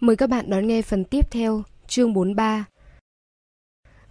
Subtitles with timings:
[0.00, 2.64] Mời các bạn đón nghe phần tiếp theo, chương 43.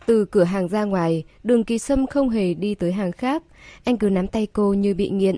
[0.05, 3.43] Từ cửa hàng ra ngoài, đường kỳ sâm không hề đi tới hàng khác,
[3.83, 5.36] anh cứ nắm tay cô như bị nghiện.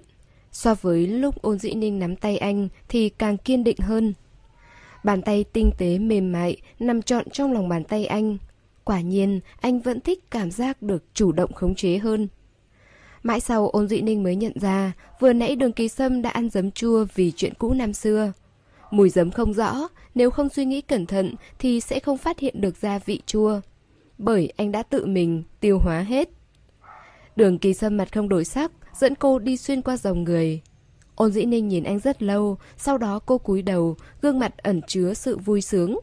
[0.51, 4.13] So với lúc ôn dĩ ninh nắm tay anh thì càng kiên định hơn.
[5.03, 8.37] Bàn tay tinh tế mềm mại nằm trọn trong lòng bàn tay anh.
[8.83, 12.27] Quả nhiên, anh vẫn thích cảm giác được chủ động khống chế hơn.
[13.23, 16.49] Mãi sau ôn dĩ ninh mới nhận ra, vừa nãy đường kỳ sâm đã ăn
[16.49, 18.31] giấm chua vì chuyện cũ năm xưa.
[18.91, 22.61] Mùi giấm không rõ, nếu không suy nghĩ cẩn thận thì sẽ không phát hiện
[22.61, 23.61] được gia vị chua.
[24.17, 26.29] Bởi anh đã tự mình tiêu hóa hết.
[27.35, 30.61] Đường kỳ sâm mặt không đổi sắc, dẫn cô đi xuyên qua dòng người.
[31.15, 34.81] Ôn dĩ ninh nhìn anh rất lâu, sau đó cô cúi đầu, gương mặt ẩn
[34.87, 35.99] chứa sự vui sướng.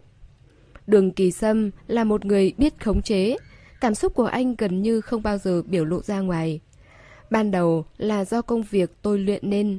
[0.87, 3.37] Đường kỳ sâm là một người biết khống chế,
[3.81, 6.61] cảm xúc của anh gần như không bao giờ biểu lộ ra ngoài.
[7.31, 9.79] Ban đầu là do công việc tôi luyện nên,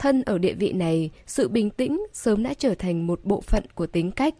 [0.00, 3.64] thân ở địa vị này, sự bình tĩnh sớm đã trở thành một bộ phận
[3.74, 4.34] của tính cách.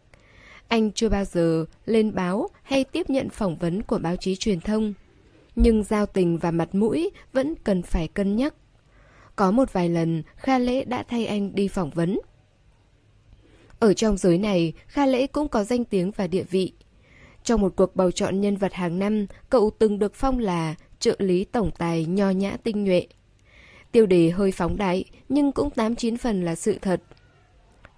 [0.68, 4.60] Anh chưa bao giờ lên báo hay tiếp nhận phỏng vấn của báo chí truyền
[4.60, 4.94] thông.
[5.56, 8.54] Nhưng giao tình và mặt mũi vẫn cần phải cân nhắc.
[9.36, 12.18] Có một vài lần, Kha Lễ đã thay anh đi phỏng vấn.
[13.78, 16.72] Ở trong giới này, Kha Lễ cũng có danh tiếng và địa vị.
[17.44, 21.16] Trong một cuộc bầu chọn nhân vật hàng năm, cậu từng được phong là trợ
[21.18, 23.06] lý tổng tài nho nhã tinh nhuệ.
[23.92, 27.02] Tiêu đề hơi phóng đại, nhưng cũng tám chín phần là sự thật.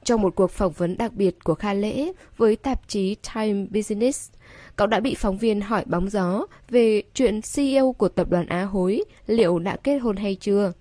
[0.05, 4.31] Trong một cuộc phỏng vấn đặc biệt của Kha Lễ với tạp chí Time Business,
[4.77, 8.63] cậu đã bị phóng viên hỏi bóng gió về chuyện CEO của tập đoàn Á
[8.63, 10.73] Hối liệu đã kết hôn hay chưa.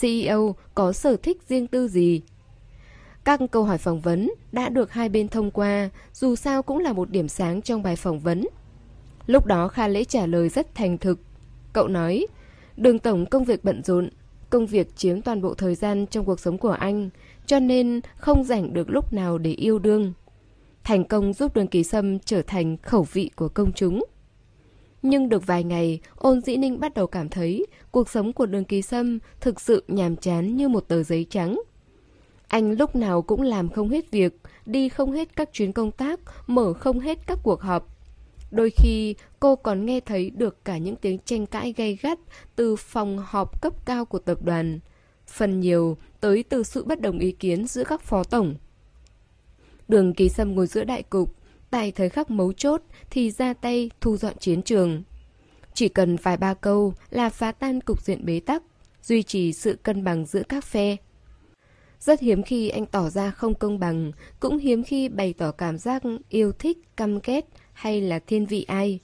[0.00, 2.20] CEO có sở thích riêng tư gì?
[3.24, 6.92] Các câu hỏi phỏng vấn đã được hai bên thông qua, dù sao cũng là
[6.92, 8.44] một điểm sáng trong bài phỏng vấn.
[9.26, 11.18] Lúc đó Kha Lễ trả lời rất thành thực.
[11.72, 12.26] Cậu nói,
[12.76, 14.10] đường tổng công việc bận rộn,
[14.52, 17.10] công việc chiếm toàn bộ thời gian trong cuộc sống của anh,
[17.46, 20.12] cho nên không dành được lúc nào để yêu đương.
[20.84, 24.04] Thành công giúp đường kỳ sâm trở thành khẩu vị của công chúng.
[25.02, 28.64] Nhưng được vài ngày, ôn dĩ ninh bắt đầu cảm thấy cuộc sống của đường
[28.64, 31.60] kỳ sâm thực sự nhàm chán như một tờ giấy trắng.
[32.48, 36.20] Anh lúc nào cũng làm không hết việc, đi không hết các chuyến công tác,
[36.46, 37.91] mở không hết các cuộc họp.
[38.52, 42.18] Đôi khi cô còn nghe thấy được cả những tiếng tranh cãi gay gắt
[42.56, 44.80] từ phòng họp cấp cao của tập đoàn.
[45.26, 48.54] Phần nhiều tới từ sự bất đồng ý kiến giữa các phó tổng.
[49.88, 51.36] Đường kỳ sâm ngồi giữa đại cục,
[51.70, 55.02] tại thời khắc mấu chốt thì ra tay thu dọn chiến trường.
[55.74, 58.62] Chỉ cần vài ba câu là phá tan cục diện bế tắc,
[59.02, 60.96] duy trì sự cân bằng giữa các phe.
[62.00, 65.78] Rất hiếm khi anh tỏ ra không công bằng, cũng hiếm khi bày tỏ cảm
[65.78, 68.98] giác yêu thích, căm ghét hay là thiên vị ai.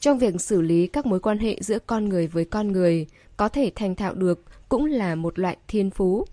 [0.00, 3.06] Trong việc xử lý các mối quan hệ giữa con người với con người,
[3.36, 6.24] có thể thành thạo được cũng là một loại thiên phú.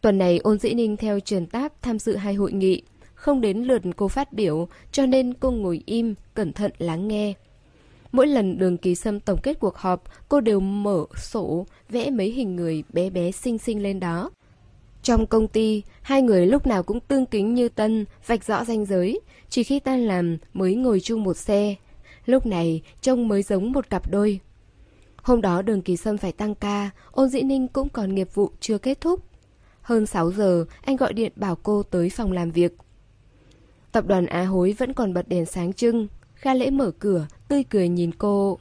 [0.00, 2.82] Tuần này ôn dĩ ninh theo truyền táp tham dự hai hội nghị,
[3.14, 7.34] không đến lượt cô phát biểu cho nên cô ngồi im, cẩn thận lắng nghe.
[8.12, 12.30] Mỗi lần đường ký sâm tổng kết cuộc họp, cô đều mở sổ, vẽ mấy
[12.30, 14.30] hình người bé bé xinh xinh lên đó.
[15.02, 18.84] Trong công ty, hai người lúc nào cũng tương kính như tân, vạch rõ ranh
[18.84, 21.74] giới, chỉ khi tan làm mới ngồi chung một xe.
[22.26, 24.40] Lúc này, trông mới giống một cặp đôi.
[25.22, 28.50] Hôm đó đường kỳ sâm phải tăng ca, ôn dĩ ninh cũng còn nghiệp vụ
[28.60, 29.24] chưa kết thúc.
[29.82, 32.76] Hơn 6 giờ, anh gọi điện bảo cô tới phòng làm việc.
[33.92, 36.08] Tập đoàn Á Hối vẫn còn bật đèn sáng trưng.
[36.34, 38.58] Kha Lễ mở cửa, tươi cười nhìn cô.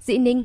[0.00, 0.42] Dĩ Ninh.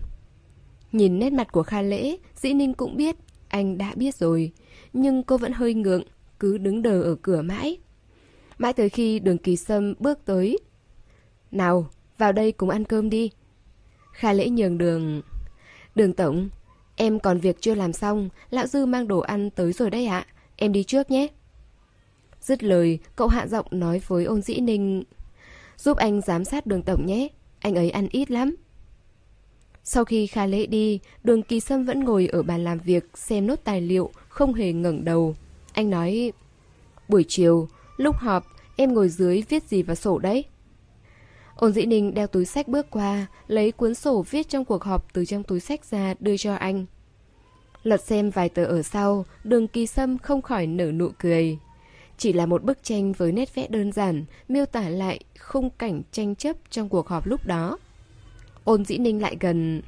[0.91, 3.15] Nhìn nét mặt của Kha Lễ, Dĩ Ninh cũng biết,
[3.47, 4.51] anh đã biết rồi.
[4.93, 6.03] Nhưng cô vẫn hơi ngượng,
[6.39, 7.77] cứ đứng đờ ở cửa mãi.
[8.57, 10.59] Mãi tới khi đường kỳ sâm bước tới.
[11.51, 13.31] Nào, vào đây cùng ăn cơm đi.
[14.13, 15.21] Kha Lễ nhường đường...
[15.95, 16.49] Đường Tổng,
[16.95, 20.25] em còn việc chưa làm xong, Lão Dư mang đồ ăn tới rồi đấy ạ.
[20.55, 21.27] Em đi trước nhé.
[22.41, 25.03] Dứt lời, cậu hạ giọng nói với ôn dĩ ninh
[25.77, 27.27] Giúp anh giám sát đường tổng nhé
[27.59, 28.55] Anh ấy ăn ít lắm
[29.83, 33.47] Sau khi Kha Lễ đi Đường Kỳ Sâm vẫn ngồi ở bàn làm việc Xem
[33.47, 35.35] nốt tài liệu không hề ngẩng đầu
[35.73, 36.31] Anh nói
[37.07, 37.67] Buổi chiều,
[37.97, 40.45] lúc họp Em ngồi dưới viết gì vào sổ đấy
[41.55, 45.13] Ôn dĩ ninh đeo túi sách bước qua Lấy cuốn sổ viết trong cuộc họp
[45.13, 46.85] Từ trong túi sách ra đưa cho anh
[47.83, 51.57] Lật xem vài tờ ở sau Đường kỳ sâm không khỏi nở nụ cười
[52.17, 56.01] chỉ là một bức tranh với nét vẽ đơn giản, miêu tả lại khung cảnh
[56.11, 57.77] tranh chấp trong cuộc họp lúc đó.
[58.63, 59.81] Ôn dĩ ninh lại gần.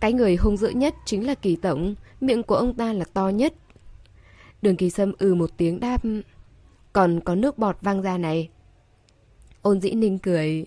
[0.00, 3.28] Cái người hung dữ nhất chính là kỳ tổng, miệng của ông ta là to
[3.28, 3.54] nhất.
[4.62, 6.02] Đường kỳ sâm ừ một tiếng đáp.
[6.92, 8.48] Còn có nước bọt văng ra này.
[9.62, 10.66] Ôn dĩ ninh cười.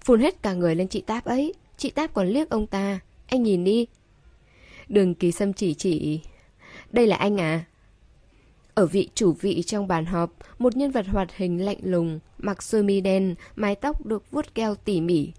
[0.00, 1.54] Phun hết cả người lên chị Táp ấy.
[1.76, 3.00] Chị Táp còn liếc ông ta.
[3.26, 3.86] Anh nhìn đi.
[4.88, 6.20] Đường kỳ sâm chỉ chỉ.
[6.90, 7.64] Đây là anh à?
[8.74, 12.62] Ở vị chủ vị trong bàn họp, một nhân vật hoạt hình lạnh lùng, mặc
[12.62, 15.32] sơ mi đen, mái tóc được vuốt keo tỉ mỉ.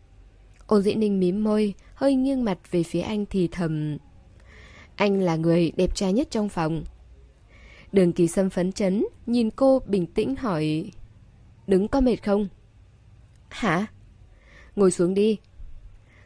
[0.67, 3.97] Ôn dĩ ninh mím môi, hơi nghiêng mặt về phía anh thì thầm.
[4.95, 6.83] Anh là người đẹp trai nhất trong phòng.
[7.91, 10.91] Đường kỳ sâm phấn chấn, nhìn cô bình tĩnh hỏi.
[11.67, 12.47] Đứng có mệt không?
[13.49, 13.85] Hả?
[14.75, 15.37] Ngồi xuống đi.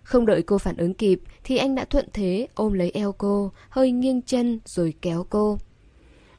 [0.03, 3.51] Không đợi cô phản ứng kịp thì anh đã thuận thế ôm lấy eo cô,
[3.69, 5.57] hơi nghiêng chân rồi kéo cô.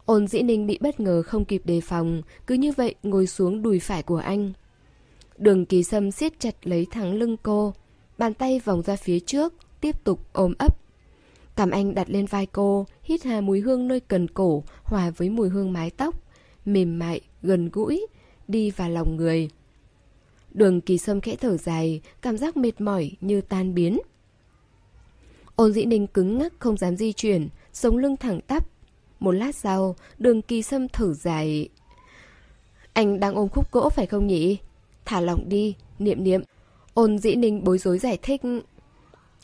[0.04, 3.62] Ôn dĩ ninh bị bất ngờ không kịp đề phòng, cứ như vậy ngồi xuống
[3.62, 4.52] đùi phải của anh.
[5.36, 7.74] Đường kỳ sâm siết chặt lấy thẳng lưng cô,
[8.18, 10.76] bàn tay vòng ra phía trước, tiếp tục ôm ấp.
[11.56, 15.30] Cảm anh đặt lên vai cô, hít hà mùi hương nơi cần cổ, hòa với
[15.30, 16.22] mùi hương mái tóc,
[16.64, 18.06] mềm mại, gần gũi,
[18.48, 19.50] đi vào lòng người.
[20.50, 23.98] Đường kỳ sâm khẽ thở dài, cảm giác mệt mỏi như tan biến.
[25.56, 28.68] Ôn dĩ ninh cứng ngắc không dám di chuyển, sống lưng thẳng tắp.
[29.20, 31.68] Một lát sau, đường kỳ sâm thở dài.
[32.92, 34.58] Anh đang ôm khúc gỗ phải không nhỉ?
[35.04, 36.42] Thả lỏng đi, niệm niệm.
[36.98, 38.40] Ôn dĩ ninh bối rối giải thích.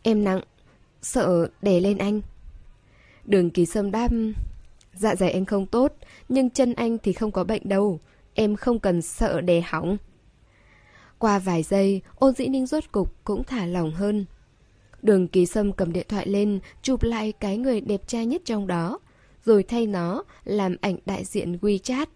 [0.03, 0.41] Em nặng,
[1.03, 2.21] sợ đè lên anh.
[3.25, 4.11] Đường kỳ sâm đáp.
[4.95, 5.93] Dạ dày anh không tốt,
[6.29, 8.01] nhưng chân anh thì không có bệnh đâu.
[8.35, 9.97] Em không cần sợ đè hỏng.
[11.19, 14.25] Qua vài giây, ôn dĩ ninh rốt cục cũng thả lỏng hơn.
[15.03, 18.67] Đường kỳ sâm cầm điện thoại lên, chụp lại cái người đẹp trai nhất trong
[18.67, 18.99] đó,
[19.45, 22.07] rồi thay nó làm ảnh đại diện WeChat.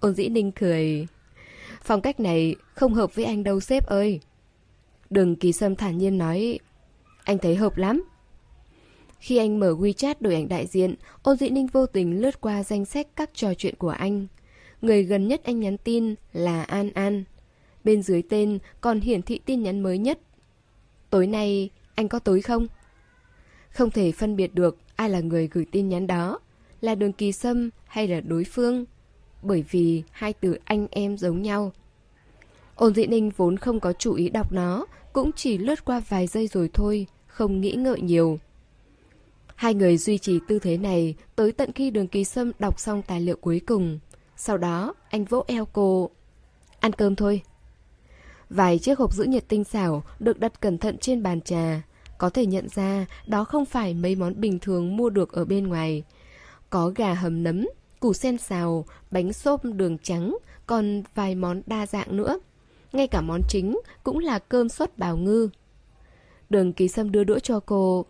[0.00, 1.06] Ôn dĩ ninh cười.
[1.82, 4.20] Phong cách này không hợp với anh đâu sếp ơi.
[5.10, 6.58] Đường kỳ sâm thản nhiên nói,
[7.24, 8.04] anh thấy hợp lắm.
[9.20, 12.62] Khi anh mở WeChat đổi ảnh đại diện, ôn dĩ ninh vô tình lướt qua
[12.62, 14.26] danh sách các trò chuyện của anh.
[14.82, 17.24] Người gần nhất anh nhắn tin là An An.
[17.84, 20.18] Bên dưới tên còn hiển thị tin nhắn mới nhất.
[21.10, 22.66] Tối nay, anh có tối không?
[23.70, 26.38] Không thể phân biệt được ai là người gửi tin nhắn đó,
[26.80, 28.84] là đường kỳ sâm hay là đối phương.
[29.42, 31.72] Bởi vì hai từ anh em giống nhau.
[32.74, 36.26] Ôn dĩ ninh vốn không có chủ ý đọc nó, cũng chỉ lướt qua vài
[36.26, 38.38] giây rồi thôi, không nghĩ ngợi nhiều.
[39.54, 43.02] Hai người duy trì tư thế này tới tận khi đường kỳ sâm đọc xong
[43.02, 43.98] tài liệu cuối cùng.
[44.36, 46.10] Sau đó, anh vỗ eo cô.
[46.80, 47.42] Ăn cơm thôi.
[48.50, 51.82] Vài chiếc hộp giữ nhiệt tinh xảo được đặt cẩn thận trên bàn trà.
[52.18, 55.66] Có thể nhận ra đó không phải mấy món bình thường mua được ở bên
[55.66, 56.04] ngoài.
[56.70, 57.68] Có gà hầm nấm,
[58.00, 62.38] củ sen xào, bánh xốp đường trắng, còn vài món đa dạng nữa.
[62.92, 65.48] Ngay cả món chính cũng là cơm sốt bào ngư.
[66.50, 68.04] Đường ký sâm đưa đũa cho cô.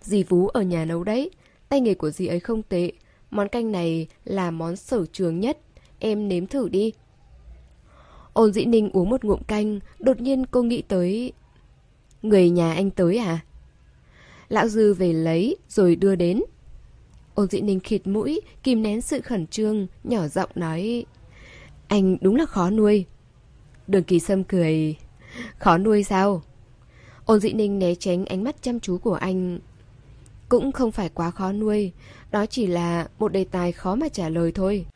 [0.00, 1.30] Dì Vú ở nhà nấu đấy,
[1.68, 2.92] tay nghề của dì ấy không tệ.
[3.30, 5.58] Món canh này là món sở trường nhất,
[5.98, 6.92] em nếm thử đi.
[8.32, 11.32] Ôn dĩ ninh uống một ngụm canh, đột nhiên cô nghĩ tới...
[12.22, 13.40] Người nhà anh tới à?
[14.48, 16.42] Lão Dư về lấy, rồi đưa đến.
[17.34, 21.04] Ôn dĩ ninh khịt mũi, kìm nén sự khẩn trương, nhỏ giọng nói...
[21.88, 23.04] Anh đúng là khó nuôi.
[23.86, 24.96] Đường kỳ sâm cười...
[25.58, 26.42] Khó nuôi sao?
[27.24, 29.58] Ôn dĩ ninh né tránh ánh mắt chăm chú của anh.
[30.48, 31.92] Cũng không phải quá khó nuôi,
[32.30, 34.86] đó chỉ là một đề tài khó mà trả lời thôi.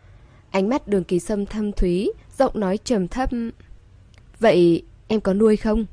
[0.51, 3.31] Ánh mắt đường kỳ sâm thâm thúy, giọng nói trầm thấp.
[4.41, 5.87] Vậy em có nuôi không?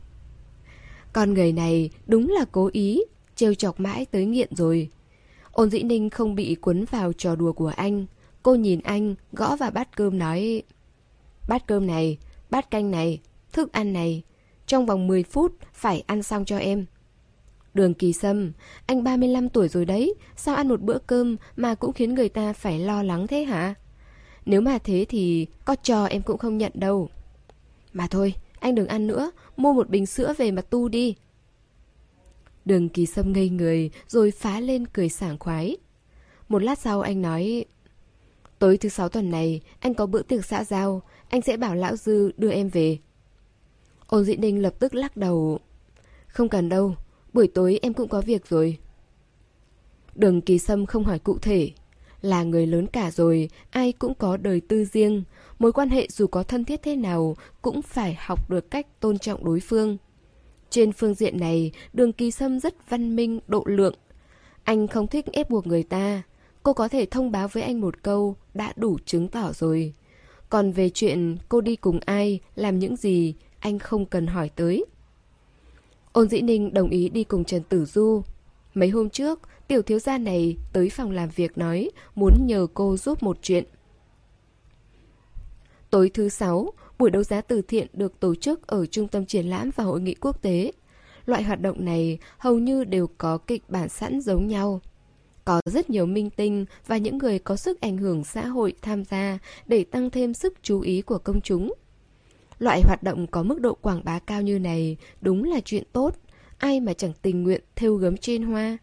[1.13, 3.01] Con người này đúng là cố ý,
[3.35, 4.89] trêu chọc mãi tới nghiện rồi.
[5.51, 8.05] Ôn dĩ ninh không bị cuốn vào trò đùa của anh.
[8.43, 10.63] Cô nhìn anh, gõ vào bát cơm nói
[11.47, 12.17] Bát cơm này,
[12.49, 13.21] bát canh này,
[13.53, 14.23] thức ăn này
[14.67, 16.85] Trong vòng 10 phút phải ăn xong cho em
[17.73, 18.51] Đường kỳ sâm,
[18.85, 22.53] anh 35 tuổi rồi đấy Sao ăn một bữa cơm mà cũng khiến người ta
[22.53, 23.75] phải lo lắng thế hả?
[24.45, 27.09] Nếu mà thế thì có cho em cũng không nhận đâu.
[27.93, 31.15] Mà thôi, anh đừng ăn nữa, mua một bình sữa về mà tu đi.
[32.65, 35.77] Đường kỳ sâm ngây người rồi phá lên cười sảng khoái.
[36.49, 37.65] Một lát sau anh nói
[38.59, 41.95] Tối thứ sáu tuần này anh có bữa tiệc xã giao anh sẽ bảo lão
[41.95, 42.97] dư đưa em về
[44.07, 45.59] Ôn dị ninh lập tức lắc đầu
[46.27, 46.95] Không cần đâu
[47.33, 48.77] Buổi tối em cũng có việc rồi
[50.15, 51.71] Đường kỳ sâm không hỏi cụ thể
[52.25, 55.23] là người lớn cả rồi, ai cũng có đời tư riêng.
[55.59, 59.19] Mối quan hệ dù có thân thiết thế nào cũng phải học được cách tôn
[59.19, 59.97] trọng đối phương.
[60.69, 63.95] Trên phương diện này, đường kỳ sâm rất văn minh, độ lượng.
[64.63, 66.21] Anh không thích ép buộc người ta.
[66.63, 69.93] Cô có thể thông báo với anh một câu đã đủ chứng tỏ rồi.
[70.55, 74.85] Còn về chuyện cô đi cùng ai, làm những gì, anh không cần hỏi tới.
[76.11, 78.21] Ôn dĩ ninh đồng ý đi cùng Trần Tử Du.
[78.73, 82.97] Mấy hôm trước, Tiểu thiếu gia này tới phòng làm việc nói muốn nhờ cô
[82.97, 83.63] giúp một chuyện.
[85.89, 89.45] Tối thứ sáu, buổi đấu giá từ thiện được tổ chức ở Trung tâm Triển
[89.45, 90.71] lãm và Hội nghị quốc tế.
[91.25, 94.81] Loại hoạt động này hầu như đều có kịch bản sẵn giống nhau.
[95.45, 99.03] Có rất nhiều minh tinh và những người có sức ảnh hưởng xã hội tham
[99.05, 101.73] gia để tăng thêm sức chú ý của công chúng.
[102.59, 106.15] Loại hoạt động có mức độ quảng bá cao như này đúng là chuyện tốt,
[106.57, 108.77] ai mà chẳng tình nguyện thêu gấm trên hoa.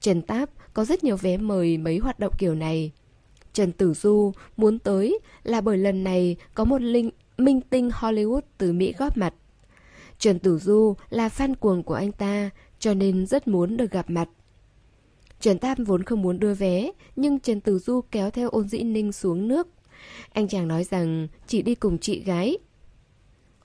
[0.00, 2.92] Trần Táp có rất nhiều vé mời mấy hoạt động kiểu này.
[3.52, 8.40] Trần Tử Du muốn tới là bởi lần này có một linh minh tinh Hollywood
[8.58, 9.34] từ Mỹ góp mặt.
[10.18, 14.10] Trần Tử Du là fan cuồng của anh ta, cho nên rất muốn được gặp
[14.10, 14.28] mặt.
[15.40, 18.82] Trần Tam vốn không muốn đưa vé, nhưng Trần Tử Du kéo theo ôn dĩ
[18.82, 19.68] ninh xuống nước.
[20.32, 22.58] Anh chàng nói rằng chỉ đi cùng chị gái.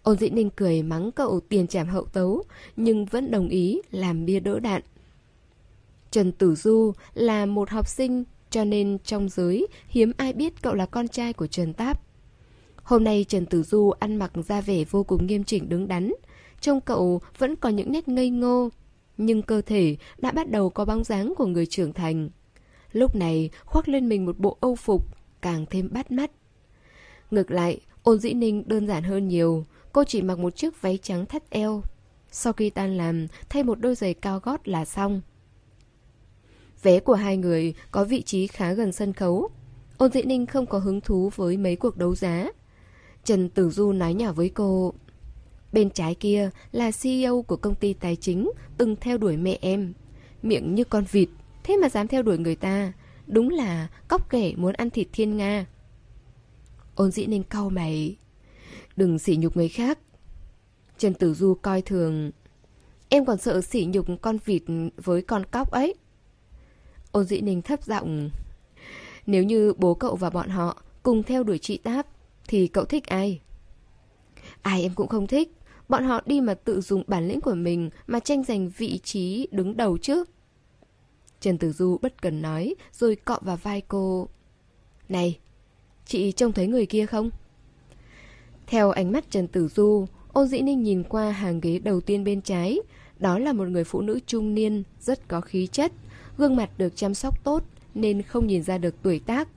[0.04, 2.44] Ôn dĩ ninh cười mắng cậu tiền trảm hậu tấu,
[2.76, 4.82] nhưng vẫn đồng ý làm bia đỡ đạn.
[6.12, 10.74] Trần Tử Du là một học sinh, cho nên trong giới hiếm ai biết cậu
[10.74, 12.02] là con trai của Trần Táp.
[12.84, 16.12] Hôm nay Trần Tử Du ăn mặc ra vẻ vô cùng nghiêm chỉnh đứng đắn.
[16.62, 18.70] Trông cậu vẫn còn những nét ngây ngô,
[19.18, 22.30] nhưng cơ thể đã bắt đầu có bóng dáng của người trưởng thành.
[22.92, 25.06] Lúc này khoác lên mình một bộ âu phục,
[25.42, 26.32] càng thêm bắt mắt.
[27.32, 31.00] Ngược lại, ôn dĩ ninh đơn giản hơn nhiều, cô chỉ mặc một chiếc váy
[31.02, 31.82] trắng thắt eo.
[32.32, 35.22] Sau khi tan làm, thay một đôi giày cao gót là xong.
[36.84, 39.50] Vé của hai người có vị trí khá gần sân khấu.
[39.98, 42.48] Ôn dĩ ninh không có hứng thú với mấy cuộc đấu giá.
[43.24, 44.94] Trần Tử Du nói nhỏ với cô
[45.76, 49.94] Bên trái kia là CEO của công ty tài chính từng theo đuổi mẹ em.
[50.44, 51.30] Miệng như con vịt,
[51.64, 52.94] thế mà dám theo đuổi người ta.
[53.28, 55.66] Đúng là cóc kẻ muốn ăn thịt thiên Nga.
[56.96, 58.18] Ôn dĩ ninh cau mày.
[58.96, 60.00] Đừng sỉ nhục người khác.
[60.98, 62.32] Trần Tử Du coi thường.
[63.10, 64.64] Em còn sợ sỉ nhục con vịt
[64.98, 65.96] với con cóc ấy.
[67.12, 68.30] Ôn dĩ ninh thấp giọng.
[69.26, 72.08] Nếu như bố cậu và bọn họ cùng theo đuổi chị Táp,
[72.48, 73.42] thì cậu thích ai?
[74.62, 75.52] Ai em cũng không thích.
[75.90, 79.48] Bọn họ đi mà tự dùng bản lĩnh của mình mà tranh giành vị trí
[79.52, 80.24] đứng đầu chứ.
[81.40, 84.28] Trần Tử Du bất cần nói rồi cọ vào vai cô.
[85.10, 85.40] Này,
[86.06, 87.30] chị trông thấy người kia không?
[88.68, 92.24] Theo ánh mắt Trần Tử Du, Ôn Dĩ Ninh nhìn qua hàng ghế đầu tiên
[92.24, 92.80] bên trái.
[93.20, 95.92] Đó là một người phụ nữ trung niên, rất có khí chất.
[96.38, 97.64] Gương mặt được chăm sóc tốt
[97.94, 99.48] nên không nhìn ra được tuổi tác.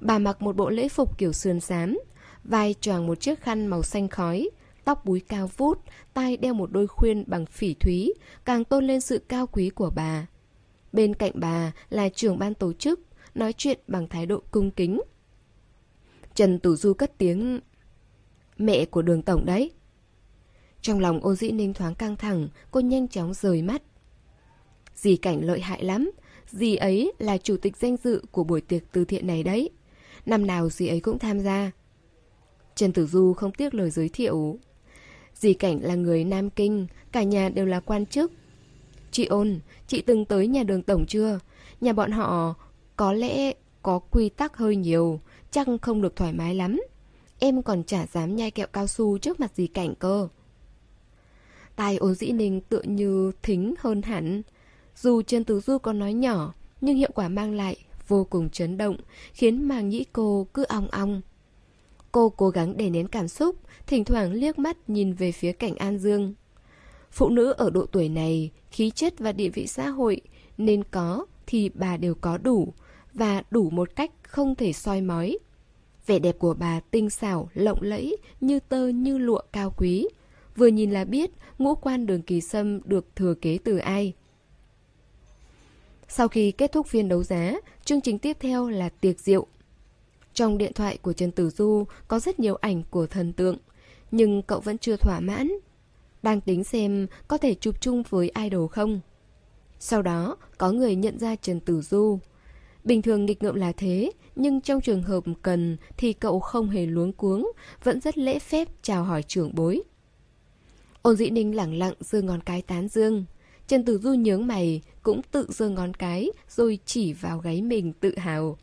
[0.00, 1.98] Bà mặc một bộ lễ phục kiểu sườn xám,
[2.44, 4.50] vai choàng một chiếc khăn màu xanh khói,
[4.86, 5.78] tóc búi cao vút,
[6.14, 8.14] tay đeo một đôi khuyên bằng phỉ thúy,
[8.44, 10.26] càng tôn lên sự cao quý của bà.
[10.92, 13.00] Bên cạnh bà là trưởng ban tổ chức,
[13.34, 15.00] nói chuyện bằng thái độ cung kính.
[16.34, 17.60] Trần Tử Du cất tiếng
[18.58, 19.70] Mẹ của đường tổng đấy.
[20.80, 23.82] Trong lòng ô dĩ ninh thoáng căng thẳng, cô nhanh chóng rời mắt.
[24.94, 26.10] Dì cảnh lợi hại lắm,
[26.46, 29.70] dì ấy là chủ tịch danh dự của buổi tiệc từ thiện này đấy.
[30.26, 31.70] Năm nào dì ấy cũng tham gia.
[32.74, 34.58] Trần Tử Du không tiếc lời giới thiệu.
[35.38, 38.32] Dì Cảnh là người Nam Kinh, cả nhà đều là quan chức.
[39.10, 41.38] Chị ôn, chị từng tới nhà đường tổng chưa?
[41.80, 42.54] Nhà bọn họ
[42.96, 43.52] có lẽ
[43.82, 46.80] có quy tắc hơi nhiều, chắc không được thoải mái lắm.
[47.38, 50.28] Em còn chả dám nhai kẹo cao su trước mặt dì Cảnh cơ.
[51.76, 54.42] Tài ôn dĩ ninh tựa như thính hơn hẳn.
[54.96, 57.76] Dù Trần Tử Du có nói nhỏ, nhưng hiệu quả mang lại
[58.08, 58.96] vô cùng chấn động,
[59.32, 61.20] khiến màng nhĩ cô cứ ong ong.
[62.16, 63.56] Cô cố gắng để nén cảm xúc,
[63.86, 66.34] thỉnh thoảng liếc mắt nhìn về phía cảnh An Dương.
[67.10, 70.20] Phụ nữ ở độ tuổi này, khí chất và địa vị xã hội
[70.58, 72.72] nên có thì bà đều có đủ,
[73.14, 75.38] và đủ một cách không thể soi mói.
[76.06, 80.08] Vẻ đẹp của bà tinh xảo, lộng lẫy, như tơ như lụa cao quý.
[80.56, 84.12] Vừa nhìn là biết ngũ quan đường kỳ sâm được thừa kế từ ai.
[86.08, 87.54] Sau khi kết thúc phiên đấu giá,
[87.84, 89.46] chương trình tiếp theo là tiệc rượu.
[90.36, 93.56] Trong điện thoại của Trần Tử Du có rất nhiều ảnh của thần tượng,
[94.10, 95.52] nhưng cậu vẫn chưa thỏa mãn.
[96.22, 99.00] Đang tính xem có thể chụp chung với idol không.
[99.78, 102.18] Sau đó, có người nhận ra Trần Tử Du.
[102.84, 106.86] Bình thường nghịch ngợm là thế, nhưng trong trường hợp cần thì cậu không hề
[106.86, 107.52] luống cuống,
[107.84, 109.82] vẫn rất lễ phép chào hỏi trưởng bối.
[111.02, 113.24] Ôn dĩ ninh lẳng lặng giơ ngón cái tán dương.
[113.68, 117.92] Trần Tử Du nhướng mày, cũng tự giơ ngón cái rồi chỉ vào gáy mình
[117.92, 118.58] tự hào.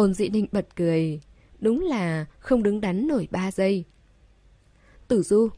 [0.00, 1.20] Ôn dĩ ninh bật cười.
[1.58, 3.84] Đúng là không đứng đắn nổi ba giây.
[5.08, 5.48] Tử Du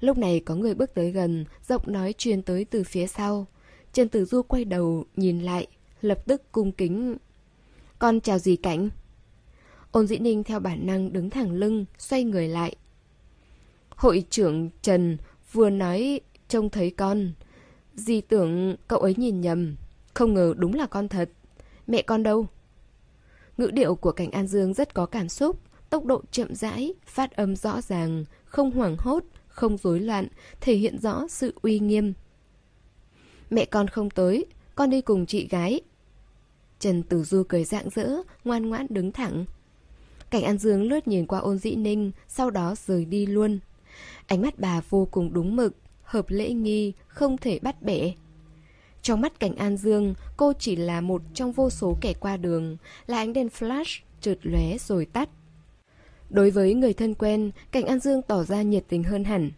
[0.00, 3.46] Lúc này có người bước tới gần, giọng nói truyền tới từ phía sau.
[3.92, 5.66] Trần Tử Du quay đầu, nhìn lại,
[6.00, 7.16] lập tức cung kính.
[7.98, 8.88] Con chào gì cảnh?
[9.90, 12.76] Ôn dĩ ninh theo bản năng đứng thẳng lưng, xoay người lại.
[13.88, 15.16] Hội trưởng Trần
[15.52, 17.32] vừa nói trông thấy con.
[17.94, 19.76] Dì tưởng cậu ấy nhìn nhầm,
[20.14, 21.30] không ngờ đúng là con thật.
[21.86, 22.46] Mẹ con đâu?
[23.60, 27.36] Ngữ điệu của cảnh An Dương rất có cảm xúc, tốc độ chậm rãi, phát
[27.36, 30.28] âm rõ ràng, không hoảng hốt, không rối loạn,
[30.60, 32.12] thể hiện rõ sự uy nghiêm.
[33.50, 35.80] Mẹ con không tới, con đi cùng chị gái.
[36.78, 38.08] Trần Tử Du cười rạng rỡ,
[38.44, 39.44] ngoan ngoãn đứng thẳng.
[40.30, 43.58] Cảnh An Dương lướt nhìn qua ôn dĩ ninh, sau đó rời đi luôn.
[44.26, 48.12] Ánh mắt bà vô cùng đúng mực, hợp lễ nghi, không thể bắt bẻ.
[49.02, 52.76] Trong mắt cảnh An Dương, cô chỉ là một trong vô số kẻ qua đường,
[53.06, 55.28] là ánh đèn flash, trượt lóe rồi tắt.
[56.30, 59.50] Đối với người thân quen, cảnh An Dương tỏ ra nhiệt tình hơn hẳn.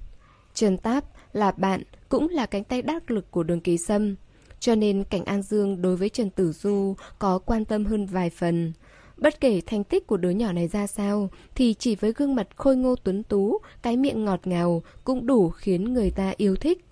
[0.54, 4.14] Trần Táp là bạn, cũng là cánh tay đắc lực của đường ký sâm.
[4.60, 8.30] Cho nên cảnh An Dương đối với Trần Tử Du có quan tâm hơn vài
[8.30, 8.72] phần.
[9.16, 12.48] Bất kể thành tích của đứa nhỏ này ra sao, thì chỉ với gương mặt
[12.56, 16.84] khôi ngô tuấn tú, cái miệng ngọt ngào cũng đủ khiến người ta yêu thích.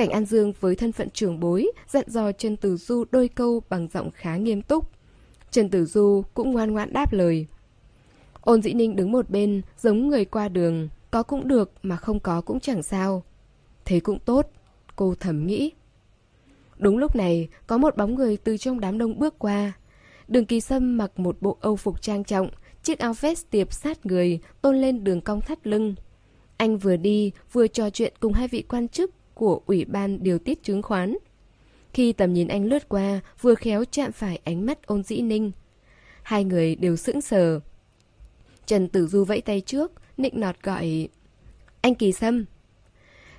[0.00, 3.62] Cảnh An Dương với thân phận trưởng bối dặn dò Trần Tử Du đôi câu
[3.68, 4.90] bằng giọng khá nghiêm túc.
[5.50, 7.46] Trần Tử Du cũng ngoan ngoãn đáp lời.
[8.40, 12.20] Ôn dĩ ninh đứng một bên, giống người qua đường, có cũng được mà không
[12.20, 13.22] có cũng chẳng sao.
[13.84, 14.50] Thế cũng tốt,
[14.96, 15.72] cô thầm nghĩ.
[16.78, 19.72] Đúng lúc này, có một bóng người từ trong đám đông bước qua.
[20.28, 22.50] Đường kỳ sâm mặc một bộ âu phục trang trọng,
[22.82, 25.94] chiếc áo vest tiệp sát người, tôn lên đường cong thắt lưng.
[26.56, 30.38] Anh vừa đi, vừa trò chuyện cùng hai vị quan chức của Ủy ban điều
[30.38, 31.16] tiết chứng khoán.
[31.92, 35.52] Khi tầm nhìn anh lướt qua, vừa khéo chạm phải ánh mắt ôn dĩ ninh.
[36.22, 37.60] Hai người đều sững sờ.
[38.66, 41.08] Trần Tử Du vẫy tay trước, nịnh nọt gọi
[41.80, 42.44] Anh Kỳ Sâm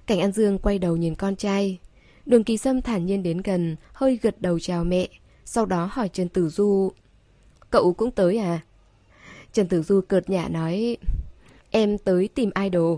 [0.07, 1.77] Cảnh An Dương quay đầu nhìn con trai
[2.25, 5.07] Đường Kỳ Sâm thản nhiên đến gần Hơi gật đầu chào mẹ
[5.45, 6.91] Sau đó hỏi Trần Tử Du
[7.69, 8.59] Cậu cũng tới à
[9.53, 10.97] Trần Tử Du cợt nhả nói
[11.71, 12.97] Em tới tìm idol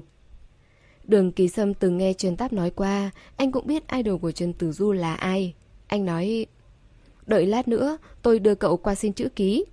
[1.08, 4.54] Đường Kỳ Sâm từng nghe Trần Táp nói qua Anh cũng biết idol của Trần
[4.54, 5.54] Tử Du là ai
[5.88, 6.46] Anh nói
[7.26, 9.66] Đợi lát nữa tôi đưa cậu qua xin chữ ký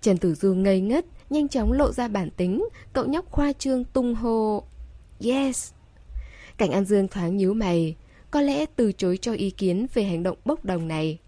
[0.00, 3.84] Trần Tử Du ngây ngất nhanh chóng lộ ra bản tính, cậu nhóc khoa trương
[3.84, 4.62] tung hô.
[5.24, 5.72] Yes!
[6.56, 7.96] Cảnh An Dương thoáng nhíu mày,
[8.30, 11.18] có lẽ từ chối cho ý kiến về hành động bốc đồng này.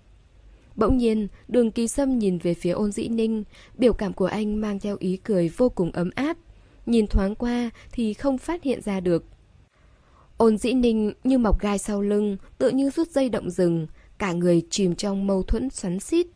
[0.76, 3.44] Bỗng nhiên, đường kỳ sâm nhìn về phía ôn dĩ ninh,
[3.78, 6.36] biểu cảm của anh mang theo ý cười vô cùng ấm áp.
[6.86, 9.24] Nhìn thoáng qua thì không phát hiện ra được.
[10.36, 13.86] Ôn dĩ ninh như mọc gai sau lưng, tựa như rút dây động rừng,
[14.18, 16.26] cả người chìm trong mâu thuẫn xoắn xít.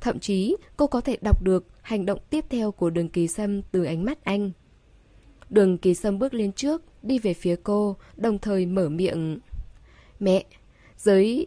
[0.00, 3.62] Thậm chí cô có thể đọc được hành động tiếp theo của đường kỳ sâm
[3.62, 4.50] từ ánh mắt anh.
[5.50, 9.38] Đường kỳ sâm bước lên trước, đi về phía cô, đồng thời mở miệng.
[10.20, 10.44] Mẹ,
[10.96, 11.46] giới...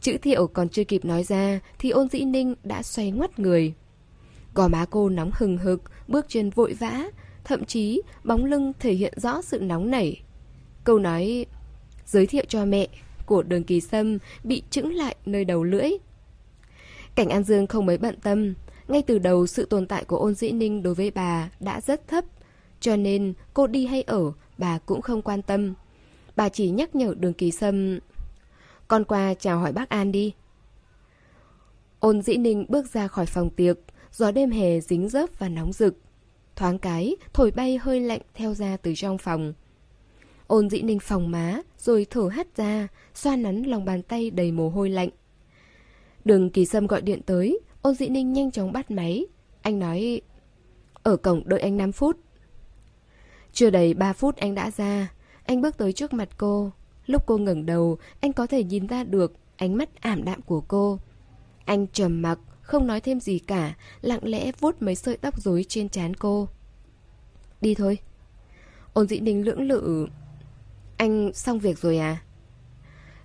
[0.00, 3.74] Chữ thiệu còn chưa kịp nói ra thì ôn dĩ ninh đã xoay ngoắt người.
[4.54, 7.04] Gò má cô nóng hừng hực, bước chân vội vã,
[7.44, 10.22] thậm chí bóng lưng thể hiện rõ sự nóng nảy.
[10.84, 11.46] Câu nói
[12.06, 12.88] giới thiệu cho mẹ
[13.26, 15.90] của đường kỳ sâm bị trứng lại nơi đầu lưỡi.
[17.14, 18.54] Cảnh An Dương không mấy bận tâm,
[18.88, 22.08] ngay từ đầu sự tồn tại của ôn dĩ ninh đối với bà đã rất
[22.08, 22.24] thấp,
[22.80, 25.74] cho nên cô đi hay ở, bà cũng không quan tâm.
[26.36, 27.98] Bà chỉ nhắc nhở đường kỳ sâm,
[28.88, 30.34] con qua chào hỏi bác An đi.
[32.00, 33.78] Ôn dĩ ninh bước ra khỏi phòng tiệc,
[34.12, 35.96] gió đêm hè dính dớp và nóng rực.
[36.56, 39.52] Thoáng cái, thổi bay hơi lạnh theo ra từ trong phòng.
[40.46, 44.52] Ôn dĩ ninh phòng má, rồi thở hắt ra, xoa nắn lòng bàn tay đầy
[44.52, 45.08] mồ hôi lạnh.
[46.24, 49.26] Đường kỳ sâm gọi điện tới, ôn dĩ ninh nhanh chóng bắt máy.
[49.62, 50.20] Anh nói,
[51.02, 52.16] ở cổng đợi anh 5 phút.
[53.52, 55.12] Chưa đầy 3 phút anh đã ra,
[55.44, 56.72] anh bước tới trước mặt cô.
[57.06, 60.60] Lúc cô ngẩng đầu, anh có thể nhìn ra được ánh mắt ảm đạm của
[60.60, 60.98] cô.
[61.64, 65.64] Anh trầm mặc, không nói thêm gì cả, lặng lẽ vuốt mấy sợi tóc rối
[65.68, 66.48] trên trán cô.
[67.60, 67.98] Đi thôi.
[68.92, 70.08] Ôn dĩ ninh lưỡng lự.
[70.96, 72.22] Anh xong việc rồi à?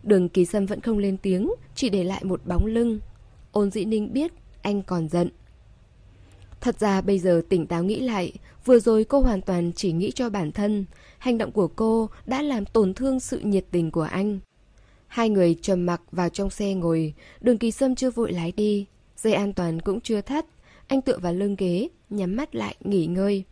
[0.03, 2.99] Đường kỳ sâm vẫn không lên tiếng, chỉ để lại một bóng lưng.
[3.51, 5.29] Ôn dĩ ninh biết anh còn giận.
[6.61, 8.33] Thật ra bây giờ tỉnh táo nghĩ lại,
[8.65, 10.85] vừa rồi cô hoàn toàn chỉ nghĩ cho bản thân.
[11.17, 14.39] Hành động của cô đã làm tổn thương sự nhiệt tình của anh.
[15.07, 18.85] Hai người trầm mặc vào trong xe ngồi, đường kỳ sâm chưa vội lái đi.
[19.21, 20.45] Dây an toàn cũng chưa thắt,
[20.87, 23.43] anh tựa vào lưng ghế, nhắm mắt lại nghỉ ngơi.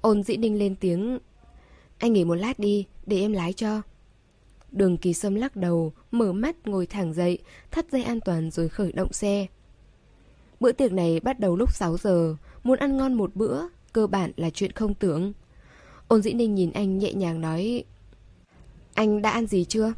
[0.00, 1.18] Ôn dĩ ninh lên tiếng,
[1.98, 3.82] anh nghỉ một lát đi, để em lái cho.
[4.70, 7.38] Đường kỳ sâm lắc đầu, mở mắt ngồi thẳng dậy,
[7.70, 9.46] thắt dây an toàn rồi khởi động xe.
[10.60, 14.32] Bữa tiệc này bắt đầu lúc 6 giờ, muốn ăn ngon một bữa, cơ bản
[14.36, 15.32] là chuyện không tưởng.
[16.08, 17.84] Ôn dĩ ninh nhìn anh nhẹ nhàng nói
[18.94, 19.92] Anh đã ăn gì chưa?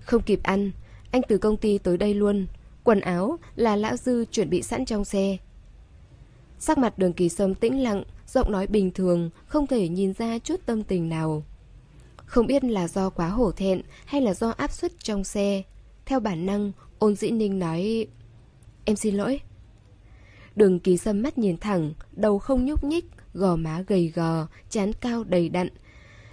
[0.00, 0.70] Không kịp ăn,
[1.10, 2.46] anh từ công ty tới đây luôn.
[2.86, 5.36] Quần áo là lão dư chuẩn bị sẵn trong xe.
[6.58, 10.38] Sắc mặt đường kỳ sâm tĩnh lặng, giọng nói bình thường, không thể nhìn ra
[10.38, 11.42] chút tâm tình nào.
[12.16, 15.62] Không biết là do quá hổ thẹn hay là do áp suất trong xe.
[16.04, 18.06] Theo bản năng, ôn dĩ ninh nói
[18.84, 19.40] Em xin lỗi.
[20.56, 24.92] Đường kỳ sâm mắt nhìn thẳng, đầu không nhúc nhích, gò má gầy gò, chán
[24.92, 25.68] cao đầy đặn.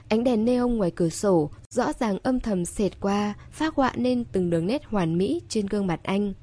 [0.09, 4.23] Ánh đèn neon ngoài cửa sổ rõ ràng âm thầm xẹt qua, phát họa nên
[4.23, 6.33] từng đường nét hoàn mỹ trên gương mặt anh.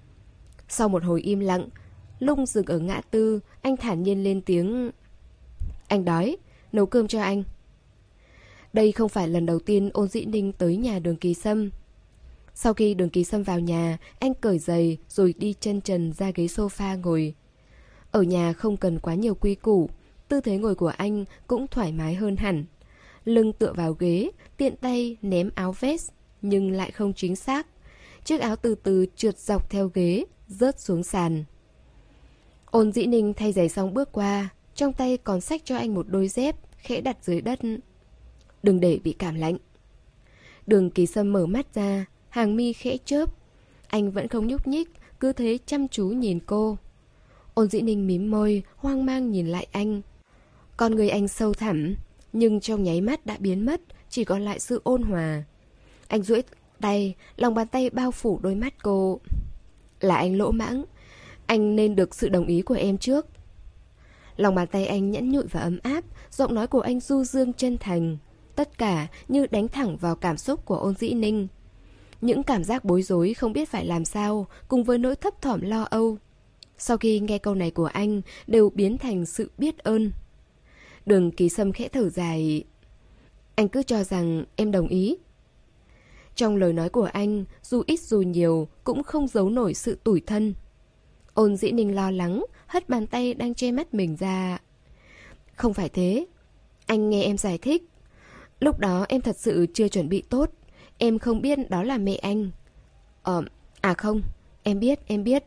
[0.72, 1.68] Sau một hồi im lặng,
[2.18, 4.90] lung dừng ở ngã tư, anh thản nhiên lên tiếng.
[5.88, 6.36] Anh đói,
[6.72, 7.42] nấu cơm cho anh.
[8.72, 11.70] Đây không phải lần đầu tiên ôn dĩ ninh tới nhà đường kỳ sâm.
[12.54, 16.30] Sau khi đường kỳ sâm vào nhà, anh cởi giày rồi đi chân trần ra
[16.34, 17.34] ghế sofa ngồi.
[18.10, 19.90] Ở nhà không cần quá nhiều quy củ,
[20.28, 22.64] tư thế ngồi của anh cũng thoải mái hơn hẳn.
[23.24, 26.10] Lưng tựa vào ghế, tiện tay ném áo vest,
[26.42, 27.66] nhưng lại không chính xác.
[28.24, 31.44] Chiếc áo từ từ trượt dọc theo ghế, rớt xuống sàn.
[32.70, 36.06] Ôn dĩ ninh thay giày xong bước qua, trong tay còn xách cho anh một
[36.08, 37.60] đôi dép, khẽ đặt dưới đất.
[38.62, 39.56] Đừng để bị cảm lạnh.
[40.66, 43.34] Đường kỳ sâm mở mắt ra, hàng mi khẽ chớp.
[43.88, 46.78] Anh vẫn không nhúc nhích, cứ thế chăm chú nhìn cô.
[47.54, 50.00] Ôn dĩ ninh mím môi, hoang mang nhìn lại anh.
[50.76, 51.94] Con người anh sâu thẳm,
[52.32, 55.42] nhưng trong nháy mắt đã biến mất, chỉ còn lại sự ôn hòa.
[56.08, 56.42] Anh duỗi
[56.80, 59.20] tay, lòng bàn tay bao phủ đôi mắt cô.
[60.00, 60.84] Là anh lỗ mãng,
[61.46, 63.26] anh nên được sự đồng ý của em trước.
[64.36, 67.52] Lòng bàn tay anh nhẫn nhụi và ấm áp, giọng nói của anh du dương
[67.52, 68.16] chân thành.
[68.56, 71.48] Tất cả như đánh thẳng vào cảm xúc của ôn dĩ ninh.
[72.20, 75.60] Những cảm giác bối rối không biết phải làm sao, cùng với nỗi thấp thỏm
[75.60, 76.18] lo âu.
[76.78, 80.12] Sau khi nghe câu này của anh, đều biến thành sự biết ơn.
[81.06, 82.64] Đường kỳ sâm khẽ thở dài.
[83.54, 85.16] Anh cứ cho rằng em đồng ý.
[86.34, 90.20] Trong lời nói của anh, dù ít dù nhiều, cũng không giấu nổi sự tủi
[90.20, 90.54] thân.
[91.34, 94.58] Ôn dĩ ninh lo lắng, hất bàn tay đang che mắt mình ra.
[95.56, 96.26] Không phải thế.
[96.86, 97.82] Anh nghe em giải thích.
[98.60, 100.50] Lúc đó em thật sự chưa chuẩn bị tốt.
[100.98, 102.50] Em không biết đó là mẹ anh.
[103.22, 103.42] Ờ,
[103.80, 104.22] à không,
[104.62, 105.44] em biết, em biết.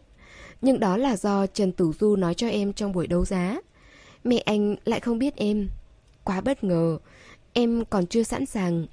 [0.62, 3.58] Nhưng đó là do Trần Tử Du nói cho em trong buổi đấu giá.
[4.24, 5.70] Mẹ anh lại không biết em.
[6.24, 6.98] Quá bất ngờ.
[7.54, 8.86] Em còn chưa sẵn sàng.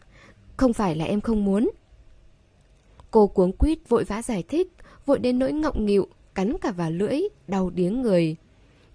[0.57, 1.71] Không phải là em không muốn.
[3.11, 4.73] Cô cuống quýt vội vã giải thích,
[5.07, 8.37] vội đến nỗi ngọng nghịu, cắn cả vào lưỡi, đau điếng người.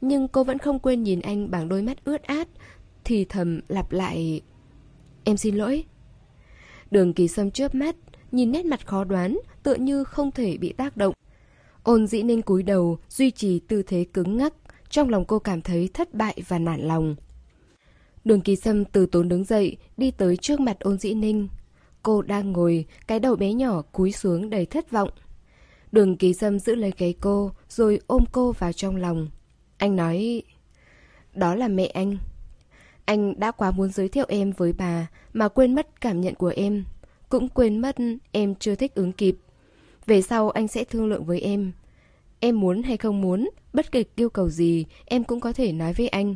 [0.02, 2.48] Nhưng cô vẫn không quên nhìn anh bằng đôi mắt ướt át,
[3.04, 4.42] thì thầm lặp lại.
[5.24, 5.84] Em xin lỗi.
[6.92, 7.96] Đường kỳ sâm chớp mắt,
[8.32, 11.14] nhìn nét mặt khó đoán, tựa như không thể bị tác động.
[11.84, 14.54] Ôn dĩ ninh cúi đầu, duy trì tư thế cứng ngắc,
[14.90, 17.16] trong lòng cô cảm thấy thất bại và nản lòng.
[18.26, 21.48] Đường kỳ sâm từ tốn đứng dậy, đi tới trước mặt ôn dĩ ninh.
[22.06, 25.10] Cô đang ngồi, cái đầu bé nhỏ cúi xuống đầy thất vọng.
[25.92, 29.28] Đường ký sâm giữ lấy cái cô, rồi ôm cô vào trong lòng.
[29.78, 30.44] Anh nói,
[31.34, 32.18] đó là mẹ anh.
[33.06, 36.54] Anh đã quá muốn giới thiệu em với bà mà quên mất cảm nhận của
[36.56, 36.86] em.
[37.30, 37.96] Cũng quên mất
[38.32, 39.38] em chưa thích ứng kịp.
[40.06, 41.72] Về sau anh sẽ thương lượng với em.
[42.40, 45.94] Em muốn hay không muốn, bất kể yêu cầu gì, em cũng có thể nói
[45.94, 46.36] với anh.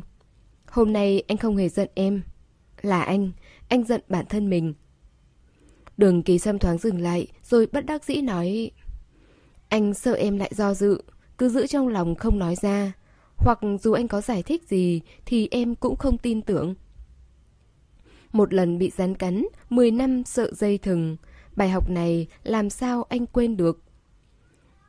[0.66, 2.22] Hôm nay anh không hề giận em.
[2.82, 3.30] Là anh,
[3.68, 4.74] anh giận bản thân mình.
[6.00, 8.70] Đường kỳ sâm thoáng dừng lại, rồi bất đắc dĩ nói...
[9.68, 11.02] Anh sợ em lại do dự,
[11.38, 12.92] cứ giữ trong lòng không nói ra.
[13.36, 16.74] Hoặc dù anh có giải thích gì thì em cũng không tin tưởng.
[18.32, 21.16] Một lần bị rắn cắn, 10 năm sợ dây thừng.
[21.56, 23.82] Bài học này làm sao anh quên được.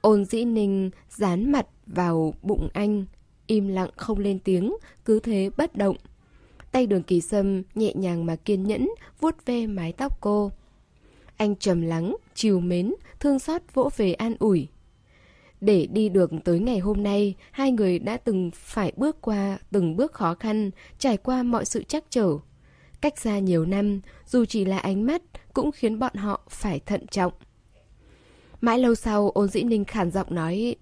[0.01, 3.05] Ôn dĩ ninh dán mặt vào bụng anh,
[3.47, 5.97] im lặng không lên tiếng, cứ thế bất động.
[6.71, 10.51] Tay đường kỳ sâm nhẹ nhàng mà kiên nhẫn vuốt ve mái tóc cô.
[11.41, 14.67] Anh trầm lắng, chiều mến, thương xót vỗ về an ủi.
[15.61, 19.95] Để đi được tới ngày hôm nay, hai người đã từng phải bước qua từng
[19.95, 22.37] bước khó khăn, trải qua mọi sự chắc trở.
[23.01, 25.21] Cách xa nhiều năm, dù chỉ là ánh mắt,
[25.53, 27.33] cũng khiến bọn họ phải thận trọng.
[28.61, 30.75] Mãi lâu sau, ôn dĩ ninh khản giọng nói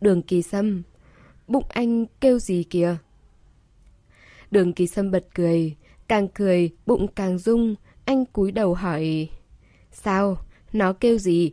[0.00, 0.82] Đường kỳ sâm,
[1.46, 2.96] bụng anh kêu gì kìa?
[4.50, 5.76] Đường kỳ sâm bật cười,
[6.08, 9.28] càng cười, bụng càng rung, anh cúi đầu hỏi
[9.94, 10.38] Sao?
[10.72, 11.52] Nó kêu gì?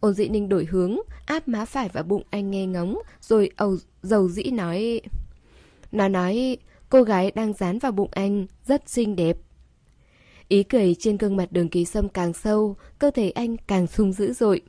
[0.00, 3.76] Ôn dĩ ninh đổi hướng, áp má phải vào bụng anh nghe ngóng, rồi ầu
[4.02, 5.00] dầu dĩ nói
[5.92, 6.56] Nó nói
[6.88, 9.38] cô gái đang dán vào bụng anh, rất xinh đẹp.
[10.48, 14.12] Ý cười trên gương mặt đường kỳ sâm càng sâu, cơ thể anh càng sung
[14.12, 14.60] dữ dội.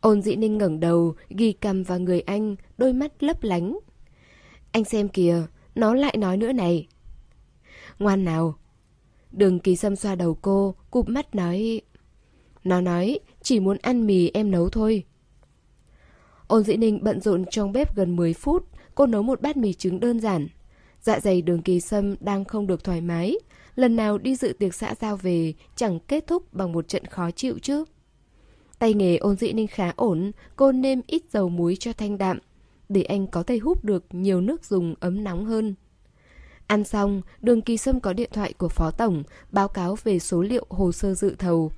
[0.00, 3.78] Ôn dĩ ninh ngẩng đầu, ghi cầm vào người anh, đôi mắt lấp lánh.
[4.72, 5.42] Anh xem kìa,
[5.74, 6.88] nó lại nói nữa này.
[7.98, 8.54] Ngoan nào.
[9.32, 11.80] Đường kỳ sâm xoa đầu cô, cụp mắt nói...
[12.68, 15.04] Nó nói, chỉ muốn ăn mì em nấu thôi.
[16.46, 19.72] Ôn dĩ ninh bận rộn trong bếp gần 10 phút, cô nấu một bát mì
[19.72, 20.48] trứng đơn giản.
[21.00, 23.36] Dạ dày đường kỳ sâm đang không được thoải mái,
[23.74, 27.30] lần nào đi dự tiệc xã giao về chẳng kết thúc bằng một trận khó
[27.30, 27.84] chịu chứ.
[28.78, 32.38] Tay nghề ôn dĩ ninh khá ổn, cô nêm ít dầu muối cho thanh đạm,
[32.88, 35.74] để anh có thể hút được nhiều nước dùng ấm nóng hơn.
[36.66, 40.42] Ăn xong, đường kỳ sâm có điện thoại của phó tổng, báo cáo về số
[40.42, 41.72] liệu hồ sơ dự thầu.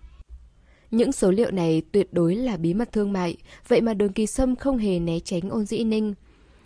[0.91, 3.37] Những số liệu này tuyệt đối là bí mật thương mại,
[3.69, 6.15] vậy mà đường kỳ sâm không hề né tránh ôn dĩ ninh.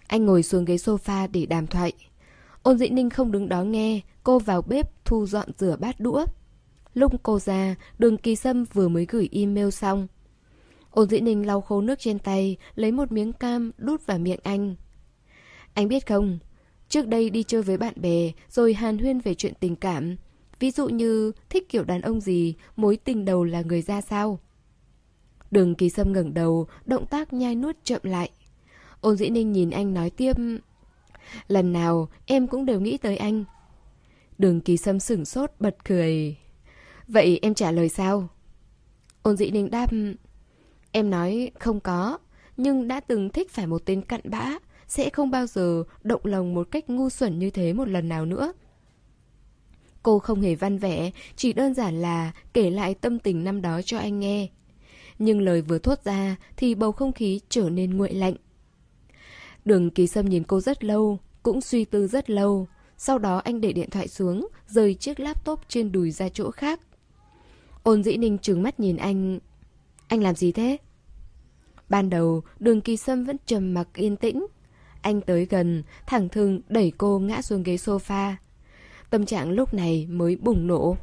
[0.06, 1.92] Anh ngồi xuống ghế sofa để đàm thoại.
[2.62, 6.24] Ôn dĩ ninh không đứng đó nghe, cô vào bếp thu dọn rửa bát đũa.
[6.94, 10.06] Lúc cô ra, đường kỳ sâm vừa mới gửi email xong.
[10.90, 14.40] Ôn dĩ ninh lau khô nước trên tay, lấy một miếng cam đút vào miệng
[14.42, 14.74] anh.
[15.74, 16.38] Anh biết không,
[16.88, 20.16] trước đây đi chơi với bạn bè rồi hàn huyên về chuyện tình cảm.
[20.60, 24.38] Ví dụ như thích kiểu đàn ông gì, mối tình đầu là người ra sao.
[25.50, 28.30] Đường kỳ sâm ngẩng đầu, động tác nhai nuốt chậm lại.
[29.00, 30.32] Ôn dĩ ninh nhìn anh nói tiếp.
[31.48, 33.44] Lần nào em cũng đều nghĩ tới anh.
[34.38, 36.36] Đường kỳ sâm sửng sốt bật cười.
[37.08, 38.28] Vậy em trả lời sao?
[39.22, 39.90] Ôn dĩ ninh đáp.
[40.92, 42.18] Em nói không có,
[42.56, 44.52] nhưng đã từng thích phải một tên cặn bã,
[44.86, 48.24] sẽ không bao giờ động lòng một cách ngu xuẩn như thế một lần nào
[48.24, 48.52] nữa.
[50.04, 53.80] Cô không hề văn vẽ, chỉ đơn giản là kể lại tâm tình năm đó
[53.84, 54.48] cho anh nghe.
[55.18, 58.34] Nhưng lời vừa thốt ra thì bầu không khí trở nên nguội lạnh.
[59.64, 62.66] Đường kỳ sâm nhìn cô rất lâu, cũng suy tư rất lâu.
[62.98, 66.80] Sau đó anh để điện thoại xuống, rời chiếc laptop trên đùi ra chỗ khác.
[67.82, 69.38] Ôn dĩ ninh trừng mắt nhìn anh.
[70.08, 70.76] Anh làm gì thế?
[71.88, 74.46] Ban đầu, đường kỳ sâm vẫn trầm mặc yên tĩnh.
[75.02, 78.34] Anh tới gần, thẳng thừng đẩy cô ngã xuống ghế sofa.
[79.14, 80.96] Tâm trạng lúc này mới bùng nổ.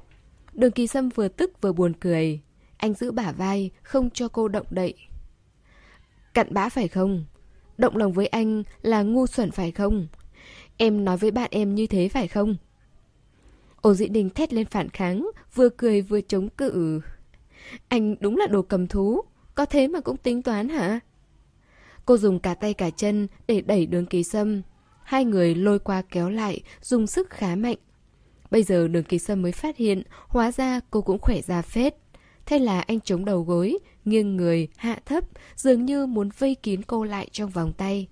[0.53, 2.39] Đường kỳ sâm vừa tức vừa buồn cười.
[2.77, 4.93] Anh giữ bả vai, không cho cô động đậy.
[6.33, 7.25] Cặn bã phải không?
[7.77, 10.07] Động lòng với anh là ngu xuẩn phải không?
[10.77, 12.55] Em nói với bạn em như thế phải không?
[13.81, 17.01] Ô dĩ đình thét lên phản kháng, vừa cười vừa chống cự.
[17.87, 19.21] Anh đúng là đồ cầm thú,
[19.55, 20.99] có thế mà cũng tính toán hả?
[22.05, 24.61] Cô dùng cả tay cả chân để đẩy đường kỳ sâm.
[25.03, 27.77] Hai người lôi qua kéo lại, dùng sức khá mạnh.
[28.51, 31.95] Bây giờ đường kỳ sâm mới phát hiện, hóa ra cô cũng khỏe ra phết.
[32.45, 35.23] Thế là anh chống đầu gối, nghiêng người, hạ thấp,
[35.55, 38.07] dường như muốn vây kín cô lại trong vòng tay.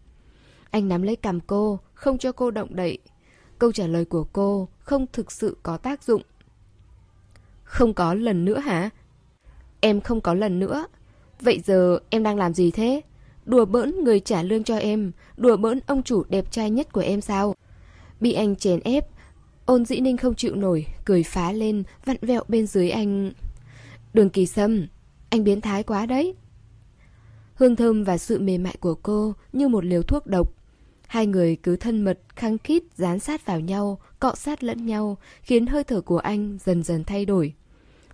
[0.72, 2.98] Anh nắm lấy cầm cô, không cho cô động đậy.
[3.60, 6.22] Câu trả lời của cô không thực sự có tác dụng.
[7.64, 8.90] Không có lần nữa hả?
[9.80, 10.86] Em không có lần nữa.
[11.42, 13.02] Vậy giờ em đang làm gì thế?
[13.46, 17.02] Đùa bỡn người trả lương cho em, đùa bỡn ông chủ đẹp trai nhất của
[17.02, 17.56] em sao?
[18.20, 19.06] Bị anh chèn ép,
[19.70, 23.32] ôn dĩ ninh không chịu nổi, cười phá lên, vặn vẹo bên dưới anh.
[24.14, 24.88] Đường kỳ sâm,
[25.30, 26.36] anh biến thái quá đấy.
[27.54, 30.54] Hương thơm và sự mềm mại của cô như một liều thuốc độc.
[31.08, 35.18] Hai người cứ thân mật, khăng khít, dán sát vào nhau, cọ sát lẫn nhau,
[35.42, 37.54] khiến hơi thở của anh dần dần thay đổi.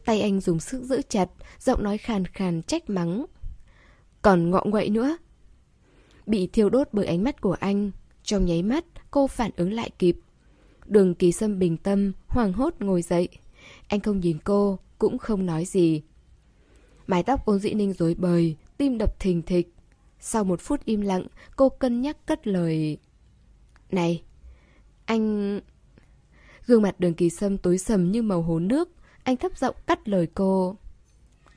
[0.06, 3.26] Tay anh dùng sức giữ chặt, giọng nói khàn khàn trách mắng.
[4.22, 5.18] Còn ngọ nguậy nữa.
[6.26, 7.91] Bị thiêu đốt bởi ánh mắt của anh.
[8.24, 10.15] Trong nháy mắt, cô phản ứng lại kịp.
[10.86, 13.28] Đường kỳ sâm bình tâm, hoàng hốt ngồi dậy.
[13.88, 16.02] Anh không nhìn cô, cũng không nói gì.
[17.08, 19.74] Mái tóc ôn dĩ ninh rối bời, tim đập thình thịch.
[20.19, 22.98] Sau một phút im lặng, cô cân nhắc cất lời.
[23.91, 24.24] Này,
[25.06, 25.60] anh...
[26.67, 28.89] Gương mặt đường kỳ sâm tối sầm như màu hồ nước,
[29.24, 30.76] anh thấp giọng cắt lời cô.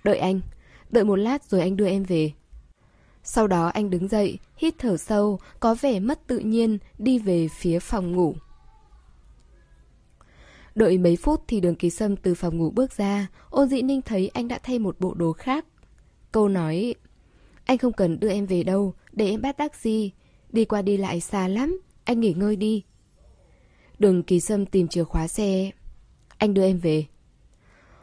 [0.04, 0.40] Đợi anh,
[0.90, 2.32] đợi một lát rồi anh đưa em về.
[3.22, 7.48] Sau đó anh đứng dậy, hít thở sâu, có vẻ mất tự nhiên, đi về
[7.48, 8.34] phía phòng ngủ.
[10.74, 14.02] Đợi mấy phút thì đường kỳ sâm từ phòng ngủ bước ra, ôn dĩ ninh
[14.02, 15.66] thấy anh đã thay một bộ đồ khác.
[16.32, 16.94] Câu nói,
[17.64, 20.10] anh không cần đưa em về đâu, để em bắt taxi,
[20.50, 22.84] đi qua đi lại xa lắm, anh nghỉ ngơi đi.
[23.98, 25.70] Đường kỳ sâm tìm chìa khóa xe,
[26.38, 27.06] anh đưa em về.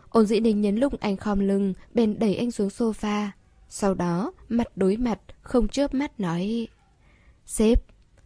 [0.09, 3.27] Ôn dĩ ninh nhấn lúc anh khom lưng, bèn đẩy anh xuống sofa.
[3.69, 6.67] Sau đó, mặt đối mặt, không chớp mắt nói
[7.45, 7.83] Sếp,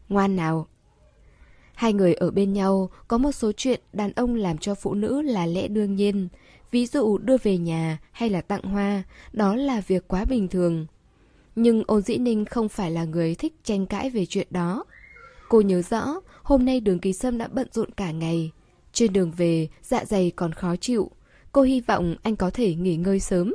[0.10, 0.68] ngoan nào.
[1.80, 5.22] Hai người ở bên nhau, có một số chuyện đàn ông làm cho phụ nữ
[5.22, 6.28] là lẽ đương nhiên.
[6.72, 10.86] Ví dụ đưa về nhà hay là tặng hoa, đó là việc quá bình thường.
[11.56, 14.86] Nhưng ôn dĩ ninh không phải là người thích tranh cãi về chuyện đó.
[15.50, 16.06] Cô nhớ rõ,
[16.44, 18.52] hôm nay đường kỳ sâm đã bận rộn cả ngày.
[18.94, 21.12] Trên đường về, dạ dày còn khó chịu.
[21.52, 23.54] Cô hy vọng anh có thể nghỉ ngơi sớm.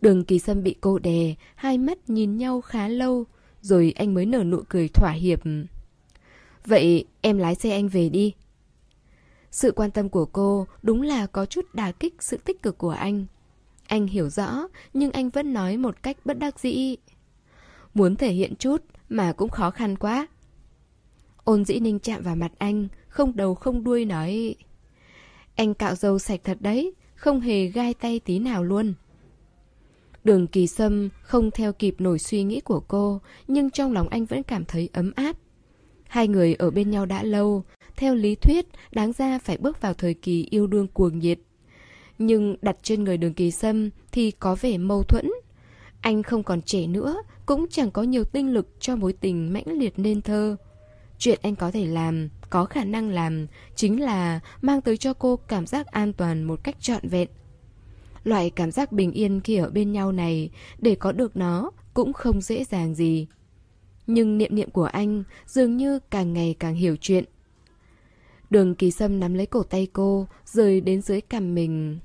[0.00, 3.24] Đường kỳ sâm bị cô đè, hai mắt nhìn nhau khá lâu,
[3.60, 5.40] rồi anh mới nở nụ cười thỏa hiệp.
[6.66, 8.34] Vậy em lái xe anh về đi.
[9.50, 12.90] Sự quan tâm của cô đúng là có chút đả kích sự tích cực của
[12.90, 13.26] anh.
[13.86, 16.96] Anh hiểu rõ, nhưng anh vẫn nói một cách bất đắc dĩ.
[17.94, 20.26] Muốn thể hiện chút mà cũng khó khăn quá.
[21.44, 24.54] Ôn dĩ ninh chạm vào mặt anh, không đầu không đuôi nói...
[25.54, 28.94] Anh cạo dâu sạch thật đấy, không hề gai tay tí nào luôn.
[30.24, 34.24] Đường kỳ sâm không theo kịp nổi suy nghĩ của cô, nhưng trong lòng anh
[34.24, 35.36] vẫn cảm thấy ấm áp.
[36.08, 37.64] Hai người ở bên nhau đã lâu,
[37.96, 41.38] theo lý thuyết đáng ra phải bước vào thời kỳ yêu đương cuồng nhiệt.
[42.18, 45.30] Nhưng đặt trên người đường kỳ sâm thì có vẻ mâu thuẫn.
[46.00, 47.16] Anh không còn trẻ nữa,
[47.46, 50.56] cũng chẳng có nhiều tinh lực cho mối tình mãnh liệt nên thơ.
[51.18, 55.36] Chuyện anh có thể làm, có khả năng làm, chính là mang tới cho cô
[55.36, 57.28] cảm giác an toàn một cách trọn vẹn.
[58.24, 62.12] Loại cảm giác bình yên khi ở bên nhau này, để có được nó cũng
[62.12, 63.26] không dễ dàng gì.
[64.08, 67.24] Nhưng niệm niệm của anh dường như càng ngày càng hiểu chuyện.
[68.50, 71.98] Đường kỳ sâm nắm lấy cổ tay cô, rời đến dưới cằm mình.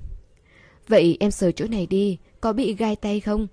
[0.88, 3.46] Vậy em sờ chỗ này đi, có bị gai tay không?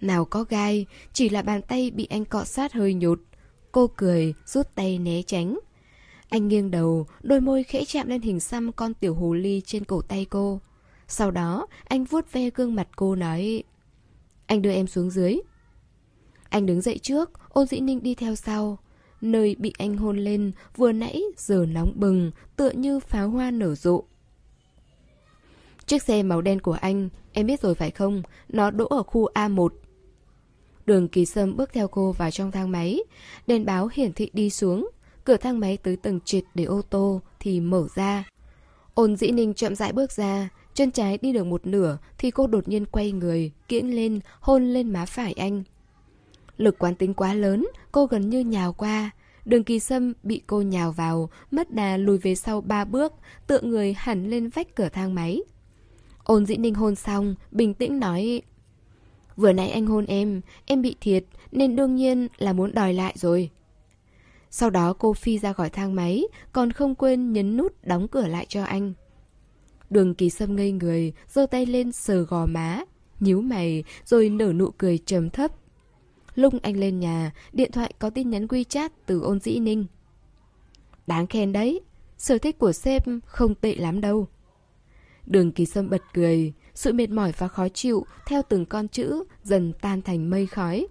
[0.00, 3.20] Nào có gai, chỉ là bàn tay bị anh cọ sát hơi nhột.
[3.72, 5.58] Cô cười, rút tay né tránh.
[6.28, 9.84] Anh nghiêng đầu, đôi môi khẽ chạm lên hình xăm con tiểu hồ ly trên
[9.84, 10.60] cổ tay cô.
[11.08, 13.62] Sau đó, anh vuốt ve gương mặt cô nói
[14.46, 15.40] Anh đưa em xuống dưới.
[16.50, 18.78] Anh đứng dậy trước, ôn dĩ ninh đi theo sau.
[19.20, 23.74] Nơi bị anh hôn lên vừa nãy giờ nóng bừng, tựa như pháo hoa nở
[23.74, 24.02] rộ.
[25.86, 28.22] Chiếc xe màu đen của anh, em biết rồi phải không?
[28.48, 29.68] Nó đỗ ở khu A1.
[30.86, 33.00] Đường kỳ sâm bước theo cô vào trong thang máy.
[33.46, 34.90] Đèn báo hiển thị đi xuống.
[35.24, 38.28] Cửa thang máy tới tầng trệt để ô tô thì mở ra.
[38.94, 40.48] Ôn dĩ ninh chậm rãi bước ra.
[40.74, 44.64] Chân trái đi được một nửa thì cô đột nhiên quay người, kiễng lên, hôn
[44.64, 45.62] lên má phải anh.
[46.60, 49.10] Lực quán tính quá lớn, cô gần như nhào qua.
[49.44, 53.12] Đường kỳ sâm bị cô nhào vào, mất đà lùi về sau ba bước,
[53.46, 55.42] tựa người hẳn lên vách cửa thang máy.
[56.24, 58.42] Ôn dĩ ninh hôn xong, bình tĩnh nói
[59.36, 63.14] Vừa nãy anh hôn em, em bị thiệt nên đương nhiên là muốn đòi lại
[63.16, 63.50] rồi.
[64.50, 68.26] Sau đó cô phi ra khỏi thang máy, còn không quên nhấn nút đóng cửa
[68.26, 68.92] lại cho anh.
[69.90, 72.80] Đường kỳ sâm ngây người, giơ tay lên sờ gò má,
[73.20, 75.52] nhíu mày, rồi nở nụ cười trầm thấp.
[76.34, 79.86] Lúc anh lên nhà, điện thoại có tin nhắn WeChat từ ôn dĩ ninh.
[81.06, 81.80] Đáng khen đấy,
[82.18, 84.26] sở thích của sếp không tệ lắm đâu.
[85.26, 89.24] Đường kỳ sâm bật cười, sự mệt mỏi và khó chịu theo từng con chữ
[89.42, 90.86] dần tan thành mây khói.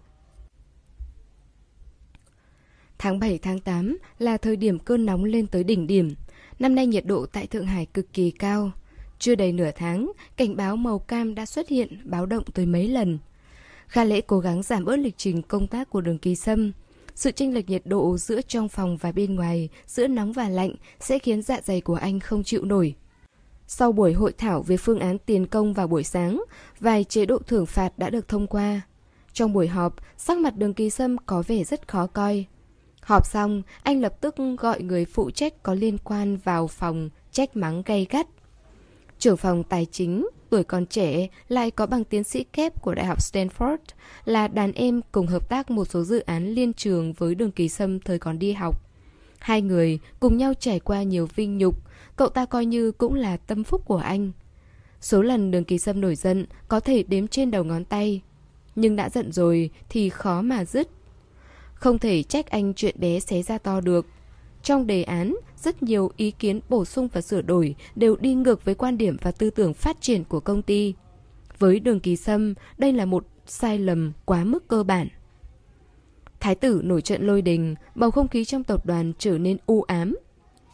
[2.97, 6.15] Tháng 7 tháng 8 là thời điểm cơn nóng lên tới đỉnh điểm.
[6.59, 8.71] Năm nay nhiệt độ tại Thượng Hải cực kỳ cao.
[9.19, 12.87] Chưa đầy nửa tháng, cảnh báo màu cam đã xuất hiện, báo động tới mấy
[12.87, 13.19] lần.
[13.89, 16.71] Kha Lễ cố gắng giảm bớt lịch trình công tác của đường kỳ sâm.
[17.15, 20.75] Sự chênh lệch nhiệt độ giữa trong phòng và bên ngoài, giữa nóng và lạnh
[20.99, 22.95] sẽ khiến dạ dày của anh không chịu nổi.
[23.67, 26.43] Sau buổi hội thảo về phương án tiền công vào buổi sáng,
[26.79, 28.81] vài chế độ thưởng phạt đã được thông qua.
[29.33, 32.45] Trong buổi họp, sắc mặt đường kỳ sâm có vẻ rất khó coi.
[33.01, 37.55] Họp xong, anh lập tức gọi người phụ trách có liên quan vào phòng trách
[37.55, 38.27] mắng gay gắt.
[39.19, 43.05] Trưởng phòng tài chính, tuổi còn trẻ, lại có bằng tiến sĩ kép của Đại
[43.05, 43.77] học Stanford,
[44.25, 47.69] là đàn em cùng hợp tác một số dự án liên trường với đường kỳ
[47.69, 48.81] sâm thời còn đi học.
[49.39, 51.75] Hai người cùng nhau trải qua nhiều vinh nhục,
[52.15, 54.31] cậu ta coi như cũng là tâm phúc của anh.
[55.01, 58.21] Số lần đường kỳ sâm nổi giận có thể đếm trên đầu ngón tay.
[58.75, 60.89] Nhưng đã giận rồi thì khó mà dứt.
[61.73, 64.05] Không thể trách anh chuyện bé xé ra to được.
[64.63, 68.65] Trong đề án, rất nhiều ý kiến bổ sung và sửa đổi đều đi ngược
[68.65, 70.93] với quan điểm và tư tưởng phát triển của công ty.
[71.59, 75.07] Với đường kỳ sâm, đây là một sai lầm quá mức cơ bản.
[76.39, 79.81] Thái tử nổi trận lôi đình, bầu không khí trong tập đoàn trở nên u
[79.81, 80.15] ám.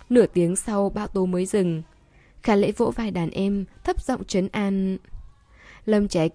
[0.09, 1.81] Nửa tiếng sau bão tố mới dừng.
[2.43, 4.97] Khả lễ vỗ vai đàn em, thấp giọng trấn an.
[5.85, 6.31] Lâm Trạch,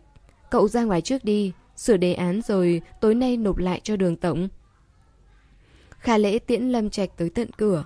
[0.51, 4.17] cậu ra ngoài trước đi, sửa đề án rồi tối nay nộp lại cho đường
[4.17, 4.49] tổng.
[6.01, 7.85] Khả lễ tiễn Lâm Trạch tới tận cửa.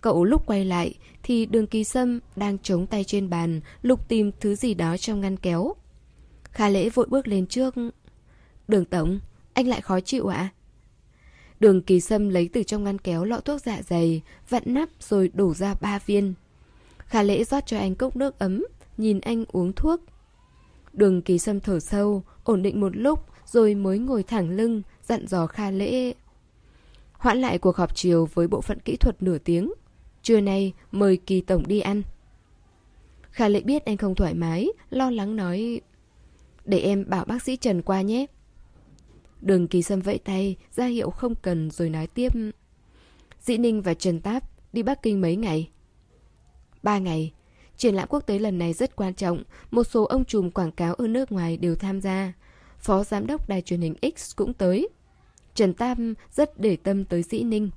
[0.00, 4.30] Cậu lúc quay lại thì đường kỳ sâm đang chống tay trên bàn, lục tìm
[4.40, 5.74] thứ gì đó trong ngăn kéo.
[6.42, 7.74] Khả lễ vội bước lên trước.
[8.68, 9.20] Đường tổng,
[9.52, 10.36] anh lại khó chịu ạ?
[10.36, 10.52] À?
[11.60, 15.30] Đường kỳ sâm lấy từ trong ngăn kéo lọ thuốc dạ dày, vặn nắp rồi
[15.34, 16.34] đổ ra ba viên.
[16.98, 18.64] Khả lễ rót cho anh cốc nước ấm,
[18.96, 20.00] nhìn anh uống thuốc.
[20.92, 25.26] Đường kỳ sâm thở sâu, ổn định một lúc rồi mới ngồi thẳng lưng, dặn
[25.26, 26.14] dò Kha lễ.
[27.24, 29.72] Hoãn lại cuộc họp chiều với bộ phận kỹ thuật nửa tiếng.
[30.22, 32.02] Trưa nay mời kỳ tổng đi ăn.
[33.30, 35.80] Khả lệ biết anh không thoải mái, lo lắng nói
[36.64, 38.26] Để em bảo bác sĩ Trần qua nhé.
[39.40, 42.32] Đường kỳ sâm vẫy tay, ra hiệu không cần rồi nói tiếp.
[43.40, 45.70] Dĩ Ninh và Trần Táp đi Bắc Kinh mấy ngày?
[46.82, 47.32] Ba ngày.
[47.76, 50.94] Triển lãm quốc tế lần này rất quan trọng, một số ông trùm quảng cáo
[50.94, 52.32] ở nước ngoài đều tham gia.
[52.78, 54.88] Phó giám đốc đài truyền hình X cũng tới.
[55.54, 57.70] Trần Tam rất để tâm tới Dĩ Ninh.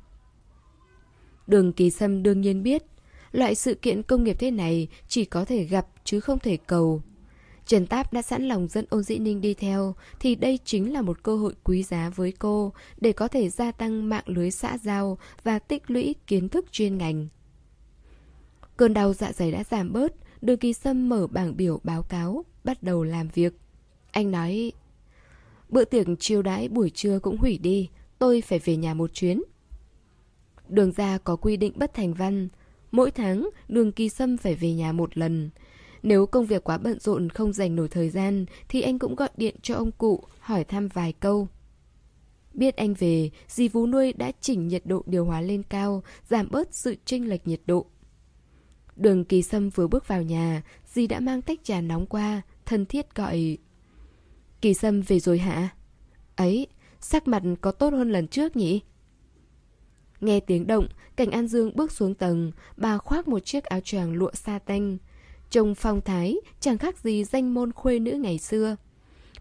[1.47, 2.84] Đường Kỳ Sâm đương nhiên biết,
[3.32, 7.01] loại sự kiện công nghiệp thế này chỉ có thể gặp chứ không thể cầu.
[7.65, 11.01] Trần Táp đã sẵn lòng dẫn ôn dĩ ninh đi theo thì đây chính là
[11.01, 14.78] một cơ hội quý giá với cô để có thể gia tăng mạng lưới xã
[14.78, 17.28] giao và tích lũy kiến thức chuyên ngành.
[18.78, 22.45] Cơn đau dạ dày đã giảm bớt, Đường kỳ sâm mở bảng biểu báo cáo,
[22.63, 23.53] bắt đầu làm việc.
[24.11, 24.71] Anh nói,
[25.70, 27.89] bữa tiệc chiêu đãi buổi trưa cũng hủy đi,
[28.20, 29.41] tôi phải về nhà một chuyến.
[30.70, 32.47] Đường ra có quy định bất thành văn,
[32.91, 35.49] mỗi tháng đường kỳ sâm phải về nhà một lần.
[36.03, 39.30] Nếu công việc quá bận rộn không dành nổi thời gian thì anh cũng gọi
[39.38, 41.47] điện cho ông cụ hỏi thăm vài câu.
[42.53, 46.47] Biết anh về, dì vú nuôi đã chỉnh nhiệt độ điều hòa lên cao, giảm
[46.51, 47.86] bớt sự chênh lệch nhiệt độ.
[48.95, 52.86] Đường kỳ sâm vừa bước vào nhà, dì đã mang tách trà nóng qua, thân
[52.86, 53.57] thiết gọi.
[54.62, 55.70] Kỳ sâm về rồi hả?
[56.36, 56.68] Ấy,
[56.99, 58.82] sắc mặt có tốt hơn lần trước nhỉ?
[60.22, 64.14] Nghe tiếng động, cảnh An Dương bước xuống tầng, bà khoác một chiếc áo choàng
[64.14, 64.97] lụa sa tanh.
[65.49, 68.76] Trông phong thái, chẳng khác gì danh môn khuê nữ ngày xưa.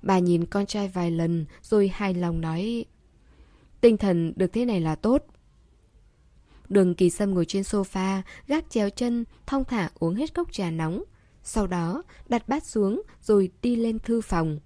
[0.02, 2.84] Bà nhìn con trai vài lần rồi hài lòng nói
[3.80, 5.24] Tinh thần được thế này là tốt
[6.68, 10.70] Đường kỳ sâm ngồi trên sofa, gác chéo chân, thong thả uống hết cốc trà
[10.70, 11.02] nóng.
[11.42, 14.58] Sau đó, đặt bát xuống rồi đi lên thư phòng.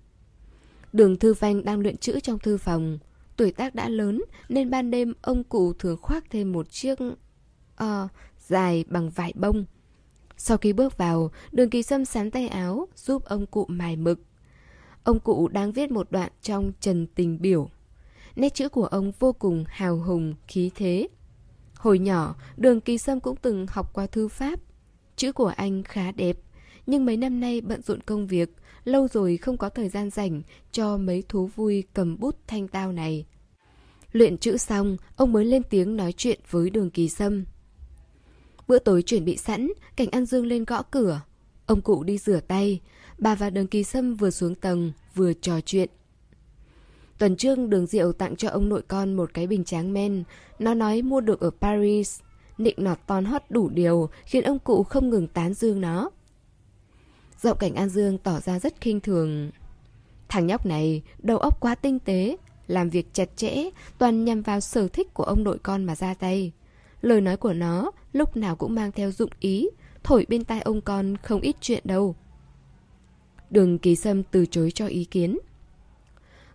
[0.92, 2.98] Đường thư vanh đang luyện chữ trong thư phòng.
[3.36, 6.98] Tuổi tác đã lớn nên ban đêm ông cụ thường khoác thêm một chiếc...
[7.76, 9.64] Ờ, uh, dài bằng vải bông.
[10.36, 14.20] Sau khi bước vào, đường kỳ sâm sán tay áo giúp ông cụ mài mực.
[15.04, 17.70] Ông cụ đang viết một đoạn trong Trần Tình Biểu.
[18.36, 21.08] Nét chữ của ông vô cùng hào hùng, khí thế.
[21.74, 24.60] Hồi nhỏ, đường kỳ sâm cũng từng học qua thư pháp.
[25.16, 26.36] Chữ của anh khá đẹp,
[26.86, 28.50] nhưng mấy năm nay bận rộn công việc,
[28.84, 32.92] lâu rồi không có thời gian rảnh cho mấy thú vui cầm bút thanh tao
[32.92, 33.26] này.
[34.12, 37.44] Luyện chữ xong, ông mới lên tiếng nói chuyện với đường kỳ sâm.
[38.68, 41.20] Bữa tối chuẩn bị sẵn, cảnh An Dương lên gõ cửa.
[41.66, 42.80] Ông cụ đi rửa tay,
[43.18, 45.88] bà và đường kỳ sâm vừa xuống tầng, vừa trò chuyện.
[47.18, 50.24] Tuần trước đường diệu tặng cho ông nội con một cái bình tráng men.
[50.58, 52.20] Nó nói mua được ở Paris.
[52.58, 56.10] Nịnh nọt ton hót đủ điều khiến ông cụ không ngừng tán dương nó.
[57.42, 59.50] Giọng cảnh An Dương tỏ ra rất khinh thường.
[60.28, 62.36] Thằng nhóc này đầu óc quá tinh tế,
[62.66, 63.64] làm việc chặt chẽ,
[63.98, 66.52] toàn nhằm vào sở thích của ông nội con mà ra tay.
[67.02, 69.68] Lời nói của nó lúc nào cũng mang theo dụng ý,
[70.02, 72.16] thổi bên tai ông con không ít chuyện đâu.
[73.50, 75.38] Đường Kỳ Sâm từ chối cho ý kiến.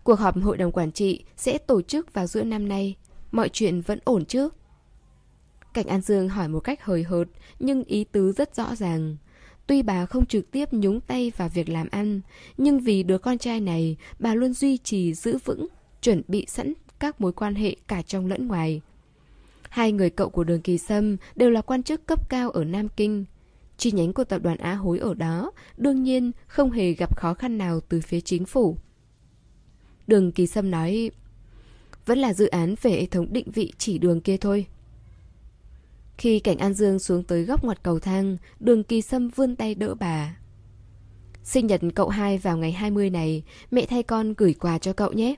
[0.03, 2.95] Cuộc họp hội đồng quản trị sẽ tổ chức vào giữa năm nay.
[3.31, 4.49] Mọi chuyện vẫn ổn chứ?
[5.73, 7.27] Cảnh An Dương hỏi một cách hời hợt,
[7.59, 9.15] nhưng ý tứ rất rõ ràng.
[9.67, 12.21] Tuy bà không trực tiếp nhúng tay vào việc làm ăn,
[12.57, 15.67] nhưng vì đứa con trai này, bà luôn duy trì giữ vững,
[16.01, 18.81] chuẩn bị sẵn các mối quan hệ cả trong lẫn ngoài.
[19.69, 22.87] Hai người cậu của đường Kỳ Sâm đều là quan chức cấp cao ở Nam
[22.89, 23.25] Kinh.
[23.77, 27.33] Chi nhánh của tập đoàn Á Hối ở đó đương nhiên không hề gặp khó
[27.33, 28.77] khăn nào từ phía chính phủ.
[30.07, 31.11] Đường Kỳ Sâm nói
[32.05, 34.65] Vẫn là dự án về hệ thống định vị chỉ đường kia thôi
[36.17, 39.75] khi cảnh An Dương xuống tới góc ngoặt cầu thang, Đường Kỳ Sâm vươn tay
[39.75, 40.37] đỡ bà
[41.43, 45.13] Sinh nhật cậu hai vào ngày 20 này, Mẹ thay con gửi quà cho cậu
[45.13, 45.35] nhé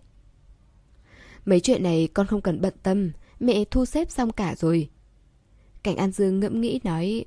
[1.45, 4.89] Mấy chuyện này con không cần bận tâm, Mẹ thu xếp xong cả rồi
[5.83, 7.25] Cảnh An Dương ngẫm nghĩ nói,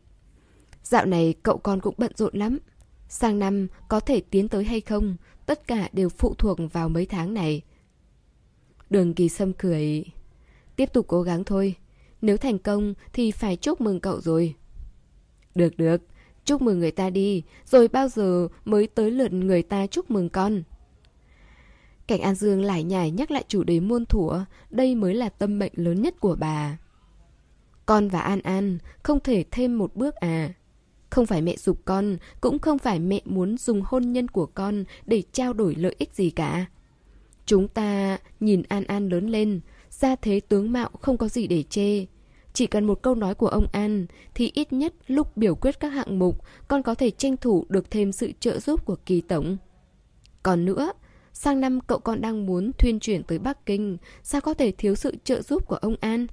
[0.83, 2.59] Dạo này cậu con cũng bận rộn lắm
[3.09, 5.17] Sang năm có thể tiến tới hay không,
[5.51, 7.63] Tất cả đều phụ thuộc vào mấy tháng này.
[8.91, 10.05] Đường kỳ sâm cười.
[10.77, 11.75] Tiếp tục cố gắng thôi.
[12.23, 14.55] Nếu thành công thì phải chúc mừng cậu rồi.
[15.55, 16.03] Được được,
[16.45, 20.29] chúc mừng người ta đi, rồi bao giờ mới tới lượt người ta chúc mừng
[20.29, 20.63] con.
[22.07, 25.59] Cảnh An Dương lại nhải nhắc lại chủ đề muôn thủa, đây mới là tâm
[25.59, 26.79] bệnh lớn nhất của bà.
[27.87, 30.55] Con và An An không thể thêm một bước à.
[31.11, 34.85] Không phải mẹ dục con, cũng không phải mẹ muốn dùng hôn nhân của con
[35.07, 36.67] để trao đổi lợi ích gì cả.
[37.47, 39.61] Chúng ta nhìn An An lớn lên,
[40.01, 42.07] gia thế tướng mạo không có gì để chê.
[42.53, 45.89] Chỉ cần một câu nói của ông An thì ít nhất lúc biểu quyết các
[45.89, 49.57] hạng mục con có thể tranh thủ được thêm sự trợ giúp của kỳ tổng.
[50.43, 50.93] Còn nữa,
[51.33, 54.95] sang năm cậu con đang muốn thuyên chuyển tới Bắc Kinh, sao có thể thiếu
[54.95, 56.27] sự trợ giúp của ông An?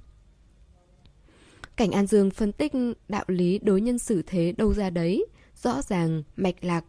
[1.76, 2.72] Cảnh An Dương phân tích
[3.08, 5.26] đạo lý đối nhân xử thế đâu ra đấy,
[5.62, 6.84] rõ ràng, mạch lạc.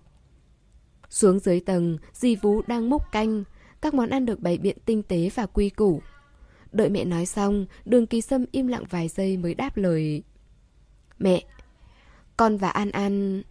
[1.09, 3.43] Xuống dưới tầng, di vũ đang múc canh,
[3.81, 6.01] các món ăn được bày biện tinh tế và quy củ.
[6.71, 10.23] Đợi mẹ nói xong, đường kỳ sâm im lặng vài giây mới đáp lời.
[11.19, 11.43] Mẹ,
[12.37, 13.43] con và An An...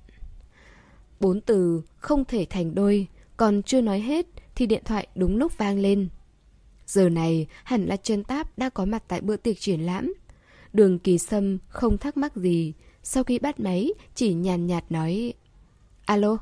[1.20, 3.06] Bốn từ không thể thành đôi,
[3.36, 6.08] còn chưa nói hết thì điện thoại đúng lúc vang lên.
[6.86, 10.12] Giờ này hẳn là Trần Táp đã có mặt tại bữa tiệc triển lãm.
[10.72, 15.32] Đường kỳ sâm không thắc mắc gì Sau khi bắt máy chỉ nhàn nhạt nói
[16.04, 16.38] Alo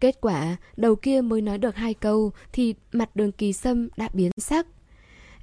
[0.00, 4.08] Kết quả đầu kia mới nói được hai câu Thì mặt đường kỳ sâm đã
[4.12, 4.66] biến sắc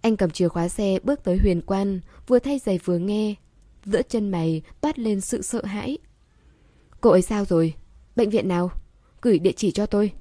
[0.06, 3.36] anh cầm chìa khóa xe bước tới huyền quan Vừa thay giày vừa nghe
[3.86, 5.98] Giữa chân mày toát lên sự sợ hãi
[7.02, 7.74] Cô ấy sao rồi?
[8.16, 8.72] Bệnh viện nào?
[9.22, 10.12] Gửi địa chỉ cho tôi.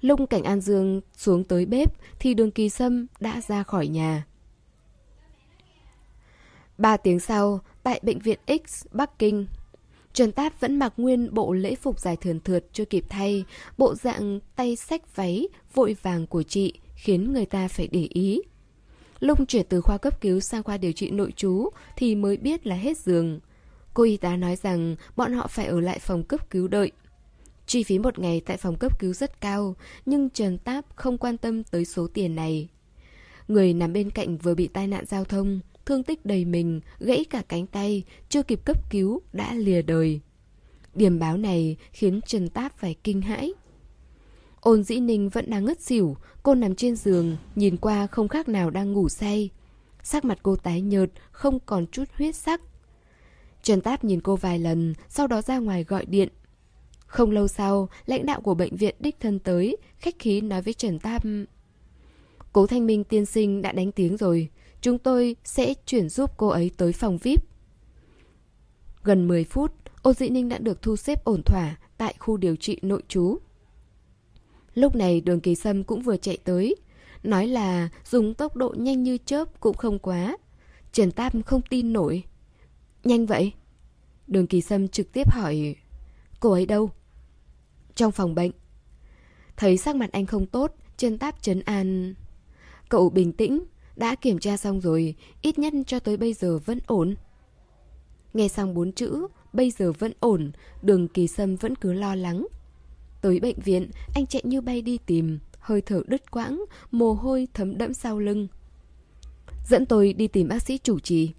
[0.00, 4.26] Lung cảnh An Dương xuống tới bếp thì đường kỳ sâm đã ra khỏi nhà.
[6.78, 9.46] Ba tiếng sau, tại bệnh viện X, Bắc Kinh,
[10.12, 13.44] Trần Táp vẫn mặc nguyên bộ lễ phục dài thườn thượt chưa kịp thay,
[13.78, 18.40] bộ dạng tay sách váy vội vàng của chị khiến người ta phải để ý.
[19.20, 22.66] Lung chuyển từ khoa cấp cứu sang khoa điều trị nội trú thì mới biết
[22.66, 23.40] là hết giường.
[23.94, 26.92] Cô y tá nói rằng bọn họ phải ở lại phòng cấp cứu đợi.
[27.66, 29.74] Chi phí một ngày tại phòng cấp cứu rất cao,
[30.06, 32.68] nhưng Trần Táp không quan tâm tới số tiền này.
[33.48, 37.24] Người nằm bên cạnh vừa bị tai nạn giao thông, thương tích đầy mình, gãy
[37.30, 40.20] cả cánh tay, chưa kịp cấp cứu, đã lìa đời.
[40.94, 43.52] Điểm báo này khiến Trần Táp phải kinh hãi.
[44.60, 48.48] Ôn dĩ ninh vẫn đang ngất xỉu, cô nằm trên giường, nhìn qua không khác
[48.48, 49.50] nào đang ngủ say.
[50.02, 52.60] Sắc mặt cô tái nhợt, không còn chút huyết sắc.
[53.62, 56.28] Trần Táp nhìn cô vài lần, sau đó ra ngoài gọi điện.
[57.06, 60.74] Không lâu sau, lãnh đạo của bệnh viện đích thân tới, khách khí nói với
[60.74, 61.22] Trần Táp.
[62.52, 64.48] Cố Thanh Minh tiên sinh đã đánh tiếng rồi,
[64.80, 67.44] chúng tôi sẽ chuyển giúp cô ấy tới phòng VIP.
[69.02, 72.56] Gần 10 phút, Ôn Dĩ Ninh đã được thu xếp ổn thỏa tại khu điều
[72.56, 73.38] trị nội trú.
[74.80, 76.76] Lúc này đường kỳ sâm cũng vừa chạy tới,
[77.22, 80.36] nói là dùng tốc độ nhanh như chớp cũng không quá.
[80.92, 82.24] Trần Tam không tin nổi.
[83.04, 83.52] Nhanh vậy?
[84.26, 85.76] Đường kỳ sâm trực tiếp hỏi,
[86.40, 86.90] cô ấy đâu?
[87.94, 88.50] Trong phòng bệnh.
[89.56, 92.14] Thấy sắc mặt anh không tốt, Trần Táp chấn an.
[92.88, 93.64] Cậu bình tĩnh,
[93.96, 97.14] đã kiểm tra xong rồi, ít nhất cho tới bây giờ vẫn ổn.
[98.34, 100.52] Nghe xong bốn chữ, bây giờ vẫn ổn,
[100.82, 102.46] đường kỳ sâm vẫn cứ lo lắng.
[103.20, 107.48] Tới bệnh viện, anh chạy như bay đi tìm, hơi thở đứt quãng, mồ hôi
[107.54, 108.48] thấm đẫm sau lưng.
[109.68, 111.30] Dẫn tôi đi tìm bác sĩ chủ trì.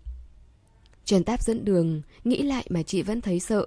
[1.05, 3.65] Trần Táp dẫn đường, nghĩ lại mà chị vẫn thấy sợ.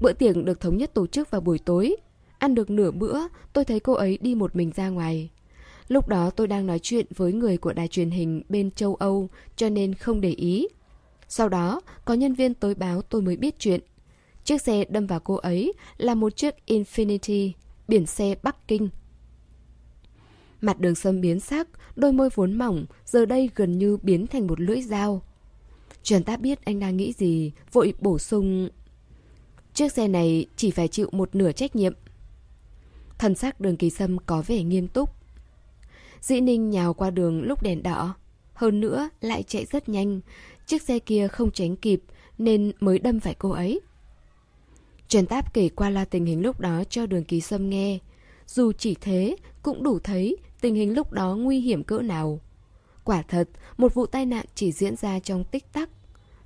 [0.00, 1.96] Bữa tiệc được thống nhất tổ chức vào buổi tối.
[2.38, 3.18] Ăn được nửa bữa,
[3.52, 5.30] tôi thấy cô ấy đi một mình ra ngoài.
[5.88, 9.28] Lúc đó tôi đang nói chuyện với người của đài truyền hình bên châu Âu
[9.56, 10.68] cho nên không để ý.
[11.28, 13.80] Sau đó, có nhân viên tới báo tôi mới biết chuyện.
[14.50, 17.52] Chiếc xe đâm vào cô ấy là một chiếc Infinity,
[17.88, 18.88] biển xe Bắc Kinh.
[20.60, 24.46] Mặt đường sâm biến sắc, đôi môi vốn mỏng, giờ đây gần như biến thành
[24.46, 25.22] một lưỡi dao.
[26.02, 28.68] Trần ta biết anh đang nghĩ gì, vội bổ sung...
[29.74, 31.94] Chiếc xe này chỉ phải chịu một nửa trách nhiệm.
[33.18, 35.10] Thần sắc đường kỳ sâm có vẻ nghiêm túc.
[36.20, 38.14] Dĩ Ninh nhào qua đường lúc đèn đỏ.
[38.54, 40.20] Hơn nữa lại chạy rất nhanh.
[40.66, 42.02] Chiếc xe kia không tránh kịp
[42.38, 43.80] nên mới đâm phải cô ấy.
[45.10, 47.98] Trần Táp kể qua là tình hình lúc đó cho đường kỳ sâm nghe.
[48.46, 52.40] Dù chỉ thế, cũng đủ thấy tình hình lúc đó nguy hiểm cỡ nào.
[53.04, 55.90] Quả thật, một vụ tai nạn chỉ diễn ra trong tích tắc.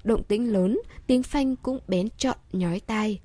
[0.05, 3.21] Động tĩnh lớn, tiếng phanh cũng bén trọn nhói tai.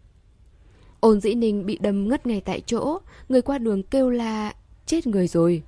[0.99, 4.53] Ôn dĩ ninh bị đâm ngất ngay tại chỗ, người qua đường kêu là
[4.85, 5.63] chết người rồi.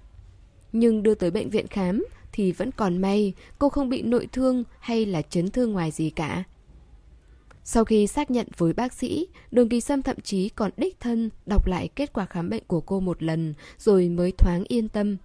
[0.71, 4.63] Nhưng đưa tới bệnh viện khám thì vẫn còn may cô không bị nội thương
[4.79, 6.43] hay là chấn thương ngoài gì cả.
[7.63, 11.29] Sau khi xác nhận với bác sĩ, đường kỳ sâm thậm chí còn đích thân
[11.45, 15.17] đọc lại kết quả khám bệnh của cô một lần rồi mới thoáng yên tâm.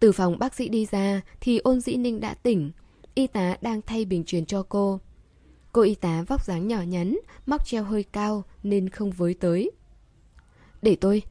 [0.00, 2.70] Từ phòng bác sĩ đi ra thì ôn dĩ ninh đã tỉnh,
[3.14, 5.00] y tá đang thay bình truyền cho cô.
[5.72, 9.70] Cô y tá vóc dáng nhỏ nhắn, móc treo hơi cao nên không với tới.
[10.82, 11.22] Để tôi.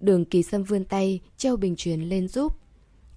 [0.00, 2.58] Đường kỳ sâm vươn tay, treo bình truyền lên giúp.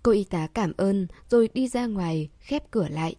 [0.03, 3.15] Cô y tá cảm ơn rồi đi ra ngoài, khép cửa lại.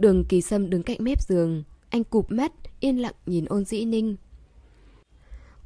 [0.00, 3.84] Đường kỳ sâm đứng cạnh mép giường, anh cụp mắt, yên lặng nhìn ôn dĩ
[3.84, 4.16] ninh.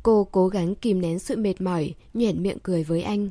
[0.02, 3.30] Cô cố gắng kìm nén sự mệt mỏi, nhoẻn miệng cười với anh.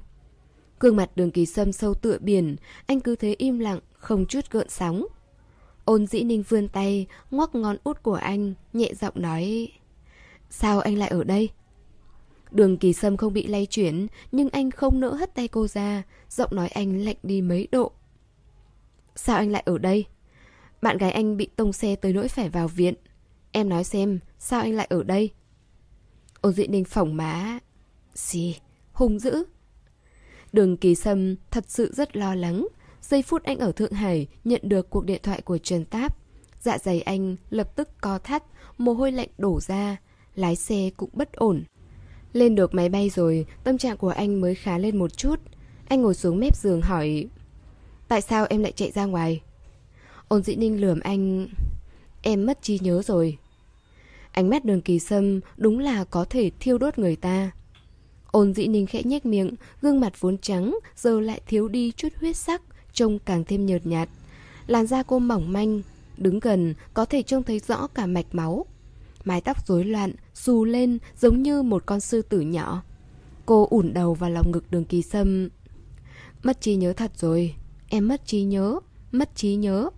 [0.80, 4.46] Gương mặt đường kỳ sâm sâu tựa biển, anh cứ thế im lặng, không chút
[4.52, 5.06] gợn sóng.
[5.86, 9.72] Ôn dĩ ninh vươn tay, ngoắc ngón út của anh, nhẹ giọng nói
[10.50, 11.50] Sao anh lại ở đây?
[12.52, 16.04] Đường kỳ sâm không bị lay chuyển, nhưng anh không nỡ hất tay cô ra,
[16.30, 17.92] giọng nói anh lạnh đi mấy độ.
[19.16, 20.06] Sao anh lại ở đây?
[20.84, 22.94] Bạn gái anh bị tông xe tới nỗi phải vào viện.
[23.52, 25.30] Em nói xem, sao anh lại ở đây?
[26.42, 27.60] Ôn dị ninh phỏng má.
[28.14, 28.58] Gì?
[28.92, 29.44] Hùng dữ.
[30.54, 32.68] Đường kỳ sâm thật sự rất lo lắng.
[33.02, 36.18] Giây phút anh ở Thượng Hải nhận được cuộc điện thoại của Trần Táp.
[36.60, 38.44] Dạ dày anh lập tức co thắt,
[38.78, 39.98] mồ hôi lạnh đổ ra.
[40.36, 41.64] Lái xe cũng bất ổn.
[42.34, 45.40] Lên được máy bay rồi, tâm trạng của anh mới khá lên một chút.
[45.88, 47.28] Anh ngồi xuống mép giường hỏi
[48.08, 49.42] Tại sao em lại chạy ra ngoài?
[50.34, 51.48] Ôn dĩ ninh lườm anh
[52.22, 53.38] Em mất trí nhớ rồi
[54.32, 57.52] Ánh mắt đường kỳ sâm đúng là có thể thiêu đốt người ta
[58.32, 62.08] Ôn dĩ ninh khẽ nhếch miệng Gương mặt vốn trắng Giờ lại thiếu đi chút
[62.20, 62.62] huyết sắc
[62.94, 64.10] Trông càng thêm nhợt nhạt
[64.68, 65.82] Làn da cô mỏng manh
[66.18, 68.66] Đứng gần có thể trông thấy rõ cả mạch máu.
[69.24, 72.84] Mái tóc rối loạn, xù lên giống như một con sư tử nhỏ.
[73.46, 75.50] Cô ủn đầu vào lòng ngực đường kỳ sâm.
[76.44, 77.56] Mất trí nhớ thật rồi.
[77.88, 78.80] Em mất trí nhớ.
[79.12, 79.90] Mất trí nhớ.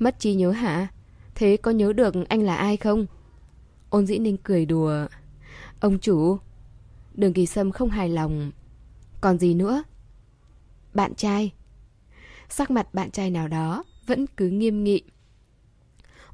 [0.00, 0.88] Mất trí nhớ hả?
[1.34, 3.06] Thế có nhớ được anh là ai không?
[3.90, 5.06] Ôn dĩ ninh cười đùa.
[5.80, 6.36] Ông chủ.
[7.14, 8.52] Đường kỳ sâm không hài lòng.
[9.20, 9.82] Còn gì nữa?
[10.94, 11.52] Bạn trai.
[12.48, 15.02] Sắc mặt bạn trai nào đó vẫn cứ nghiêm nghị.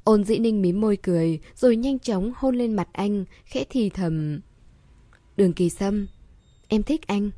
[0.03, 3.89] Ôn dĩ ninh mím môi cười, rồi nhanh chóng hôn lên mặt anh, khẽ thì
[3.89, 4.39] thầm.
[5.37, 6.07] Đường kỳ sâm,
[6.67, 7.31] em thích anh.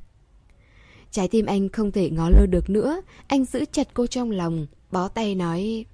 [1.11, 4.67] Trái tim anh không thể ngó lơ được nữa, anh giữ chặt cô trong lòng,
[4.91, 5.85] bó tay nói.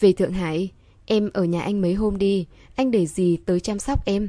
[0.00, 0.72] Về Thượng Hải,
[1.06, 4.28] em ở nhà anh mấy hôm đi, anh để gì tới chăm sóc em.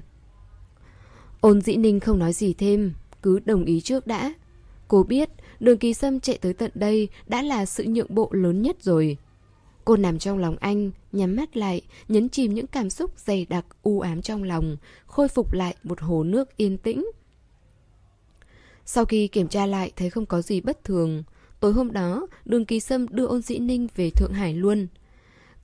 [1.42, 4.34] Ôn dĩ ninh không nói gì thêm, cứ đồng ý trước đã.
[4.88, 8.62] Cô biết đường kỳ sâm chạy tới tận đây đã là sự nhượng bộ lớn
[8.62, 9.18] nhất rồi.
[9.86, 13.66] Cô nằm trong lòng anh, nhắm mắt lại, nhấn chìm những cảm xúc dày đặc
[13.84, 17.06] u ám trong lòng, khôi phục lại một hồ nước yên tĩnh.
[18.86, 21.24] Sau khi kiểm tra lại thấy không có gì bất thường,
[21.60, 24.88] tối hôm đó đường kỳ sâm đưa ôn dĩ ninh về Thượng Hải luôn.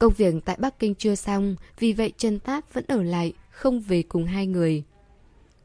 [0.03, 3.79] Công việc tại Bắc Kinh chưa xong, vì vậy Trần Tát vẫn ở lại, không
[3.79, 4.83] về cùng hai người.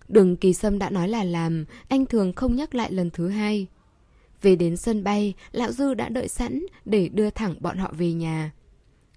[0.09, 3.67] Đường kỳ sâm đã nói là làm, anh thường không nhắc lại lần thứ hai.
[4.43, 8.13] Về đến sân bay, Lão Dư đã đợi sẵn để đưa thẳng bọn họ về
[8.13, 8.53] nhà.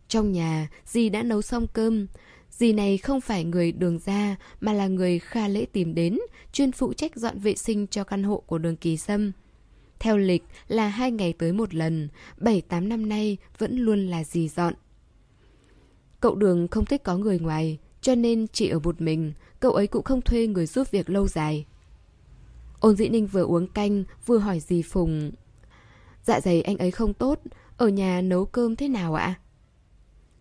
[0.07, 2.07] Trong nhà, dì đã nấu xong cơm.
[2.49, 6.19] Dì này không phải người đường ra mà là người Kha Lễ tìm đến,
[6.51, 9.31] chuyên phụ trách dọn vệ sinh cho căn hộ của đường kỳ sâm.
[9.99, 12.07] Theo lịch là hai ngày tới một lần,
[12.37, 14.73] 7-8 năm nay vẫn luôn là dì dọn.
[16.21, 19.87] Cậu đường không thích có người ngoài, cho nên chỉ ở một mình, cậu ấy
[19.87, 21.65] cũng không thuê người giúp việc lâu dài.
[22.79, 25.31] Ôn dĩ ninh vừa uống canh, vừa hỏi dì Phùng.
[26.23, 27.39] Dạ dày anh ấy không tốt,
[27.77, 29.39] ở nhà nấu cơm thế nào ạ?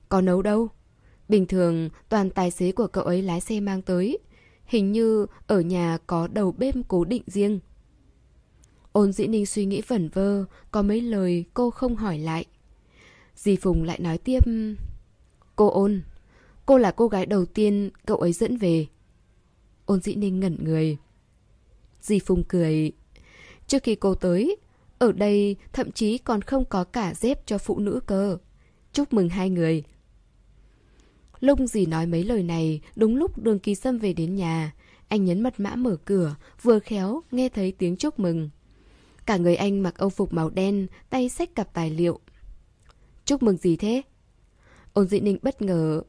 [0.08, 0.68] Có nấu đâu.
[1.28, 4.18] Bình thường toàn tài xế của cậu ấy lái xe mang tới.
[4.64, 7.60] Hình như ở nhà có đầu bếp cố định riêng.
[8.92, 12.44] Ôn dĩ ninh suy nghĩ vẩn vơ, có mấy lời cô không hỏi lại.
[13.34, 14.44] Dì Phùng lại nói tiếp...
[15.60, 16.02] Cô ôn,
[16.66, 18.86] cô là cô gái đầu tiên cậu ấy dẫn về.
[19.86, 20.96] Ôn dĩ ninh ngẩn người.
[22.00, 22.92] Dì Phùng cười.
[23.66, 24.56] Trước khi cô tới,
[24.98, 28.38] ở đây thậm chí còn không có cả dép cho phụ nữ cơ.
[28.92, 29.82] Chúc mừng hai người.
[31.40, 34.74] Lúc dì nói mấy lời này, đúng lúc đường kỳ sâm về đến nhà.
[35.08, 38.50] Anh nhấn mật mã mở cửa, vừa khéo nghe thấy tiếng chúc mừng.
[39.26, 42.20] Cả người anh mặc âu phục màu đen, tay xách cặp tài liệu.
[43.24, 44.02] Chúc mừng gì thế?
[44.92, 46.02] Ôn dị ninh bất ngờ.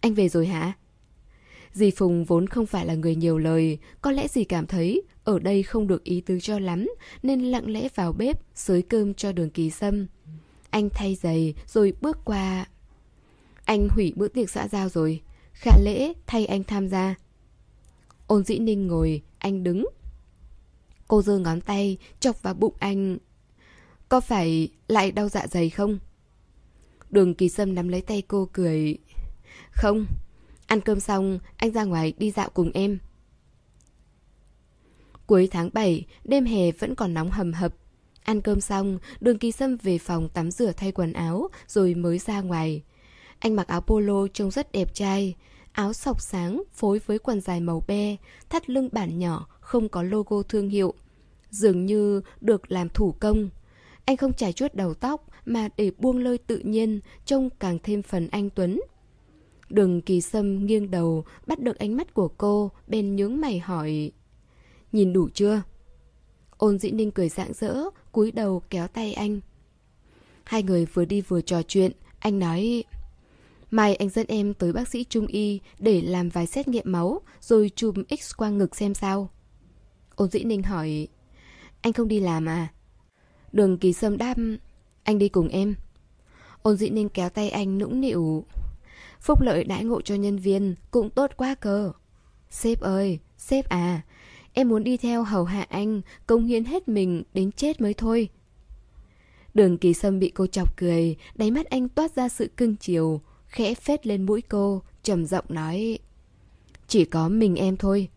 [0.00, 0.72] Anh về rồi hả?
[1.72, 5.38] Dì Phùng vốn không phải là người nhiều lời, có lẽ dì cảm thấy ở
[5.38, 6.88] đây không được ý tứ cho lắm,
[7.22, 10.06] nên lặng lẽ vào bếp, xới cơm cho đường kỳ sâm.
[10.70, 12.66] Anh thay giày, rồi bước qua.
[13.64, 15.20] Anh hủy bữa tiệc xã giao rồi,
[15.52, 17.14] khả lễ thay anh tham gia.
[18.26, 19.84] Ôn dĩ ninh ngồi, anh đứng.
[21.08, 23.18] Cô giơ ngón tay, chọc vào bụng anh.
[24.08, 25.98] Có phải lại đau dạ dày không?
[27.12, 28.98] Đường kỳ sâm nắm lấy tay cô cười.
[29.70, 30.06] Không,
[30.66, 32.98] ăn cơm xong, anh ra ngoài đi dạo cùng em.
[35.26, 37.74] Cuối tháng 7, đêm hè vẫn còn nóng hầm hập.
[38.22, 42.18] Ăn cơm xong, đường kỳ sâm về phòng tắm rửa thay quần áo, rồi mới
[42.18, 42.82] ra ngoài.
[43.38, 45.34] Anh mặc áo polo trông rất đẹp trai.
[45.72, 48.16] Áo sọc sáng phối với quần dài màu be,
[48.48, 50.94] thắt lưng bản nhỏ, không có logo thương hiệu.
[51.50, 53.50] Dường như được làm thủ công.
[54.04, 58.02] Anh không trải chuốt đầu tóc mà để buông lơi tự nhiên, trông càng thêm
[58.02, 58.80] phần anh Tuấn.
[59.68, 64.12] Đường kỳ sâm nghiêng đầu, bắt được ánh mắt của cô, bên nhướng mày hỏi.
[64.92, 65.62] Nhìn đủ chưa?
[66.56, 67.76] Ôn dĩ ninh cười rạng rỡ,
[68.12, 69.40] cúi đầu kéo tay anh.
[70.44, 72.84] Hai người vừa đi vừa trò chuyện, anh nói...
[73.70, 77.20] Mai anh dẫn em tới bác sĩ trung y để làm vài xét nghiệm máu,
[77.40, 79.30] rồi chụp x quang ngực xem sao.
[80.14, 81.08] Ôn dĩ ninh hỏi...
[81.80, 82.68] Anh không đi làm à?
[83.52, 84.36] Đường kỳ sâm đáp...
[85.04, 85.74] Anh đi cùng em.
[86.62, 88.44] Ôn dĩ ninh kéo tay anh nũng nịu.
[89.20, 91.92] Phúc lợi đãi ngộ cho nhân viên cũng tốt quá cơ.
[92.50, 94.02] Sếp ơi, sếp à,
[94.52, 98.28] em muốn đi theo hầu hạ anh, công hiến hết mình đến chết mới thôi.
[99.54, 103.20] Đường kỳ sâm bị cô chọc cười, đáy mắt anh toát ra sự cưng chiều,
[103.46, 105.98] khẽ phết lên mũi cô, trầm giọng nói.
[106.86, 108.08] Chỉ có mình em thôi.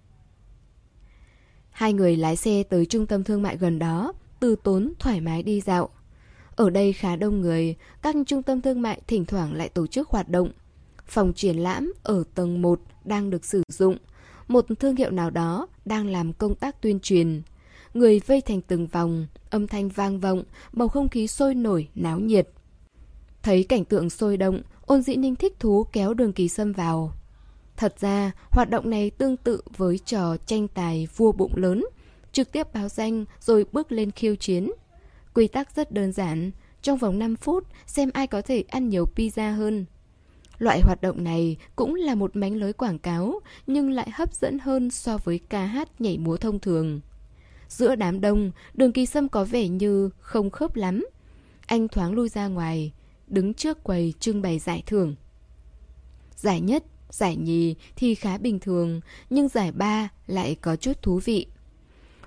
[1.70, 5.44] Hai người lái xe tới trung tâm thương mại gần đó, từ tốn thoải mái
[5.44, 5.90] đi dạo.
[6.56, 10.10] Ở đây khá đông người, các trung tâm thương mại thỉnh thoảng lại tổ chức
[10.10, 10.50] hoạt động.
[11.06, 13.98] Phòng triển lãm ở tầng 1 đang được sử dụng.
[14.48, 17.42] Một thương hiệu nào đó đang làm công tác tuyên truyền.
[17.94, 20.44] Người vây thành từng vòng, âm thanh vang vọng,
[20.74, 22.50] bầu không khí sôi nổi, náo nhiệt.
[23.44, 27.14] Thấy cảnh tượng sôi động, ôn dĩ ninh thích thú kéo đường kỳ sâm vào.
[27.78, 31.86] Thật ra, hoạt động này tương tự với trò tranh tài vua bụng lớn,
[32.32, 34.70] trực tiếp báo danh rồi bước lên khiêu chiến.
[35.36, 39.08] Quy tắc rất đơn giản, trong vòng 5 phút xem ai có thể ăn nhiều
[39.16, 39.86] pizza hơn.
[40.58, 44.60] Loại hoạt động này cũng là một mánh lưới quảng cáo, nhưng lại hấp dẫn
[44.60, 47.02] hơn so với ca hát nhảy múa thông thường.
[47.68, 51.06] Giữa đám đông, đường kỳ sâm có vẻ như không khớp lắm.
[51.66, 52.92] Anh thoáng lui ra ngoài,
[53.28, 55.16] đứng trước quầy trưng bày giải thưởng.
[56.36, 61.20] Giải nhất, giải nhì thì khá bình thường, nhưng giải ba lại có chút thú
[61.26, 61.48] vị.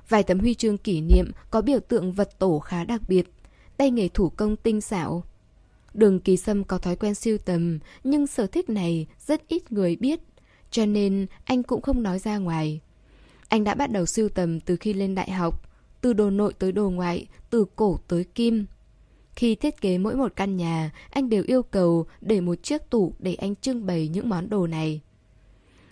[0.08, 3.32] Vài tấm huy chương kỷ niệm có biểu tượng vật tổ khá đặc biệt,
[3.76, 5.24] tay nghề thủ công tinh xảo.
[5.94, 9.96] Đường kỳ sâm có thói quen siêu tầm, nhưng sở thích này rất ít người
[9.96, 10.20] biết,
[10.70, 12.80] cho nên anh cũng không nói ra ngoài.
[13.48, 16.72] Anh đã bắt đầu siêu tầm từ khi lên đại học, từ đồ nội tới
[16.72, 18.66] đồ ngoại, từ cổ tới kim.
[19.36, 23.14] Khi thiết kế mỗi một căn nhà, anh đều yêu cầu để một chiếc tủ
[23.18, 25.00] để anh trưng bày những món đồ này.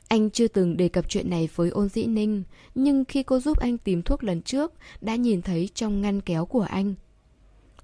[0.09, 2.43] Anh chưa từng đề cập chuyện này với ôn dĩ ninh,
[2.75, 6.47] nhưng khi cô giúp anh tìm thuốc lần trước, đã nhìn thấy trong ngăn kéo
[6.47, 6.95] của anh.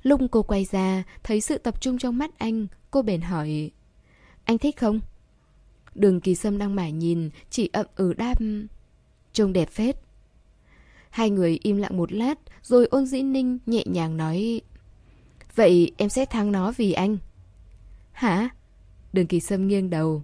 [0.03, 3.71] Lúc cô quay ra, thấy sự tập trung trong mắt anh, cô bèn hỏi
[4.45, 5.01] Anh thích không?
[5.95, 8.35] Đường kỳ sâm đang mải nhìn, chỉ ậm ừ đáp
[9.33, 9.97] Trông đẹp phết
[11.11, 14.61] Hai người im lặng một lát Rồi ôn dĩ ninh nhẹ nhàng nói
[15.55, 17.19] Vậy em sẽ thắng nó vì anh
[18.13, 18.49] Hả?
[19.13, 20.23] Đường kỳ sâm nghiêng đầu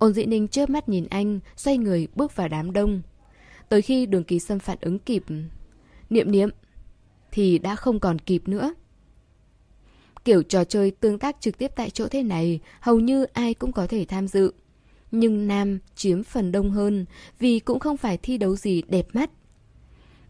[0.00, 3.02] Ôn dĩ ninh chớp mắt nhìn anh Xoay người bước vào đám đông
[3.68, 5.24] Tới khi đường kỳ sâm phản ứng kịp
[6.10, 6.50] Niệm niệm
[7.32, 8.74] Thì đã không còn kịp nữa
[10.24, 13.72] Kiểu trò chơi tương tác trực tiếp tại chỗ thế này Hầu như ai cũng
[13.72, 14.52] có thể tham dự
[15.10, 17.04] nhưng nam chiếm phần đông hơn
[17.38, 19.30] vì cũng không phải thi đấu gì đẹp mắt.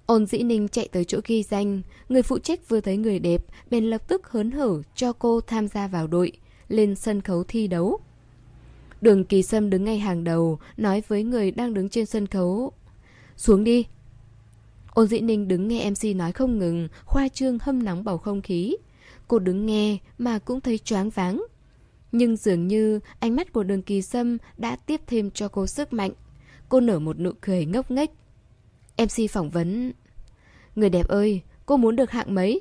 [0.06, 3.44] Ôn dĩ ninh chạy tới chỗ ghi danh, người phụ trách vừa thấy người đẹp
[3.70, 6.32] bèn lập tức hớn hở cho cô tham gia vào đội,
[6.68, 8.00] lên sân khấu thi đấu.
[9.01, 12.72] Đường kỳ sâm đứng ngay hàng đầu, nói với người đang đứng trên sân khấu.
[13.36, 13.86] Xuống đi.
[14.90, 18.42] Ôn dĩ ninh đứng nghe MC nói không ngừng, khoa trương hâm nóng bầu không
[18.42, 18.76] khí.
[19.28, 21.44] Cô đứng nghe mà cũng thấy choáng váng.
[22.12, 25.92] Nhưng dường như ánh mắt của đường kỳ sâm đã tiếp thêm cho cô sức
[25.92, 26.12] mạnh.
[26.68, 28.11] Cô nở một nụ cười ngốc nghếch.
[28.98, 29.92] MC phỏng vấn...
[30.74, 32.61] Người đẹp ơi, cô muốn được hạng mấy?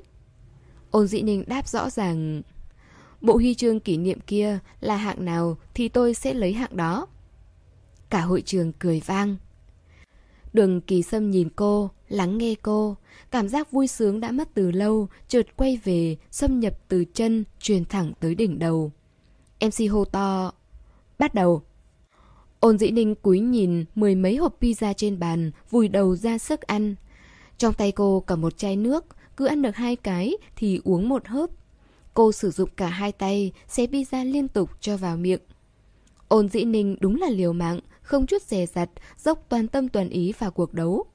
[0.91, 2.41] Ôn dĩ ninh đáp rõ ràng...
[3.21, 7.07] Bộ huy chương kỷ niệm kia là hạng nào thì tôi sẽ lấy hạng đó.
[8.09, 9.35] Cả hội trường cười vang.
[10.53, 12.95] Đường kỳ sâm nhìn cô, lắng nghe cô.
[13.31, 17.43] Cảm giác vui sướng đã mất từ lâu, chợt quay về, xâm nhập từ chân,
[17.59, 18.91] truyền thẳng tới đỉnh đầu.
[19.61, 20.51] MC hô to.
[21.19, 21.61] Bắt đầu.
[22.59, 26.61] Ôn dĩ ninh cúi nhìn mười mấy hộp pizza trên bàn, vùi đầu ra sức
[26.61, 26.95] ăn.
[27.57, 29.05] Trong tay cô cầm một chai nước,
[29.37, 31.49] cứ ăn được hai cái thì uống một hớp.
[32.13, 35.41] Cô sử dụng cả hai tay, xé pizza liên tục cho vào miệng.
[36.27, 40.09] Ôn dĩ ninh đúng là liều mạng, không chút dè dặt, dốc toàn tâm toàn
[40.09, 41.05] ý vào cuộc đấu.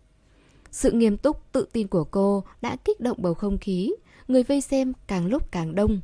[0.70, 3.92] Sự nghiêm túc, tự tin của cô đã kích động bầu không khí,
[4.28, 6.01] người vây xem càng lúc càng đông.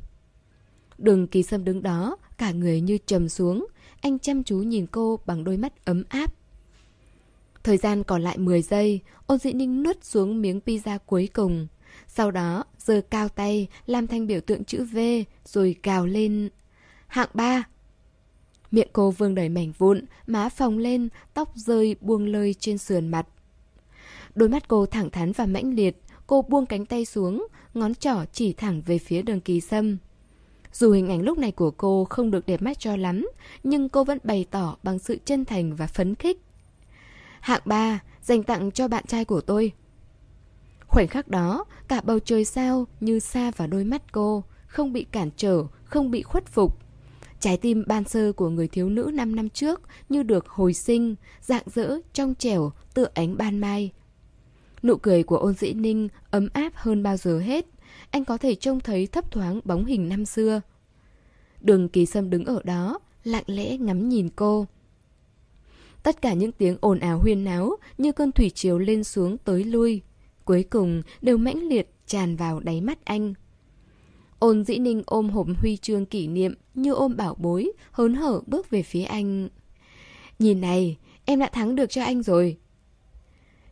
[0.97, 3.67] Đường kỳ sâm đứng đó, cả người như trầm xuống,
[4.01, 6.33] anh chăm chú nhìn cô bằng đôi mắt ấm áp.
[7.63, 11.67] Thời gian còn lại 10 giây, ôn dị ninh nuốt xuống miếng pizza cuối cùng.
[12.07, 14.97] Sau đó, giơ cao tay, làm thành biểu tượng chữ V,
[15.45, 16.49] rồi cào lên.
[17.07, 17.63] Hạng 3.
[18.71, 23.07] Miệng cô vương đầy mảnh vụn, má phồng lên, tóc rơi buông lơi trên sườn
[23.07, 23.27] mặt.
[24.35, 28.25] Đôi mắt cô thẳng thắn và mãnh liệt, cô buông cánh tay xuống, ngón trỏ
[28.31, 29.97] chỉ thẳng về phía đường kỳ sâm.
[30.73, 33.27] Dù hình ảnh lúc này của cô không được đẹp mắt cho lắm,
[33.63, 36.41] nhưng cô vẫn bày tỏ bằng sự chân thành và phấn khích.
[37.39, 39.71] Hạng 3, dành tặng cho bạn trai của tôi.
[40.91, 45.03] Khoảnh khắc đó, cả bầu trời sao như xa vào đôi mắt cô, không bị
[45.03, 46.79] cản trở, không bị khuất phục.
[47.39, 51.15] Trái tim ban sơ của người thiếu nữ 5 năm trước như được hồi sinh,
[51.41, 53.91] dạng dỡ, trong trẻo, tựa ánh ban mai.
[54.83, 57.65] Nụ cười của ôn dĩ ninh ấm áp hơn bao giờ hết
[58.09, 60.61] anh có thể trông thấy thấp thoáng bóng hình năm xưa.
[61.61, 64.67] Đường kỳ sâm đứng ở đó, lặng lẽ ngắm nhìn cô.
[66.03, 69.63] Tất cả những tiếng ồn ào huyên náo như cơn thủy triều lên xuống tới
[69.63, 70.01] lui.
[70.45, 73.33] Cuối cùng đều mãnh liệt tràn vào đáy mắt anh.
[74.39, 78.41] Ôn dĩ ninh ôm hộp huy chương kỷ niệm như ôm bảo bối, hớn hở
[78.47, 79.49] bước về phía anh.
[80.39, 82.57] Nhìn này, em đã thắng được cho anh rồi.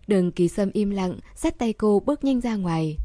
[0.07, 2.97] Đường kỳ sâm im lặng, dắt tay cô bước nhanh ra ngoài.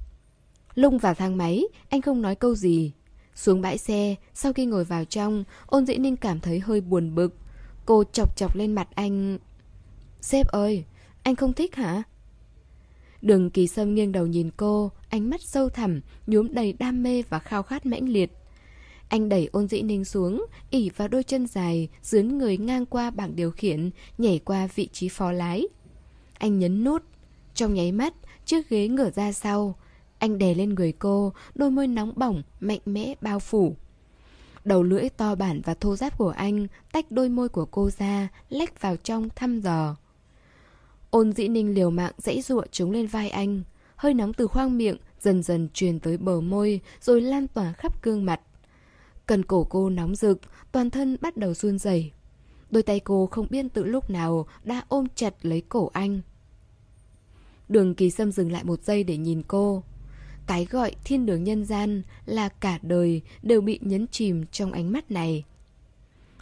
[0.74, 2.92] Lung vào thang máy, anh không nói câu gì.
[3.34, 7.14] Xuống bãi xe, sau khi ngồi vào trong, ôn dĩ ninh cảm thấy hơi buồn
[7.14, 7.34] bực.
[7.86, 9.38] Cô chọc chọc lên mặt anh.
[10.20, 10.84] Sếp ơi,
[11.22, 12.02] anh không thích hả?
[13.25, 17.22] Đường kỳ sâm nghiêng đầu nhìn cô, ánh mắt sâu thẳm, nhuốm đầy đam mê
[17.29, 18.31] và khao khát mãnh liệt.
[19.09, 23.11] Anh đẩy ôn dĩ ninh xuống, ỉ vào đôi chân dài, dướn người ngang qua
[23.11, 25.66] bảng điều khiển, nhảy qua vị trí phó lái.
[26.39, 27.03] Anh nhấn nút.
[27.55, 28.14] Trong nháy mắt,
[28.47, 29.75] chiếc ghế ngửa ra sau.
[30.18, 33.77] Anh đè lên người cô, đôi môi nóng bỏng, mạnh mẽ bao phủ.
[34.64, 38.29] Đầu lưỡi to bản và thô ráp của anh tách đôi môi của cô ra,
[38.49, 39.97] lách vào trong thăm dò.
[41.14, 43.62] Ôn dĩ ninh liều mạng dãy ruộng trúng lên vai anh.
[43.96, 48.02] Hơi nóng từ khoang miệng dần dần truyền tới bờ môi rồi lan tỏa khắp
[48.02, 48.40] gương mặt.
[49.26, 50.40] Cần cổ cô nóng rực,
[50.72, 52.12] toàn thân bắt đầu run rẩy.
[52.70, 56.20] Đôi tay cô không biết từ lúc nào đã ôm chặt lấy cổ anh.
[57.68, 59.82] Đường kỳ sâm dừng lại một giây để nhìn cô.
[60.46, 64.92] Cái gọi thiên đường nhân gian là cả đời đều bị nhấn chìm trong ánh
[64.92, 65.44] mắt này.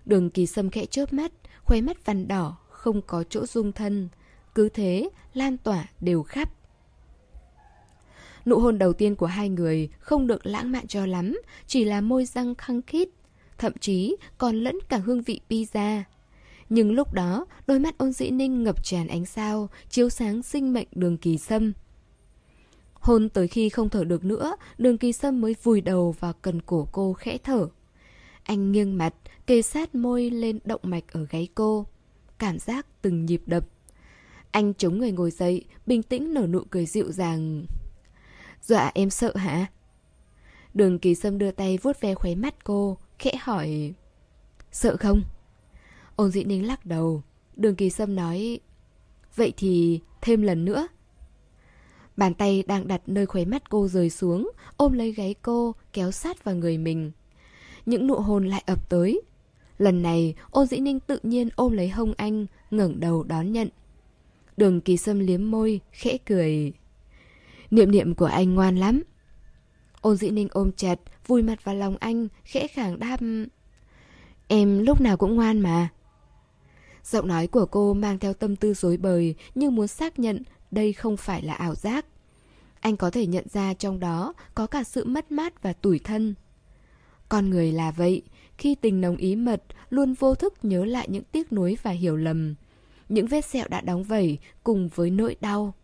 [0.07, 1.33] Đường kỳ sâm khẽ chớp mắt,
[1.65, 4.09] khóe mắt vằn đỏ, không có chỗ dung thân.
[4.55, 6.49] Cứ thế, lan tỏa đều khắp.
[8.47, 12.01] Nụ hôn đầu tiên của hai người không được lãng mạn cho lắm, chỉ là
[12.01, 13.09] môi răng khăng khít,
[13.59, 16.03] thậm chí còn lẫn cả hương vị pizza.
[16.69, 20.73] Nhưng lúc đó, đôi mắt ôn dĩ ninh ngập tràn ánh sao, chiếu sáng sinh
[20.73, 21.73] mệnh đường kỳ sâm.
[22.93, 26.61] Hôn tới khi không thở được nữa, đường kỳ sâm mới vùi đầu vào cần
[26.63, 27.69] cổ cô khẽ thở.
[28.43, 29.15] Anh nghiêng mặt,
[29.47, 31.87] kề sát môi lên động mạch ở gáy cô.
[32.39, 33.69] Cảm giác từng nhịp đập.
[34.53, 37.67] Anh chống người ngồi dậy, bình tĩnh nở nụ cười dịu dàng.
[38.63, 39.67] Dọa em sợ hả?
[40.75, 43.93] Đường kỳ sâm đưa tay vuốt ve khóe mắt cô, khẽ hỏi.
[44.73, 45.23] Sợ không?
[46.17, 47.23] Ôn dĩ ninh lắc đầu.
[47.57, 48.61] Đường kỳ sâm nói.
[49.37, 50.89] Vậy thì thêm lần nữa.
[52.17, 56.11] Bàn tay đang đặt nơi khóe mắt cô rời xuống, ôm lấy gáy cô, kéo
[56.11, 57.13] sát vào người mình.
[57.87, 59.21] Những nụ hôn lại ập tới.
[59.79, 63.69] Lần này, ôn dĩ ninh tự nhiên ôm lấy hông anh, ngẩng đầu đón nhận.
[64.57, 66.73] Đường kỳ sâm liếm môi, khẽ cười.
[67.71, 69.03] Niệm niệm của anh ngoan lắm.
[70.01, 73.17] Ôn dĩ ninh ôm chặt, vùi mặt vào lòng anh, khẽ khàng đáp.
[74.49, 75.89] Em lúc nào cũng ngoan mà.
[77.05, 80.93] Giọng nói của cô mang theo tâm tư dối bời như muốn xác nhận đây
[80.93, 82.07] không phải là ảo giác.
[82.81, 86.35] Anh có thể nhận ra trong đó có cả sự mất mát và tủi thân.
[87.29, 88.23] Con người là vậy,
[88.59, 92.17] khi tình nồng ý mật luôn vô thức nhớ lại những tiếc nuối và hiểu
[92.17, 92.55] lầm.
[93.13, 95.75] Những vết sẹo đã đóng vẩy cùng với nỗi đau.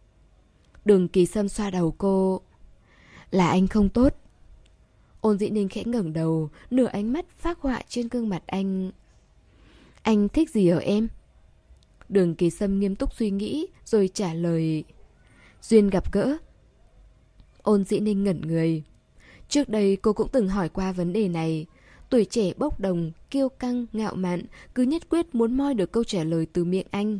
[0.84, 2.40] Đường kỳ sâm xoa đầu cô.
[3.30, 4.14] Là anh không tốt.
[5.20, 8.90] Ôn dĩ ninh khẽ ngẩng đầu, nửa ánh mắt phát họa trên gương mặt anh.
[10.02, 11.08] Anh thích gì ở em?
[12.08, 14.84] Đường kỳ sâm nghiêm túc suy nghĩ, rồi trả lời.
[15.62, 16.36] Duyên gặp gỡ.
[17.62, 18.82] Ôn dĩ ninh ngẩn người.
[19.48, 21.66] Trước đây cô cũng từng hỏi qua vấn đề này.
[22.10, 24.42] Tuổi trẻ bốc đồng, kiêu căng, ngạo mạn,
[24.74, 27.18] cứ nhất quyết muốn moi được câu trả lời từ miệng anh.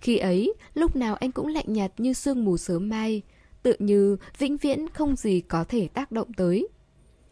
[0.00, 3.22] Khi ấy, lúc nào anh cũng lạnh nhạt như sương mù sớm mai,
[3.62, 6.68] tự như vĩnh viễn không gì có thể tác động tới.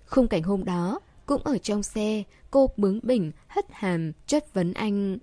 [0.07, 4.73] Khung cảnh hôm đó, cũng ở trong xe, cô bướng bỉnh, hất hàm, chất vấn
[4.73, 5.19] anh.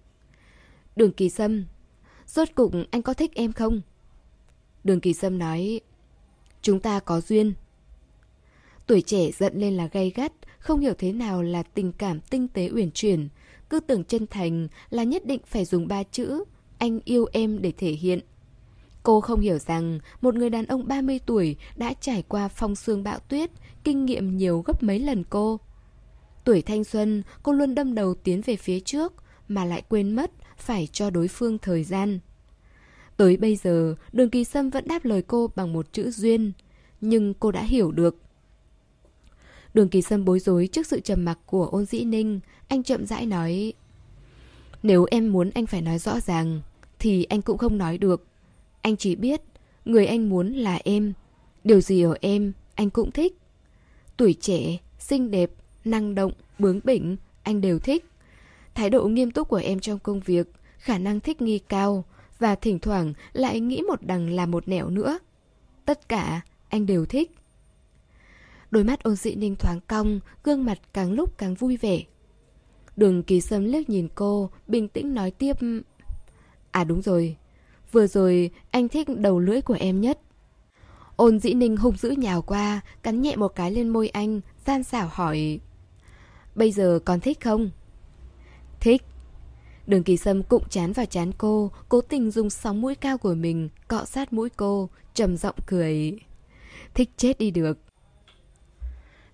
[0.95, 1.65] Đường Kỳ Sâm,
[2.26, 3.82] rốt cục anh có thích em không?
[4.84, 5.82] Đường Kỳ Sâm nói,
[6.61, 7.53] chúng ta có duyên.
[8.88, 10.32] Tuổi trẻ giận lên là gay gắt,
[10.66, 13.30] không hiểu thế nào là tình cảm tinh tế uyển chuyển.
[13.70, 16.43] Cứ tưởng chân thành là nhất định phải dùng ba chữ,
[16.78, 18.20] anh yêu em để thể hiện.
[19.03, 23.03] Cô không hiểu rằng một người đàn ông 30 tuổi đã trải qua phong sương
[23.03, 23.51] bão tuyết,
[23.84, 25.59] kinh nghiệm nhiều gấp mấy lần cô.
[26.43, 29.13] Tuổi thanh xuân, cô luôn đâm đầu tiến về phía trước,
[29.47, 32.20] mà lại quên mất phải cho đối phương thời gian.
[33.18, 36.51] Tới bây giờ, đường kỳ sâm vẫn đáp lời cô bằng một chữ duyên,
[37.01, 38.24] nhưng cô đã hiểu được.
[39.76, 43.05] Đường kỳ sâm bối rối trước sự trầm mặc của ôn dĩ ninh, anh chậm
[43.05, 43.73] rãi nói
[44.84, 46.61] Nếu em muốn anh phải nói rõ ràng,
[46.99, 48.28] thì anh cũng không nói được.
[48.82, 49.41] Anh chỉ biết,
[49.86, 51.13] người anh muốn là em.
[51.63, 53.38] Điều gì ở em, anh cũng thích.
[54.17, 55.51] Tuổi trẻ, xinh đẹp,
[55.86, 58.05] năng động, bướng bỉnh, anh đều thích.
[58.76, 60.47] Thái độ nghiêm túc của em trong công việc,
[60.78, 62.03] khả năng thích nghi cao
[62.39, 65.19] và thỉnh thoảng lại nghĩ một đằng là một nẻo nữa.
[65.86, 67.36] Tất cả anh đều thích.
[68.76, 72.03] Đôi mắt ôn dị ninh thoáng cong, gương mặt càng lúc càng vui vẻ.
[72.97, 75.53] Đường kỳ sâm liếc nhìn cô, bình tĩnh nói tiếp.
[76.71, 77.36] À đúng rồi,
[77.91, 80.19] vừa rồi anh thích đầu lưỡi của em nhất.
[81.15, 84.84] Ôn dĩ ninh hung dữ nhào qua, cắn nhẹ một cái lên môi anh, gian
[84.84, 85.59] xảo hỏi.
[86.55, 87.69] Bây giờ còn thích không?
[88.80, 89.01] Thích.
[89.88, 93.34] Đường kỳ sâm cụng chán vào chán cô, cố tình dùng sóng mũi cao của
[93.34, 96.19] mình, cọ sát mũi cô, trầm giọng cười.
[96.93, 97.84] Thích chết đi được.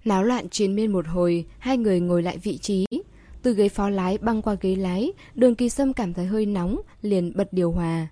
[0.06, 2.86] Náo loạn chiến miên một hồi, hai người ngồi lại vị trí.
[3.42, 6.82] Từ ghế phó lái băng qua ghế lái, đường kỳ sâm cảm thấy hơi nóng,
[7.02, 8.08] liền bật điều hòa.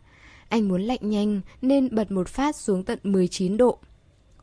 [0.49, 3.79] Anh muốn lạnh nhanh nên bật một phát xuống tận 19 độ.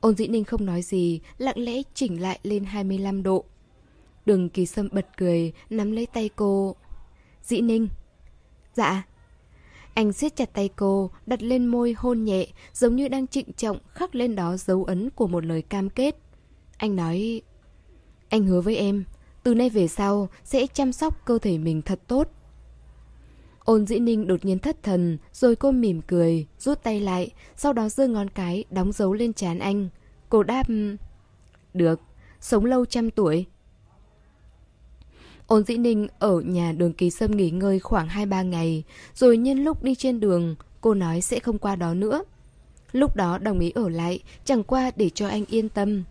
[0.00, 3.44] Ôn dĩ ninh không nói gì, lặng lẽ chỉnh lại lên 25 độ.
[4.26, 6.76] Đường kỳ sâm bật cười, nắm lấy tay cô.
[7.42, 7.88] Dĩ ninh.
[8.74, 9.02] Dạ.
[9.94, 13.78] Anh siết chặt tay cô, đặt lên môi hôn nhẹ, giống như đang trịnh trọng
[13.88, 16.16] khắc lên đó dấu ấn của một lời cam kết.
[16.76, 17.42] Anh nói,
[18.28, 19.04] anh hứa với em,
[19.42, 22.28] từ nay về sau sẽ chăm sóc cơ thể mình thật tốt.
[23.64, 27.72] Ôn dĩ ninh đột nhiên thất thần, rồi cô mỉm cười, rút tay lại, sau
[27.72, 29.88] đó giơ ngón cái, đóng dấu lên trán anh.
[30.28, 30.66] Cô đáp,
[31.74, 32.00] được,
[32.40, 33.46] sống lâu trăm tuổi.
[35.46, 39.64] Ôn dĩ ninh ở nhà đường kỳ sâm nghỉ ngơi khoảng 2-3 ngày, rồi nhân
[39.64, 42.24] lúc đi trên đường, cô nói sẽ không qua đó nữa.
[42.92, 46.04] Lúc đó đồng ý ở lại, chẳng qua để cho anh yên tâm.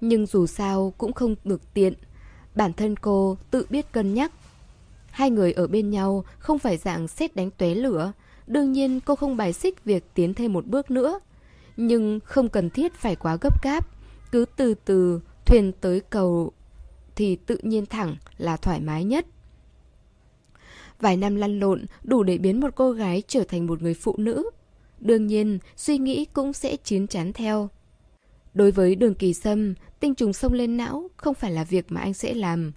[0.00, 1.94] Nhưng dù sao cũng không được tiện.
[2.54, 4.32] Bản thân cô tự biết cân nhắc.
[5.10, 8.12] Hai người ở bên nhau không phải dạng xét đánh tuế lửa.
[8.46, 11.20] Đương nhiên cô không bài xích việc tiến thêm một bước nữa.
[11.76, 13.88] Nhưng không cần thiết phải quá gấp gáp.
[14.32, 16.52] Cứ từ từ thuyền tới cầu
[17.16, 19.26] thì tự nhiên thẳng là thoải mái nhất.
[21.00, 24.14] Vài năm lăn lộn đủ để biến một cô gái trở thành một người phụ
[24.18, 24.50] nữ.
[25.00, 27.68] Đương nhiên, suy nghĩ cũng sẽ chín chắn theo.
[28.54, 32.00] Đối với đường kỳ sâm, tinh trùng xông lên não không phải là việc mà
[32.00, 32.72] anh sẽ làm.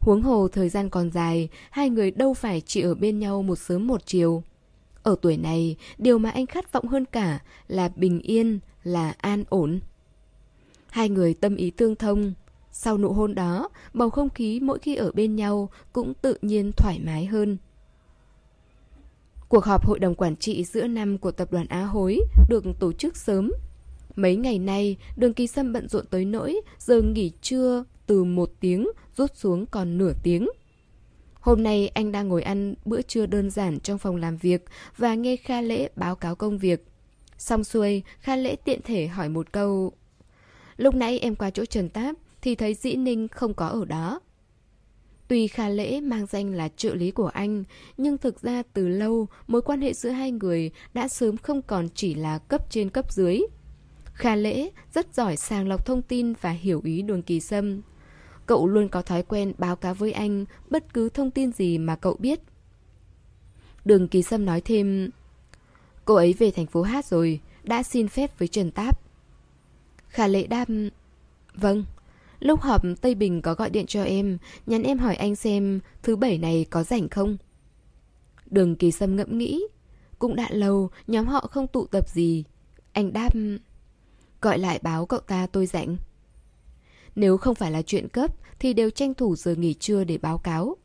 [0.00, 3.56] Huống hồ thời gian còn dài, hai người đâu phải chỉ ở bên nhau một
[3.56, 4.42] sớm một chiều.
[5.02, 9.44] Ở tuổi này, điều mà anh khát vọng hơn cả là bình yên, là an
[9.48, 9.80] ổn.
[10.90, 12.32] Hai người tâm ý tương thông.
[12.70, 16.72] Sau nụ hôn đó, bầu không khí mỗi khi ở bên nhau cũng tự nhiên
[16.76, 17.56] thoải mái hơn.
[19.48, 22.92] Cuộc họp hội đồng quản trị giữa năm của tập đoàn Á Hối được tổ
[22.92, 23.52] chức sớm
[24.16, 28.50] Mấy ngày nay, đường kỳ sâm bận rộn tới nỗi, giờ nghỉ trưa từ một
[28.60, 30.48] tiếng rút xuống còn nửa tiếng.
[31.34, 34.64] Hôm nay anh đang ngồi ăn bữa trưa đơn giản trong phòng làm việc
[34.96, 36.86] và nghe Kha Lễ báo cáo công việc.
[37.38, 39.92] Xong xuôi, Kha Lễ tiện thể hỏi một câu.
[40.76, 44.20] Lúc nãy em qua chỗ Trần Táp thì thấy Dĩ Ninh không có ở đó.
[45.28, 47.64] Tuy Kha Lễ mang danh là trợ lý của anh,
[47.96, 51.88] nhưng thực ra từ lâu mối quan hệ giữa hai người đã sớm không còn
[51.94, 53.40] chỉ là cấp trên cấp dưới.
[54.14, 57.80] Kha Lễ rất giỏi sàng lọc thông tin và hiểu ý đường kỳ sâm.
[58.46, 61.96] Cậu luôn có thói quen báo cáo với anh bất cứ thông tin gì mà
[61.96, 62.40] cậu biết.
[63.84, 65.10] Đường kỳ sâm nói thêm,
[66.04, 69.00] cô ấy về thành phố Hát rồi, đã xin phép với Trần Táp.
[70.08, 70.68] Khả Lễ đáp,
[71.54, 71.84] vâng.
[72.40, 76.16] Lúc họp Tây Bình có gọi điện cho em, nhắn em hỏi anh xem thứ
[76.16, 77.36] bảy này có rảnh không?
[78.46, 79.64] Đường kỳ sâm ngẫm nghĩ,
[80.18, 82.44] cũng đã lâu nhóm họ không tụ tập gì.
[82.92, 83.30] Anh đáp...
[84.44, 85.96] Gọi lại báo cậu ta tôi rảnh.
[87.16, 90.38] Nếu không phải là chuyện cấp thì đều tranh thủ giờ nghỉ trưa để báo
[90.38, 90.76] cáo.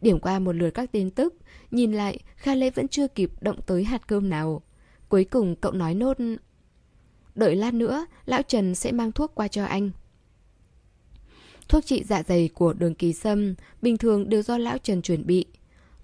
[0.00, 1.34] Điểm qua một lượt các tin tức,
[1.70, 4.62] nhìn lại Kha Lê vẫn chưa kịp động tới hạt cơm nào.
[5.08, 6.16] Cuối cùng cậu nói nốt
[7.34, 9.90] Đợi lát nữa, lão Trần sẽ mang thuốc qua cho anh.
[11.68, 15.26] Thuốc trị dạ dày của đường kỳ sâm bình thường đều do lão Trần chuẩn
[15.26, 15.46] bị.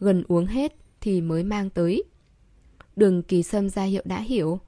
[0.01, 2.03] Gần uống hết thì mới mang tới.
[2.97, 4.61] Đường kỳ sâm ra hiệu đã hiểu.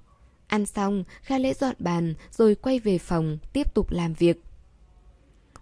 [0.51, 4.40] Ăn xong, Kha Lễ dọn bàn rồi quay về phòng tiếp tục làm việc.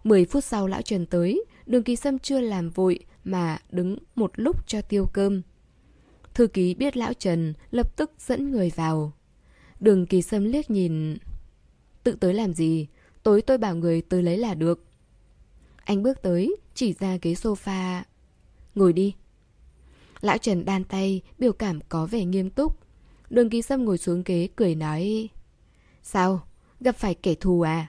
[0.05, 4.33] 10 phút sau lão Trần tới, đường kỳ sâm chưa làm vội mà đứng một
[4.35, 5.43] lúc cho tiêu cơm.
[6.35, 9.13] Thư ký biết lão Trần lập tức dẫn người vào.
[9.81, 11.19] Đường kỳ sâm liếc nhìn...
[12.05, 12.87] Tự tới làm gì?
[13.23, 14.85] Tối tôi bảo người tới lấy là được.
[15.85, 18.03] Anh bước tới, chỉ ra ghế sofa.
[18.75, 19.15] Ngồi đi.
[20.21, 22.88] Lão Trần đan tay, biểu cảm có vẻ nghiêm túc.
[23.31, 25.29] Đường ký sâm ngồi xuống ghế cười nói
[26.03, 26.43] Sao?
[26.81, 27.87] Gặp phải kẻ thù à?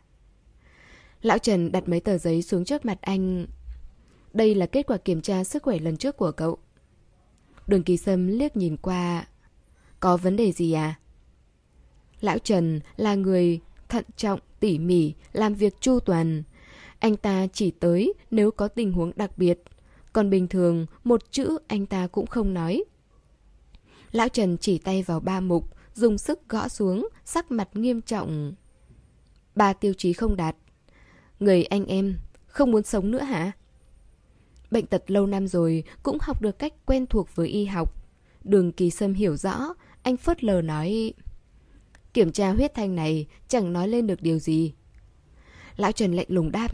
[1.22, 3.48] Lão Trần đặt mấy tờ giấy xuống trước mặt anh
[4.34, 6.58] Đây là kết quả kiểm tra sức khỏe lần trước của cậu
[7.68, 9.28] Đường kỳ sâm liếc nhìn qua
[10.00, 11.00] Có vấn đề gì à?
[12.22, 13.60] Lão Trần là người
[13.90, 16.44] thận trọng, tỉ mỉ, làm việc chu toàn
[17.00, 19.64] Anh ta chỉ tới nếu có tình huống đặc biệt
[20.14, 22.84] Còn bình thường một chữ anh ta cũng không nói
[24.12, 28.54] Lão Trần chỉ tay vào ba mục, dùng sức gõ xuống, sắc mặt nghiêm trọng.
[29.56, 30.56] Ba tiêu chí không đạt.
[31.40, 33.52] Người anh em, không muốn sống nữa hả?
[34.72, 38.08] Bệnh tật lâu năm rồi, cũng học được cách quen thuộc với y học.
[38.44, 41.14] Đường kỳ sâm hiểu rõ, anh phớt lờ nói...
[42.14, 44.74] Kiểm tra huyết thanh này chẳng nói lên được điều gì.
[45.78, 46.72] Lão Trần lạnh lùng đáp...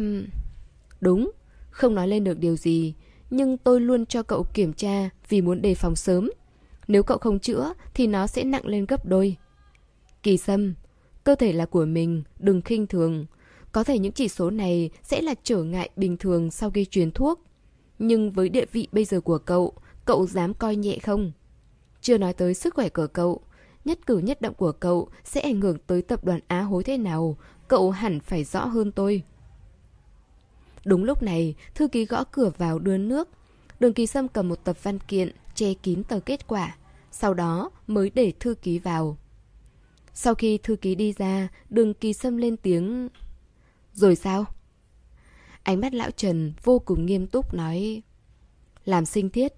[1.02, 1.32] Đúng,
[1.70, 2.94] không nói lên được điều gì,
[3.30, 6.30] nhưng tôi luôn cho cậu kiểm tra vì muốn đề phòng sớm.
[6.88, 9.36] Nếu cậu không chữa thì nó sẽ nặng lên gấp đôi.
[10.24, 10.74] Kỳ sâm,
[11.24, 13.26] cơ thể là của mình, đừng khinh thường.
[13.72, 17.12] Có thể những chỉ số này sẽ là trở ngại bình thường sau khi truyền
[17.12, 17.42] thuốc.
[18.00, 19.74] Nhưng với địa vị bây giờ của cậu,
[20.06, 21.32] cậu dám coi nhẹ không?
[22.02, 23.42] Chưa nói tới sức khỏe của cậu,
[23.86, 26.98] nhất cử nhất động của cậu sẽ ảnh hưởng tới tập đoàn Á hối thế
[26.98, 29.24] nào, cậu hẳn phải rõ hơn tôi.
[30.86, 33.30] Đúng lúc này, thư ký gõ cửa vào đưa nước.
[33.80, 36.78] Đường Kỳ Sâm cầm một tập văn kiện, che kín tờ kết quả.
[37.12, 39.18] Sau đó mới để thư ký vào.
[40.14, 43.10] Sau khi thư ký đi ra, đường Kỳ Sâm lên tiếng...
[43.94, 44.46] Rồi sao?
[45.64, 48.02] Ánh mắt lão Trần vô cùng nghiêm túc nói...
[48.86, 49.54] Làm sinh thiết.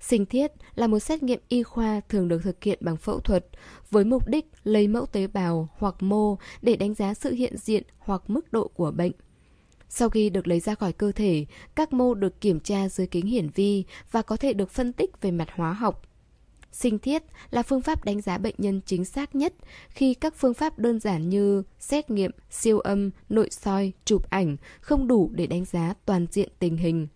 [0.00, 3.46] Sinh thiết là một xét nghiệm y khoa thường được thực hiện bằng phẫu thuật
[3.90, 7.82] với mục đích lấy mẫu tế bào hoặc mô để đánh giá sự hiện diện
[7.98, 9.12] hoặc mức độ của bệnh.
[9.88, 13.26] Sau khi được lấy ra khỏi cơ thể, các mô được kiểm tra dưới kính
[13.26, 16.02] hiển vi và có thể được phân tích về mặt hóa học.
[16.72, 19.54] Sinh thiết là phương pháp đánh giá bệnh nhân chính xác nhất
[19.88, 24.56] khi các phương pháp đơn giản như xét nghiệm, siêu âm, nội soi, chụp ảnh
[24.80, 27.06] không đủ để đánh giá toàn diện tình hình.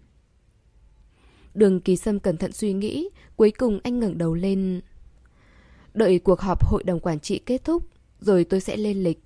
[1.54, 4.80] Đường Kỳ Sâm cẩn thận suy nghĩ, cuối cùng anh ngẩng đầu lên.
[5.94, 7.82] Đợi cuộc họp hội đồng quản trị kết thúc,
[8.20, 9.18] rồi tôi sẽ lên lịch.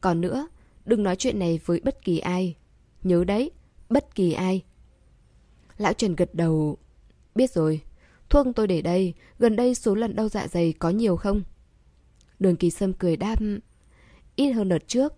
[0.00, 0.48] Còn nữa,
[0.84, 2.56] đừng nói chuyện này với bất kỳ ai.
[3.02, 3.50] Nhớ đấy,
[3.88, 4.64] bất kỳ ai.
[5.78, 6.78] Lão Trần gật đầu.
[7.34, 7.80] Biết rồi,
[8.28, 11.42] thuốc tôi để đây, gần đây số lần đau dạ dày có nhiều không?
[12.38, 13.36] Đường Kỳ Sâm cười đáp.
[14.36, 15.14] Ít hơn đợt trước.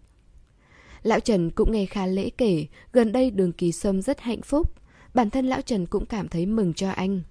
[1.02, 4.72] Lão Trần cũng nghe Kha Lễ kể, gần đây đường Kỳ Sâm rất hạnh phúc.
[5.14, 7.22] Bản thân Lão Trần cũng cảm thấy mừng cho anh.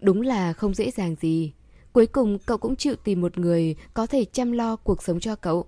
[0.00, 1.52] Đúng là không dễ dàng gì.
[1.92, 5.36] Cuối cùng cậu cũng chịu tìm một người có thể chăm lo cuộc sống cho
[5.36, 5.66] cậu.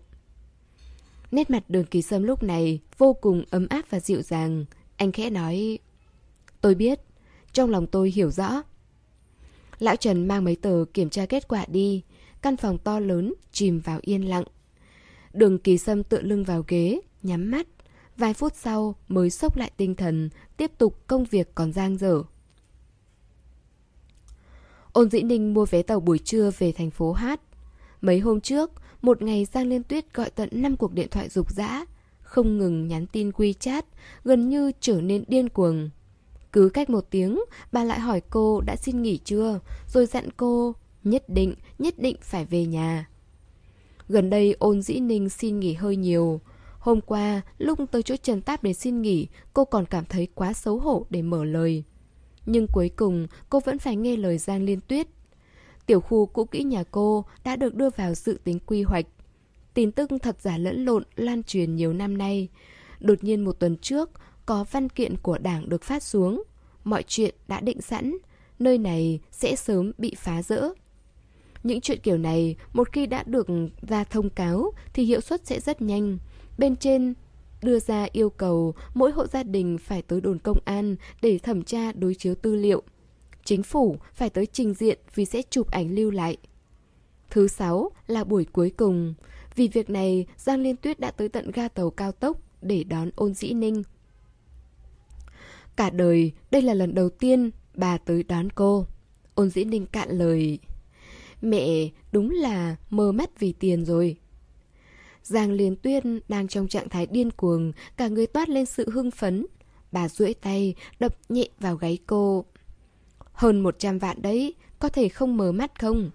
[1.35, 4.65] Nét mặt đường kỳ sâm lúc này vô cùng ấm áp và dịu dàng.
[4.97, 5.79] Anh khẽ nói,
[6.61, 7.01] tôi biết,
[7.53, 8.63] trong lòng tôi hiểu rõ.
[9.79, 12.03] Lão Trần mang mấy tờ kiểm tra kết quả đi,
[12.43, 14.45] căn phòng to lớn chìm vào yên lặng.
[15.33, 17.67] Đường kỳ sâm tựa lưng vào ghế, nhắm mắt.
[18.17, 22.23] Vài phút sau mới sốc lại tinh thần, tiếp tục công việc còn giang dở.
[24.93, 27.41] Ôn Dĩ Ninh mua vé tàu buổi trưa về thành phố Hát.
[28.01, 28.71] Mấy hôm trước,
[29.05, 31.85] một ngày Giang Liên Tuyết gọi tận 5 cuộc điện thoại rục rã,
[32.23, 33.83] không ngừng nhắn tin WeChat,
[34.25, 35.91] gần như trở nên điên cuồng.
[36.53, 37.41] Cứ cách một tiếng,
[37.73, 40.75] bà lại hỏi cô đã xin nghỉ chưa, rồi dặn cô
[41.05, 43.09] nhất định, nhất định phải về nhà.
[44.09, 46.41] Gần đây ôn dĩ ninh xin nghỉ hơi nhiều.
[46.79, 50.53] Hôm qua, lúc tới chỗ Trần Táp để xin nghỉ, cô còn cảm thấy quá
[50.53, 51.85] xấu hổ để mở lời.
[52.47, 55.07] Nhưng cuối cùng, cô vẫn phải nghe lời Giang Liên Tuyết.
[55.87, 59.07] Tiểu khu cũ kỹ nhà cô đã được đưa vào dự tính quy hoạch.
[59.75, 62.49] Tin tức thật giả lẫn lộn lan truyền nhiều năm nay.
[63.01, 64.11] Đột nhiên một tuần trước,
[64.47, 66.43] có văn kiện của đảng được phát xuống.
[66.85, 68.17] Mọi chuyện đã định sẵn,
[68.59, 70.69] nơi này sẽ sớm bị phá rỡ.
[71.63, 73.47] Những chuyện kiểu này, một khi đã được
[73.89, 76.19] ra thông cáo thì hiệu suất sẽ rất nhanh.
[76.59, 77.15] Bên trên
[77.63, 81.63] đưa ra yêu cầu mỗi hộ gia đình phải tới đồn công an để thẩm
[81.63, 82.83] tra đối chiếu tư liệu.
[83.45, 86.37] Chính phủ phải tới trình diện vì sẽ chụp ảnh lưu lại.
[87.31, 89.15] Thứ sáu là buổi cuối cùng.
[89.55, 93.11] Vì việc này, Giang Liên Tuyết đã tới tận ga tàu cao tốc để đón
[93.17, 93.83] ôn dĩ ninh.
[95.77, 98.87] Cả đời, đây là lần đầu tiên bà tới đón cô.
[99.35, 100.59] Ôn dĩ ninh cạn lời.
[101.43, 104.17] Mẹ đúng là mơ mắt vì tiền rồi.
[105.23, 109.11] Giang Liên Tuyên đang trong trạng thái điên cuồng, cả người toát lên sự hưng
[109.11, 109.47] phấn.
[109.93, 112.45] Bà duỗi tay, đập nhẹ vào gáy cô.
[113.35, 116.11] Hơn 100 vạn đấy, có thể không mở mắt không?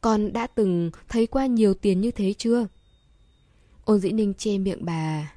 [0.00, 2.66] Con đã từng thấy qua nhiều tiền như thế chưa?
[3.84, 5.32] Ôn dĩ ninh che miệng bà.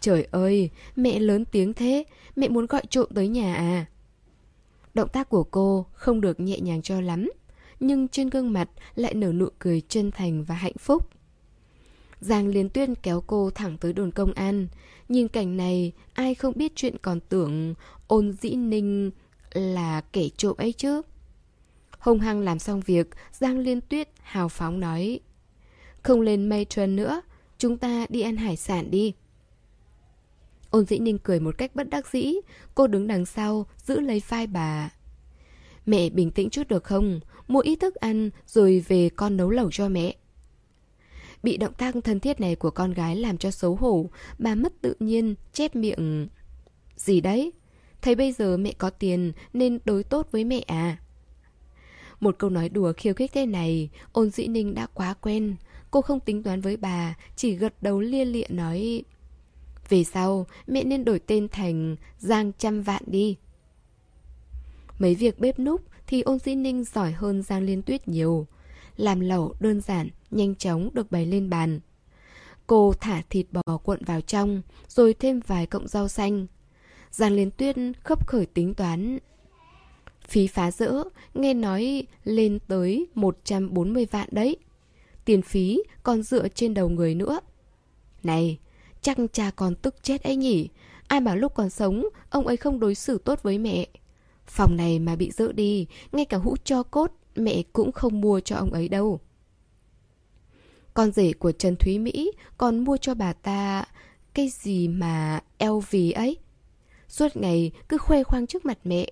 [0.00, 2.04] Trời ơi, mẹ lớn tiếng thế,
[2.36, 3.86] mẹ muốn gọi trộm tới nhà à?
[4.94, 7.30] Động tác của cô không được nhẹ nhàng cho lắm,
[7.80, 11.08] nhưng trên gương mặt lại nở nụ cười chân thành và hạnh phúc.
[12.20, 14.68] Giang Liên Tuyên kéo cô thẳng tới đồn công an.
[15.08, 17.74] Nhìn cảnh này, ai không biết chuyện còn tưởng
[18.06, 19.10] ôn dĩ ninh
[19.54, 21.02] là kẻ trộm ấy chứ.
[21.98, 25.20] Hung hăng làm xong việc, Giang Liên Tuyết hào phóng nói.
[26.02, 27.22] Không lên mây trơn nữa,
[27.58, 29.14] chúng ta đi ăn hải sản đi.
[30.70, 32.34] Ôn dĩ ninh cười một cách bất đắc dĩ,
[32.74, 34.90] cô đứng đằng sau, giữ lấy vai bà.
[35.86, 37.20] Mẹ bình tĩnh chút được không?
[37.48, 40.16] Mua ít thức ăn rồi về con nấu lẩu cho mẹ.
[41.42, 44.72] Bị động tác thân thiết này của con gái làm cho xấu hổ, bà mất
[44.80, 46.28] tự nhiên, chép miệng.
[46.96, 47.52] Gì đấy?
[48.02, 50.96] Thấy bây giờ mẹ có tiền nên đối tốt với mẹ à?
[52.20, 55.56] Một câu nói đùa khiêu khích thế này, ôn dĩ ninh đã quá quen.
[55.90, 59.02] Cô không tính toán với bà, chỉ gật đầu lia lịa nói...
[59.88, 63.36] Về sau, mẹ nên đổi tên thành Giang Trăm Vạn đi.
[64.98, 68.46] Mấy việc bếp núc thì ôn dĩ ninh giỏi hơn Giang Liên Tuyết nhiều.
[68.96, 71.80] Làm lẩu đơn giản, nhanh chóng được bày lên bàn.
[72.66, 76.46] Cô thả thịt bò cuộn vào trong, rồi thêm vài cọng rau xanh.
[77.12, 79.18] Giang Liên Tuyết khấp khởi tính toán.
[80.28, 80.92] Phí phá rỡ,
[81.34, 84.56] nghe nói lên tới 140 vạn đấy.
[85.24, 87.40] Tiền phí còn dựa trên đầu người nữa.
[88.22, 88.58] Này,
[89.02, 90.68] chắc cha còn tức chết ấy nhỉ?
[91.08, 93.86] Ai bảo lúc còn sống, ông ấy không đối xử tốt với mẹ.
[94.46, 98.40] Phòng này mà bị dỡ đi, ngay cả hũ cho cốt, mẹ cũng không mua
[98.40, 99.20] cho ông ấy đâu.
[100.94, 103.84] Con rể của Trần Thúy Mỹ còn mua cho bà ta
[104.34, 106.36] cái gì mà LV ấy.
[107.12, 109.06] Suốt ngày cứ khoe khoang trước mặt mẹ.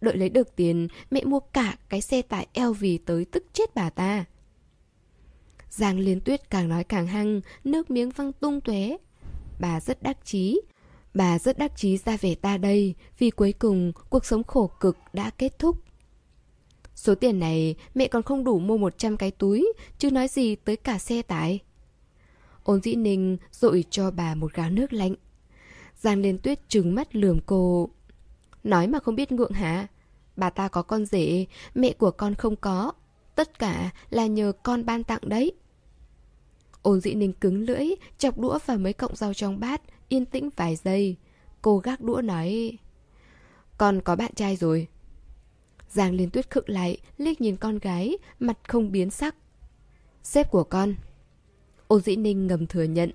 [0.00, 3.90] Đợi lấy được tiền, mẹ mua cả cái xe tải LV tới tức chết bà
[3.90, 4.24] ta.
[5.70, 8.96] Giang Liên Tuyết càng nói càng hăng, nước miếng văng tung tóe.
[9.60, 10.60] Bà rất đắc chí.
[11.14, 14.96] Bà rất đắc chí ra về ta đây, vì cuối cùng cuộc sống khổ cực
[15.12, 15.76] đã kết thúc.
[16.94, 20.76] Số tiền này mẹ còn không đủ mua 100 cái túi, chứ nói gì tới
[20.76, 21.58] cả xe tải.
[22.62, 25.14] Ôn dĩ ninh dội cho bà một gáo nước lạnh.
[26.04, 27.88] Giang Liên Tuyết trừng mắt lườm cô.
[28.64, 29.86] Nói mà không biết ngượng hả?
[30.36, 32.92] Bà ta có con rể, mẹ của con không có.
[33.34, 35.52] Tất cả là nhờ con ban tặng đấy.
[36.82, 37.86] Ôn dĩ ninh cứng lưỡi,
[38.18, 41.16] chọc đũa vào mấy cọng rau trong bát, yên tĩnh vài giây.
[41.62, 42.78] Cô gác đũa nói...
[43.78, 44.88] Con có bạn trai rồi.
[45.88, 49.34] Giang Liên Tuyết khựng lại, liếc nhìn con gái, mặt không biến sắc.
[50.22, 50.94] Sếp của con.
[51.88, 53.10] Ôn dĩ ninh ngầm thừa nhận.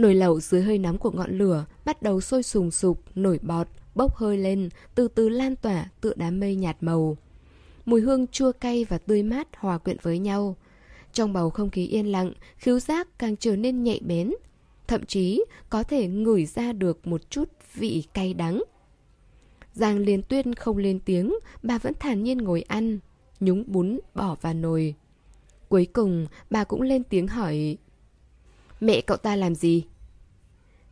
[0.00, 3.68] Nồi lẩu dưới hơi nóng của ngọn lửa bắt đầu sôi sùng sục, nổi bọt,
[3.94, 7.16] bốc hơi lên, từ từ lan tỏa tựa đám mây nhạt màu.
[7.84, 10.56] Mùi hương chua cay và tươi mát hòa quyện với nhau.
[11.12, 14.30] Trong bầu không khí yên lặng, khiếu giác càng trở nên nhạy bén.
[14.86, 18.62] Thậm chí có thể ngửi ra được một chút vị cay đắng.
[19.72, 22.98] Giang Liên Tuyên không lên tiếng, bà vẫn thản nhiên ngồi ăn,
[23.40, 24.94] nhúng bún bỏ vào nồi.
[25.68, 27.76] Cuối cùng, bà cũng lên tiếng hỏi
[28.80, 29.84] Mẹ cậu ta làm gì?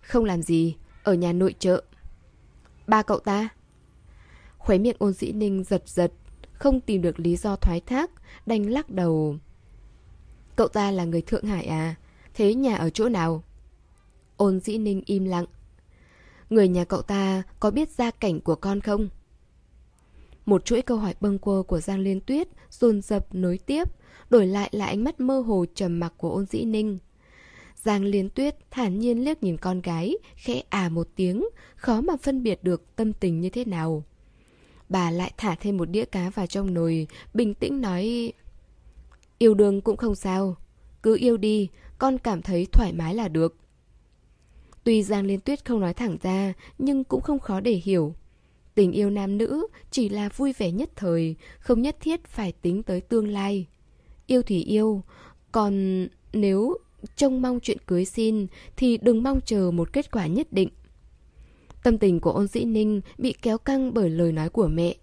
[0.09, 1.83] Không làm gì, ở nhà nội trợ.
[2.87, 3.49] Ba cậu ta?
[4.59, 6.13] Khuấy miệng ôn dĩ ninh giật giật,
[6.53, 8.11] không tìm được lý do thoái thác,
[8.47, 9.37] đành lắc đầu.
[10.57, 11.95] Cậu ta là người Thượng Hải à?
[12.35, 13.43] Thế nhà ở chỗ nào?
[14.37, 15.47] Ôn dĩ ninh im lặng.
[16.51, 19.09] Người nhà cậu ta có biết gia cảnh của con không?
[20.47, 23.89] Một chuỗi câu hỏi bâng quơ của Giang Liên Tuyết dồn dập nối tiếp,
[24.31, 26.99] đổi lại là ánh mắt mơ hồ trầm mặc của ôn dĩ ninh.
[27.83, 31.45] Giang Liên Tuyết thản nhiên liếc nhìn con gái, khẽ à một tiếng,
[31.77, 34.05] khó mà phân biệt được tâm tình như thế nào.
[34.89, 38.33] Bà lại thả thêm một đĩa cá vào trong nồi, bình tĩnh nói...
[39.39, 40.57] Yêu đương cũng không sao,
[41.03, 41.69] cứ yêu đi,
[41.99, 43.57] con cảm thấy thoải mái là được.
[44.85, 48.15] Tuy Giang Liên Tuyết không nói thẳng ra, nhưng cũng không khó để hiểu.
[48.75, 52.83] Tình yêu nam nữ chỉ là vui vẻ nhất thời, không nhất thiết phải tính
[52.83, 53.67] tới tương lai.
[54.27, 55.03] Yêu thì yêu,
[55.53, 56.77] còn nếu
[57.17, 58.47] trông mong chuyện cưới xin
[58.77, 60.69] thì đừng mong chờ một kết quả nhất định.
[61.83, 64.97] Tâm tình của ôn dĩ ninh bị kéo căng bởi lời nói của mẹ.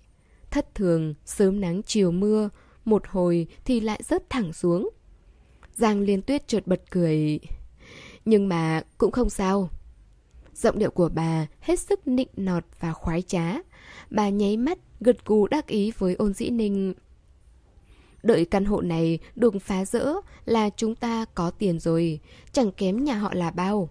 [0.51, 2.49] Thất thường, sớm nắng chiều mưa,
[2.85, 4.89] một hồi thì lại rớt thẳng xuống.
[5.75, 7.39] Giang liên tuyết chợt bật cười.
[8.25, 9.69] Nhưng mà cũng không sao.
[10.53, 13.55] Giọng điệu của bà hết sức nịnh nọt và khoái trá.
[14.09, 16.93] Bà nháy mắt, gật gù đắc ý với ôn dĩ ninh.
[18.25, 20.13] Đợi căn hộ này được phá rỡ
[20.45, 22.19] là chúng ta có tiền rồi,
[22.51, 23.89] chẳng kém nhà họ là bao.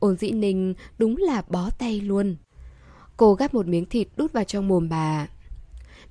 [0.00, 2.36] Ôn dĩ ninh đúng là bó tay luôn.
[3.16, 5.28] Cô gắp một miếng thịt đút vào trong mồm bà.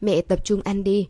[0.02, 1.08] Mẹ tập trung ăn đi.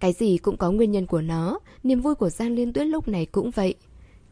[0.00, 3.08] Cái gì cũng có nguyên nhân của nó, niềm vui của Giang Liên Tuyết lúc
[3.08, 3.74] này cũng vậy.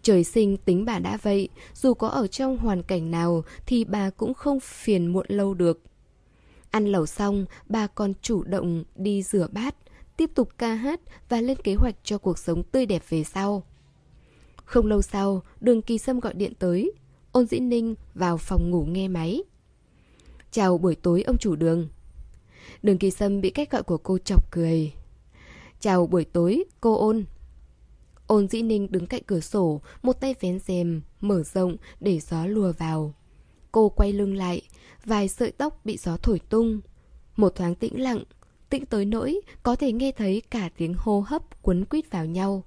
[0.02, 4.10] Trời sinh tính bà đã vậy, dù có ở trong hoàn cảnh nào thì bà
[4.10, 5.82] cũng không phiền muộn lâu được.
[6.70, 9.74] Ăn lẩu xong, bà còn chủ động đi rửa bát,
[10.18, 13.62] tiếp tục ca hát và lên kế hoạch cho cuộc sống tươi đẹp về sau.
[14.64, 16.92] Không lâu sau, đường kỳ sâm gọi điện tới.
[17.32, 19.42] Ôn dĩ ninh vào phòng ngủ nghe máy.
[20.50, 21.88] Chào buổi tối ông chủ đường.
[22.82, 24.92] Đường kỳ sâm bị cách gọi của cô chọc cười.
[25.80, 27.24] Chào buổi tối, cô ôn.
[28.26, 32.46] Ôn dĩ ninh đứng cạnh cửa sổ, một tay vén rèm, mở rộng để gió
[32.46, 33.14] lùa vào.
[33.72, 34.62] Cô quay lưng lại,
[35.04, 36.80] vài sợi tóc bị gió thổi tung.
[37.36, 38.24] Một thoáng tĩnh lặng,
[38.70, 42.64] tĩnh tới nỗi có thể nghe thấy cả tiếng hô hấp quấn quýt vào nhau.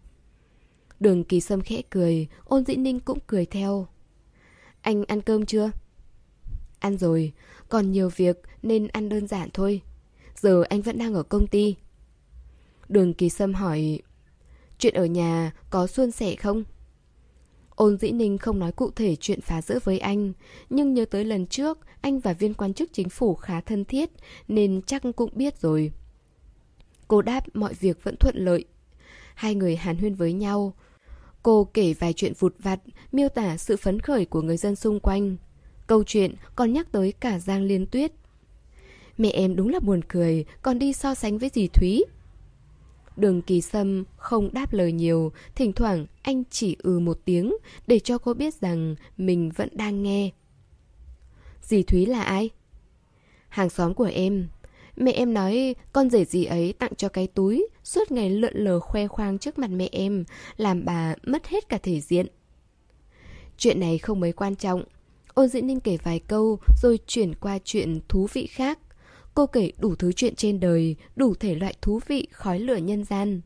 [0.99, 3.87] Đường kỳ sâm khẽ cười, ôn dĩ ninh cũng cười theo.
[4.81, 5.71] Anh ăn cơm chưa?
[6.79, 7.33] Ăn rồi,
[7.69, 9.81] còn nhiều việc nên ăn đơn giản thôi.
[10.35, 11.75] Giờ anh vẫn đang ở công ty.
[12.89, 13.99] Đường kỳ sâm hỏi
[14.77, 16.63] Chuyện ở nhà có suôn sẻ không?
[17.81, 20.33] Ôn dĩ ninh không nói cụ thể chuyện phá rỡ với anh,
[20.69, 24.09] Nhưng nhớ tới lần trước, Anh và viên quan chức chính phủ khá thân thiết,
[24.47, 25.91] Nên chắc cũng biết rồi.
[27.07, 28.65] Cô đáp mọi việc vẫn thuận lợi.
[29.35, 30.73] Hai người hàn huyên với nhau.
[31.43, 32.79] Cô kể vài chuyện vụt vặt,
[33.11, 35.35] Miêu tả sự phấn khởi của người dân xung quanh.
[35.87, 38.11] Câu chuyện còn nhắc tới cả Giang Liên Tuyết.
[39.17, 42.03] Mẹ em đúng là buồn cười, Còn đi so sánh với dì Thúy.
[43.17, 47.53] Đường kỳ sâm không đáp lời nhiều, thỉnh thoảng anh chỉ ừ một tiếng
[47.87, 50.29] để cho cô biết rằng mình vẫn đang nghe.
[51.61, 52.49] Dì Thúy là ai?
[53.49, 54.47] Hàng xóm của em.
[54.95, 58.79] Mẹ em nói con rể gì ấy tặng cho cái túi, suốt ngày lượn lờ
[58.79, 60.23] khoe khoang trước mặt mẹ em,
[60.57, 62.27] làm bà mất hết cả thể diện.
[63.57, 64.83] Chuyện này không mấy quan trọng.
[65.33, 68.79] Ôn dĩ ninh kể vài câu rồi chuyển qua chuyện thú vị khác.
[69.33, 73.03] Cô kể đủ thứ chuyện trên đời, đủ thể loại thú vị khói lửa nhân
[73.03, 73.41] gian.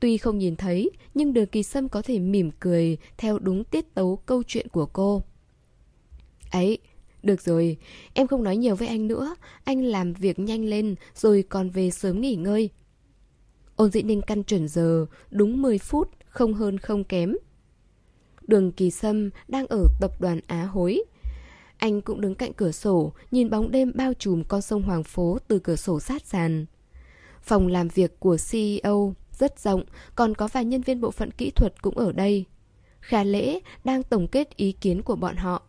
[0.00, 3.94] Tuy không nhìn thấy, nhưng đường kỳ sâm có thể mỉm cười theo đúng tiết
[3.94, 5.22] tấu câu chuyện của cô.
[6.50, 6.78] Ấy,
[7.22, 7.76] được rồi,
[8.14, 9.34] em không nói nhiều với anh nữa,
[9.64, 12.70] anh làm việc nhanh lên rồi còn về sớm nghỉ ngơi.
[13.76, 17.34] Ôn dĩ ninh căn chuẩn giờ, đúng 10 phút, không hơn không kém.
[18.42, 21.04] Đường Kỳ Sâm đang ở tập đoàn Á Hối.
[21.78, 25.38] Anh cũng đứng cạnh cửa sổ, nhìn bóng đêm bao trùm con sông Hoàng Phố
[25.48, 26.66] từ cửa sổ sát sàn.
[27.42, 29.84] Phòng làm việc của CEO rất rộng,
[30.14, 32.44] còn có vài nhân viên bộ phận kỹ thuật cũng ở đây.
[33.00, 35.62] Khả lễ đang tổng kết ý kiến của bọn họ.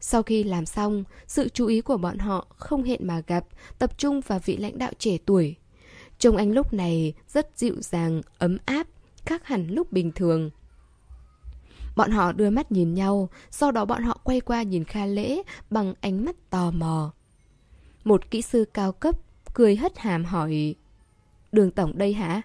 [0.00, 3.44] Sau khi làm xong, sự chú ý của bọn họ không hẹn mà gặp,
[3.78, 5.56] tập trung vào vị lãnh đạo trẻ tuổi.
[6.18, 8.86] Trông anh lúc này rất dịu dàng, ấm áp,
[9.24, 10.50] khác hẳn lúc bình thường.
[11.96, 15.42] Bọn họ đưa mắt nhìn nhau, sau đó bọn họ quay qua nhìn Kha Lễ
[15.70, 17.12] bằng ánh mắt tò mò.
[18.04, 19.16] Một kỹ sư cao cấp
[19.54, 20.74] cười hất hàm hỏi
[21.52, 22.42] Đường Tổng đây hả?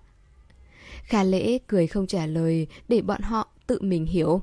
[1.04, 4.42] Kha Lễ cười không trả lời để bọn họ tự mình hiểu.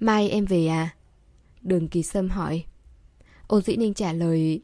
[0.00, 0.94] Mai em về à?
[1.62, 2.64] Đường Kỳ Sâm hỏi.
[3.46, 4.60] ô Dĩ Ninh trả lời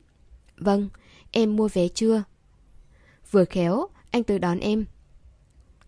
[0.56, 0.88] Vâng,
[1.30, 2.22] em mua vé chưa?
[3.30, 4.84] Vừa khéo, anh tới đón em.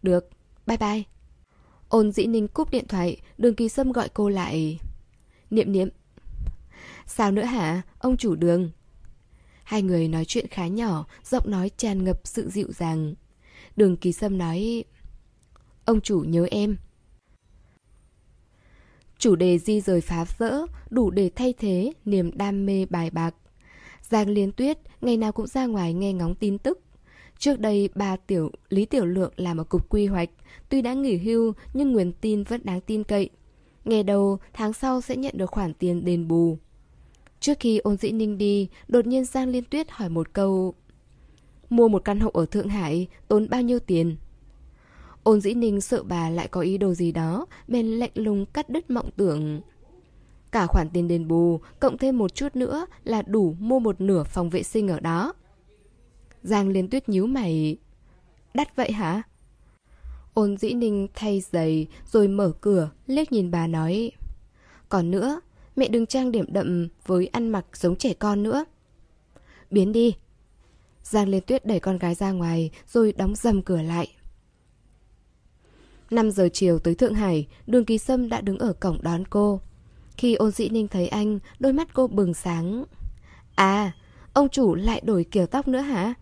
[0.02, 0.28] Được,
[0.66, 1.15] bye bye.
[1.88, 4.78] Ôn Dĩ Ninh cúp điện thoại, đường Kỳ Sâm gọi cô lại.
[5.50, 5.88] Niệm niệm.
[7.06, 8.70] Sao nữa hả, ông chủ đường?
[9.64, 13.14] Hai người nói chuyện khá nhỏ, giọng nói tràn ngập sự dịu dàng.
[13.76, 14.84] Đường Kỳ Sâm nói...
[15.84, 16.76] Ông chủ nhớ em.
[19.18, 23.34] Chủ đề di rời phá vỡ, đủ để thay thế niềm đam mê bài bạc.
[24.02, 26.80] Giang Liên Tuyết ngày nào cũng ra ngoài nghe ngóng tin tức.
[27.38, 30.30] Trước đây, bà Tiểu Lý Tiểu Lượng làm ở cục quy hoạch,
[30.68, 33.30] tuy đã nghỉ hưu nhưng nguồn tin vẫn đáng tin cậy.
[33.84, 36.58] Nghe đầu, tháng sau sẽ nhận được khoản tiền đền bù.
[37.40, 40.74] Trước khi ôn dĩ ninh đi, đột nhiên Giang Liên Tuyết hỏi một câu
[41.70, 44.16] Mua một căn hộ ở Thượng Hải, tốn bao nhiêu tiền?
[45.22, 48.70] Ôn dĩ ninh sợ bà lại có ý đồ gì đó, bèn lạnh lùng cắt
[48.70, 49.60] đứt mộng tưởng.
[50.50, 54.24] Cả khoản tiền đền bù, cộng thêm một chút nữa là đủ mua một nửa
[54.24, 55.32] phòng vệ sinh ở đó.
[56.46, 57.76] Giang Liên Tuyết nhíu mày.
[58.54, 59.22] Đắt vậy hả?
[60.34, 64.12] Ôn dĩ ninh thay giày rồi mở cửa, liếc nhìn bà nói.
[64.88, 65.40] Còn nữa,
[65.76, 68.64] mẹ đừng trang điểm đậm với ăn mặc giống trẻ con nữa.
[69.70, 70.16] Biến đi.
[71.02, 74.08] Giang Liên Tuyết đẩy con gái ra ngoài rồi đóng dầm cửa lại.
[76.10, 79.60] 5 giờ chiều tới Thượng Hải, đường kỳ sâm đã đứng ở cổng đón cô.
[80.16, 82.84] Khi ôn dĩ ninh thấy anh, đôi mắt cô bừng sáng.
[83.54, 83.92] À,
[84.32, 86.14] ông chủ lại đổi kiểu tóc nữa hả?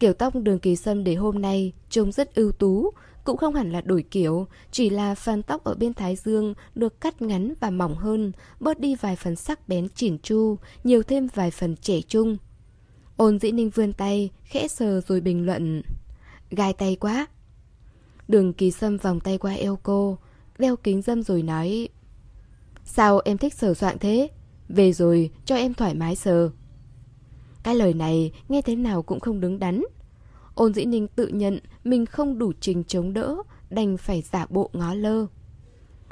[0.00, 2.90] Kiểu tóc đường kỳ sâm để hôm nay trông rất ưu tú,
[3.24, 7.00] cũng không hẳn là đổi kiểu, chỉ là phần tóc ở bên thái dương được
[7.00, 11.28] cắt ngắn và mỏng hơn, bớt đi vài phần sắc bén chỉn chu, nhiều thêm
[11.34, 12.36] vài phần trẻ trung.
[13.16, 15.82] Ôn dĩ ninh vươn tay, khẽ sờ rồi bình luận.
[16.50, 17.26] Gai tay quá.
[18.28, 20.18] Đường kỳ sâm vòng tay qua eo cô,
[20.58, 21.88] đeo kính dâm rồi nói.
[22.84, 24.30] Sao em thích sờ soạn thế?
[24.68, 26.50] Về rồi, cho em thoải mái sờ.
[27.68, 29.82] Cái lời này nghe thế nào cũng không đứng đắn.
[30.54, 33.36] Ôn dĩ ninh tự nhận mình không đủ trình chống đỡ,
[33.70, 35.26] đành phải giả bộ ngó lơ.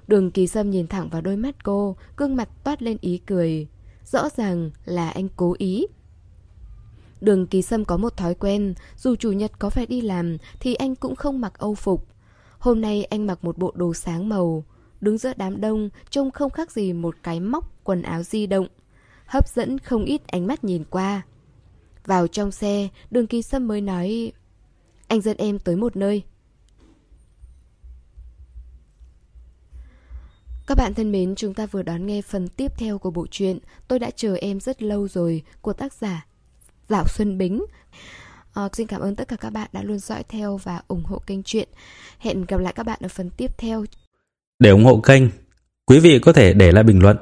[0.08, 3.66] Đường kỳ sâm nhìn thẳng vào đôi mắt cô, gương mặt toát lên ý cười.
[4.04, 5.86] Rõ ràng là anh cố ý.
[7.20, 10.74] Đường kỳ sâm có một thói quen, dù chủ nhật có phải đi làm thì
[10.74, 12.06] anh cũng không mặc âu phục.
[12.58, 14.64] Hôm nay anh mặc một bộ đồ sáng màu,
[15.00, 18.66] đứng giữa đám đông trông không khác gì một cái móc quần áo di động.
[19.26, 21.22] Hấp dẫn không ít ánh mắt nhìn qua.
[22.06, 24.32] Vào trong xe, đường kỳ sâm mới nói
[25.08, 26.22] Anh dẫn em tới một nơi.
[30.66, 33.58] Các bạn thân mến, chúng ta vừa đón nghe phần tiếp theo của bộ truyện
[33.88, 36.26] Tôi đã chờ em rất lâu rồi của tác giả
[36.88, 37.64] Dạo Xuân Bính.
[38.54, 41.18] À, Xin cảm ơn tất cả các bạn đã luôn dõi theo và ủng hộ
[41.26, 41.68] kênh truyện.
[42.18, 43.84] Hẹn gặp lại các bạn ở phần tiếp theo.
[44.58, 45.22] Để ủng hộ kênh,
[45.86, 47.16] quý vị có thể để lại bình luận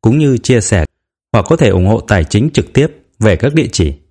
[0.00, 0.84] cũng như chia sẻ
[1.32, 2.86] hoặc có thể ủng hộ tài chính trực tiếp
[3.18, 3.94] về các địa chỉ